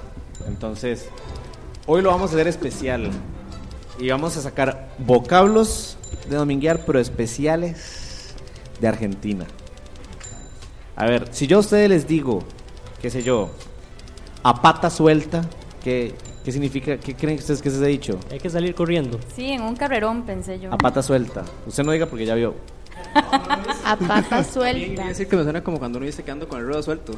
[0.47, 1.09] Entonces,
[1.85, 3.09] hoy lo vamos a hacer especial.
[3.99, 5.97] Y vamos a sacar vocablos
[6.29, 8.33] de Dominguear, pero especiales
[8.79, 9.45] de Argentina.
[10.99, 12.43] A ver, si yo a ustedes les digo,
[13.01, 13.49] qué sé yo,
[14.43, 15.41] a pata suelta,
[15.83, 16.97] ¿qué, qué ¿Qué significa?
[16.97, 18.17] ¿Qué creen ustedes que es ese dicho?
[18.31, 19.19] Hay que salir corriendo.
[19.35, 20.73] Sí, en un carrerón pensé yo.
[20.73, 21.43] A pata suelta.
[21.67, 22.55] Usted no diga porque ya vio.
[23.85, 24.85] A pata suelta.
[24.95, 27.11] Quiere decir que me suena como cuando uno dice que ando con el ruedo suelto.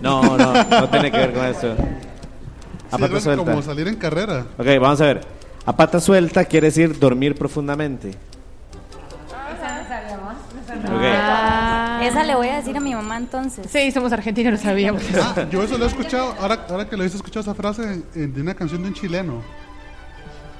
[0.00, 1.68] No, no, no tiene que ver con eso.
[1.70, 3.44] A Sí, pata era suelta.
[3.44, 4.44] como salir en carrera.
[4.58, 5.20] Ok, vamos a ver.
[5.64, 8.10] A pata suelta quiere decir dormir profundamente.
[10.86, 11.20] Sabíamos.
[11.22, 13.66] Ah, esa le voy a decir a mi mamá entonces.
[13.70, 15.02] Sí, somos argentinos, lo sabíamos.
[15.14, 18.26] Ah, yo eso lo he escuchado, ahora, ahora que lo he escuchado esa frase eh,
[18.26, 19.42] de una canción de un chileno.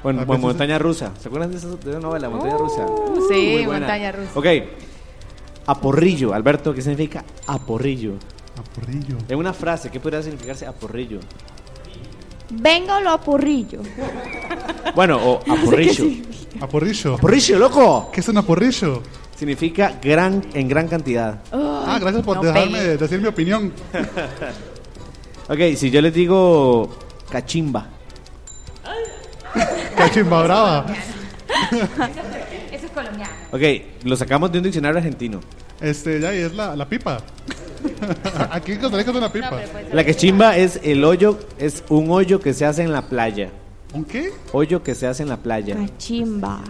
[0.03, 1.11] Bueno, A bueno, veces- Montaña Rusa.
[1.19, 2.87] ¿Se acuerdan de esa, de esa novela, Montaña Rusa?
[3.29, 3.81] sí, Muy buena.
[3.87, 4.31] Montaña Rusa.
[4.35, 4.47] Ok.
[5.67, 8.15] Aporrillo, Alberto, ¿qué significa aporrillo?
[8.59, 9.17] Aporrillo.
[9.29, 11.21] En una frase, ¿qué podría significarse aporrillo?
[12.51, 13.81] Venga lo apurrillo.
[14.95, 16.05] Bueno, o aporrillo.
[16.61, 17.15] Aporrillo.
[17.17, 18.11] ¡Aporrillo, loco!
[18.13, 19.03] ¿Qué es un aporrillo?
[19.36, 21.40] Significa gran, en gran cantidad.
[21.52, 22.97] ah, gracias por no dejarme pegue.
[22.97, 23.73] decir mi opinión.
[25.47, 26.89] Ok, si yo les digo
[27.31, 27.86] cachimba.
[29.97, 30.86] Cachimba brava.
[32.73, 33.31] Eso es colombiano.
[33.52, 33.61] Ok,
[34.05, 35.40] lo sacamos de un diccionario argentino.
[35.82, 37.19] Este, ya, y es la, la pipa.
[38.51, 39.61] Aquí en Costa Rica es una pipa.
[39.93, 43.51] La cachimba es el hoyo, es un hoyo que se hace en la playa.
[43.93, 44.32] ¿Un qué?
[44.52, 45.77] Hoyo que se hace en la playa.
[45.77, 46.61] Cachimba.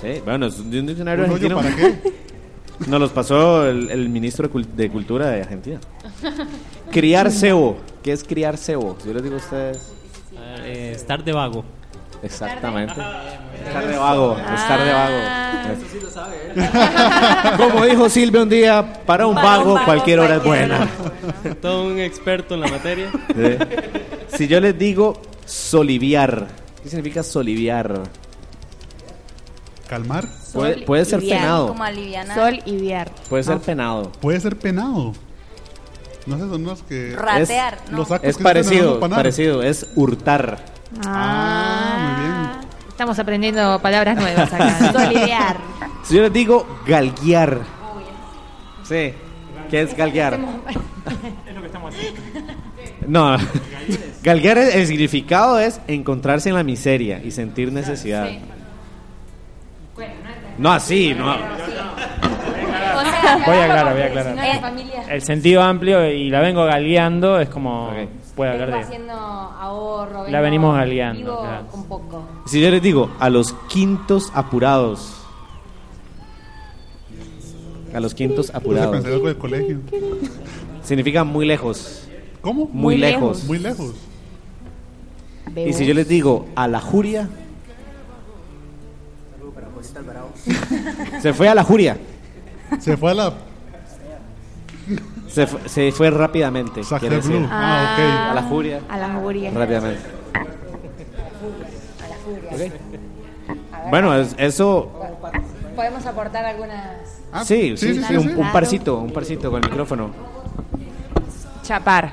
[0.00, 1.76] Sí, Bueno, es de un diccionario ¿Un hoyo argentino.
[1.84, 2.12] para qué?
[2.86, 5.80] Nos los pasó el, el ministro de, Cul- de Cultura de Argentina.
[6.92, 7.78] Criar cebo.
[8.02, 8.96] ¿Qué es criar cebo?
[9.00, 9.92] Si yo les digo a ustedes.
[10.64, 11.64] Eh, estar de vago.
[12.22, 12.94] Exactamente.
[13.66, 14.36] Estar de vago.
[14.38, 15.62] Estar de Ah.
[15.64, 15.72] vago.
[15.74, 16.70] Eso sí lo sabe, ¿eh?
[17.56, 20.88] Como dijo Silvia un día, para un Para un vago cualquier hora es buena.
[21.60, 23.10] Todo un experto en la materia.
[23.34, 24.36] Sí.
[24.36, 26.46] Si yo les digo soliviar,
[26.82, 28.02] ¿qué significa soliviar?
[29.88, 30.28] Calmar.
[30.52, 31.68] Puede, puede ser penado.
[31.68, 32.36] Como alivianar.
[32.36, 33.10] Sol y viar.
[33.28, 34.12] Puede ser penado.
[34.20, 35.12] Puede ser penado.
[36.26, 37.14] No sé, son los que.
[37.16, 37.98] Ratear, ¿no?
[37.98, 39.62] Los actos Es que parecido, parecido.
[39.62, 40.58] Es hurtar.
[41.06, 42.68] Ah, muy bien.
[42.88, 44.92] Estamos aprendiendo palabras nuevas acá.
[44.92, 45.56] Soliviar.
[46.04, 47.60] Si yo les digo galguear.
[48.84, 49.12] Sí.
[49.70, 50.38] ¿Qué es galguear?
[51.46, 52.20] Es lo que estamos haciendo.
[53.06, 53.36] No.
[54.22, 58.28] galguear, es- el significado es encontrarse en la miseria y sentir necesidad.
[60.58, 61.30] No así, no.
[61.30, 64.38] O sea, Voy a aclarar, voy a aclarar.
[65.10, 67.88] El sentido amplio y la vengo galeando es como.
[67.88, 67.94] Ok.
[68.34, 68.84] Puede Vengo hablar de.
[68.86, 70.24] haciendo ahorro.
[70.28, 71.66] La vengo- venimos galeando, vivo claro.
[71.72, 72.22] Un poco.
[72.46, 75.14] Si yo les digo a los quintos apurados.
[77.94, 78.92] A los quintos apurados.
[78.92, 79.80] pensar algo del colegio.
[80.82, 82.06] Significa muy lejos.
[82.40, 82.66] ¿Cómo?
[82.66, 83.38] Muy, Muy lejos.
[83.38, 83.44] lejos.
[83.46, 83.94] Muy lejos.
[85.56, 87.28] Y si yo les digo a la juria.
[91.22, 91.96] Se fue a la juria.
[92.80, 93.32] Se fue a la.
[95.28, 96.82] Se, fu- se fue rápidamente.
[96.84, 97.46] Sacre decir.
[97.50, 98.80] Ah, A la juria.
[98.88, 99.50] A la juria.
[99.54, 100.00] Rápidamente.
[103.90, 104.90] Bueno, es- eso.
[105.74, 107.20] Podemos aportar algunas.
[107.32, 110.10] Ah, Sí, sí, sí, un, parcito, un parcito con el micrófono.
[111.62, 112.12] Chapar.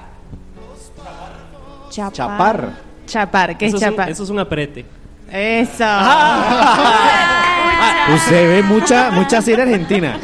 [1.90, 2.14] Chapar.
[2.14, 2.70] Chapar.
[3.06, 4.10] Chapar, ¿qué Eso es es, un, chapar?
[4.10, 4.86] eso es un aprete.
[5.32, 5.84] Eso.
[8.14, 10.20] Usted ve mucha, mucha serie argentina.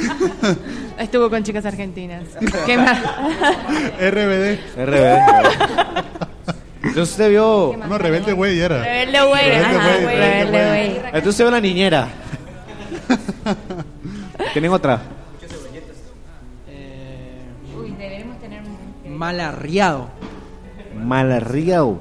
[1.00, 2.24] Estuvo con chicas argentinas.
[2.66, 3.00] ¿Qué más?
[4.00, 4.60] RBD.
[4.86, 5.18] RBD.
[6.84, 7.76] Entonces usted vio.
[7.88, 8.84] No, rebelde güey era.
[8.84, 9.50] Rebelde güey.
[9.50, 10.96] Rebelde güey.
[11.06, 12.08] Entonces usted ve la niñera.
[14.54, 15.02] ¿Tienen otra?
[16.70, 17.42] Eh,
[17.78, 19.18] Uy, deberemos tener un.
[19.18, 20.10] malarriado.
[20.96, 22.00] Malarriao.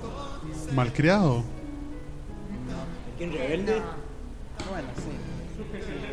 [0.75, 1.43] Malcriado.
[3.17, 3.81] ¿Quién rebelde?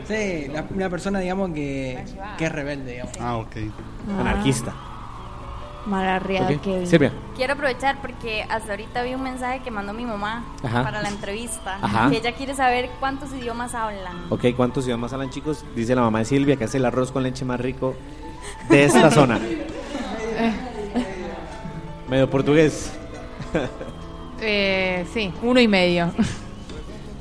[0.08, 0.48] Sí.
[0.54, 2.04] La- una persona, digamos, que,
[2.38, 3.14] que es rebelde, digamos.
[3.20, 3.56] Ah, ok.
[4.20, 4.74] Anarquista.
[6.62, 6.86] Que.
[6.86, 7.14] Silvia.
[7.38, 10.84] Quiero aprovechar porque hasta ahorita vi un mensaje que mandó mi mamá Ajá.
[10.84, 11.78] para la entrevista.
[11.82, 12.10] Ajá.
[12.10, 14.26] Que ella quiere saber cuántos idiomas hablan.
[14.30, 15.64] Ok, ¿cuántos idiomas hablan chicos?
[15.76, 17.96] Dice la mamá de Silvia que hace el arroz con leche más rico
[18.70, 19.40] de esta zona.
[22.10, 22.92] Medio portugués.
[24.42, 26.12] Eh, sí, uno y medio.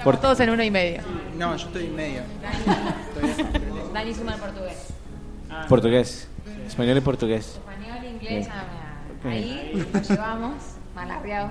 [0.05, 1.03] Por- todos en uno y medio.
[1.39, 2.23] No, yo estoy en medio.
[3.93, 4.87] Dani suma el portugués.
[5.69, 6.29] Portugués.
[6.67, 7.59] Español y portugués.
[7.59, 8.53] Español, inglés, Ok.
[9.25, 9.29] ah.
[9.29, 10.55] Ahí lo llevamos,
[10.95, 11.49] malarriado.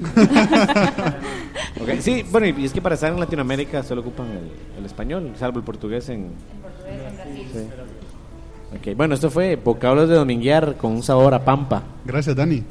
[1.80, 5.32] Ok, Sí, bueno, y es que para estar en Latinoamérica solo ocupan el, el español,
[5.38, 6.32] salvo el portugués en...
[6.62, 7.48] Portugués en Brasil.
[7.52, 8.88] sí.
[8.90, 11.82] Ok, bueno, esto fue vocablos de dominguear con un sabor a pampa.
[12.04, 12.62] Gracias, Dani.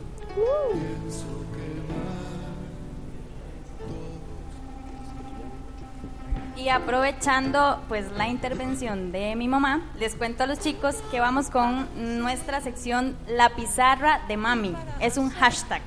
[6.57, 11.51] Y aprovechando pues la intervención de mi mamá, les cuento a los chicos que vamos
[11.51, 11.87] con
[12.19, 14.73] nuestra sección La pizarra de mami.
[14.99, 15.83] Es un hashtag.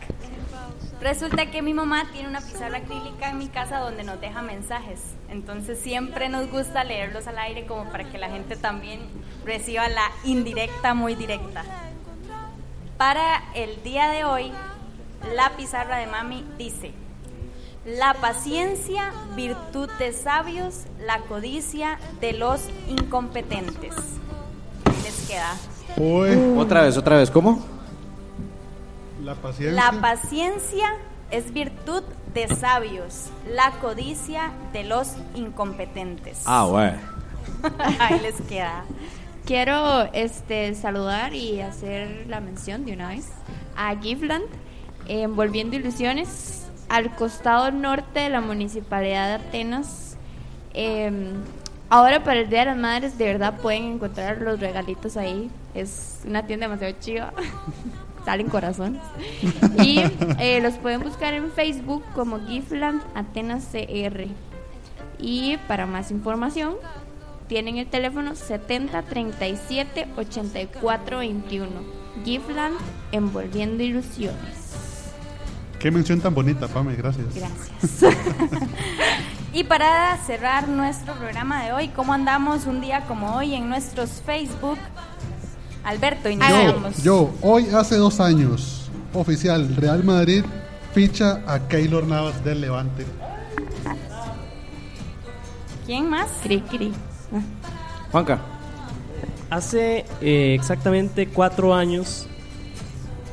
[1.01, 5.01] Resulta que mi mamá tiene una pizarra acrílica en mi casa donde nos deja mensajes.
[5.29, 9.01] Entonces siempre nos gusta leerlos al aire como para que la gente también
[9.45, 11.65] reciba la indirecta muy directa.
[12.97, 14.53] Para el día de hoy,
[15.35, 16.93] la pizarra de mami dice,
[17.85, 23.95] la paciencia, virtud de sabios, la codicia de los incompetentes.
[25.03, 25.57] Les queda.
[26.59, 27.65] Otra vez, otra vez, ¿cómo?
[29.23, 29.93] La paciencia.
[29.93, 30.95] La paciencia
[31.31, 32.03] es virtud
[32.35, 36.43] de sabios, la codicia de los incompetentes.
[36.47, 36.99] Ah, bueno.
[37.99, 38.85] Ahí les queda.
[39.47, 43.29] Quiero este, saludar y hacer la mención de una vez
[43.77, 44.45] a Gifland,
[45.09, 46.60] envolviendo ilusiones,
[46.91, 50.17] al costado norte de la municipalidad de Atenas.
[50.75, 51.33] Eh,
[51.89, 55.51] ahora para el Día de las Madres de verdad pueden encontrar los regalitos ahí.
[55.73, 57.33] Es una tienda demasiado chiva.
[58.25, 59.01] Salen corazones.
[59.83, 60.01] Y
[60.41, 64.27] eh, los pueden buscar en Facebook como Gifland Atenas CR.
[65.19, 66.75] Y para más información,
[67.47, 71.71] tienen el teléfono 70 37 84 21.
[72.25, 72.77] Gifland
[73.13, 74.60] envolviendo ilusiones.
[75.81, 77.27] Qué mención tan bonita, Pame, gracias.
[77.35, 78.15] Gracias.
[79.53, 84.23] Y para cerrar nuestro programa de hoy, ¿cómo andamos un día como hoy en nuestros
[84.25, 84.79] Facebook?
[85.83, 87.03] Alberto, Yo, iniciamos.
[87.03, 90.45] yo, hoy hace dos años, oficial, Real Madrid
[90.95, 93.05] ficha a Keylor Navas del Levante.
[95.85, 96.29] ¿Quién más?
[96.45, 96.93] Cri, cri.
[98.13, 98.39] Juanca.
[99.51, 102.29] Hace eh, exactamente cuatro años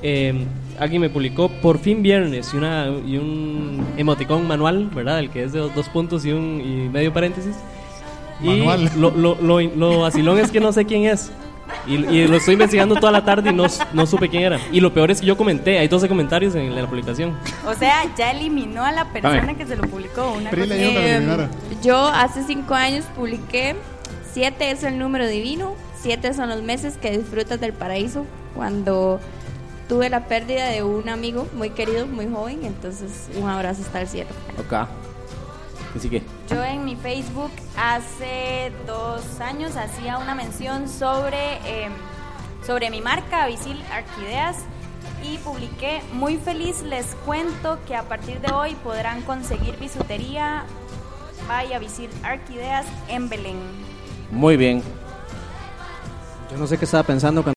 [0.02, 0.48] eh,
[0.80, 5.20] alguien me publicó por fin viernes y, una, y un emoticón manual, ¿verdad?
[5.20, 7.56] El que es de dos, dos puntos y un y medio paréntesis.
[8.40, 8.90] Manual.
[8.95, 11.32] Y lo, lo, lo, lo vacilón es que no sé quién es.
[11.86, 14.60] Y, y lo estoy investigando toda la tarde y no, no supe quién era.
[14.72, 17.36] Y lo peor es que yo comenté, hay 12 comentarios en la publicación.
[17.66, 19.56] O sea, ya eliminó a la persona ver.
[19.58, 20.32] que se lo publicó.
[20.34, 21.48] Una cosa- Eh.
[21.84, 23.76] Yo hace cinco años publiqué
[24.32, 28.26] siete es el número divino, siete son los meses que disfrutas del paraíso.
[28.56, 29.20] Cuando
[29.88, 34.07] tuve la pérdida de un amigo muy querido, muy joven, entonces un abrazo hasta el
[34.07, 34.30] cielo.
[34.59, 34.88] Ok.
[35.95, 36.22] Así que.
[36.49, 41.89] Yo en mi Facebook hace dos años hacía una mención sobre, eh,
[42.65, 44.57] sobre mi marca Visil Arquideas
[45.23, 50.65] y publiqué muy feliz les cuento que a partir de hoy podrán conseguir bisutería
[51.47, 53.57] vaya Visil Arquideas en Belén.
[54.31, 54.84] Muy bien.
[56.51, 57.53] Yo no sé qué estaba pensando cuando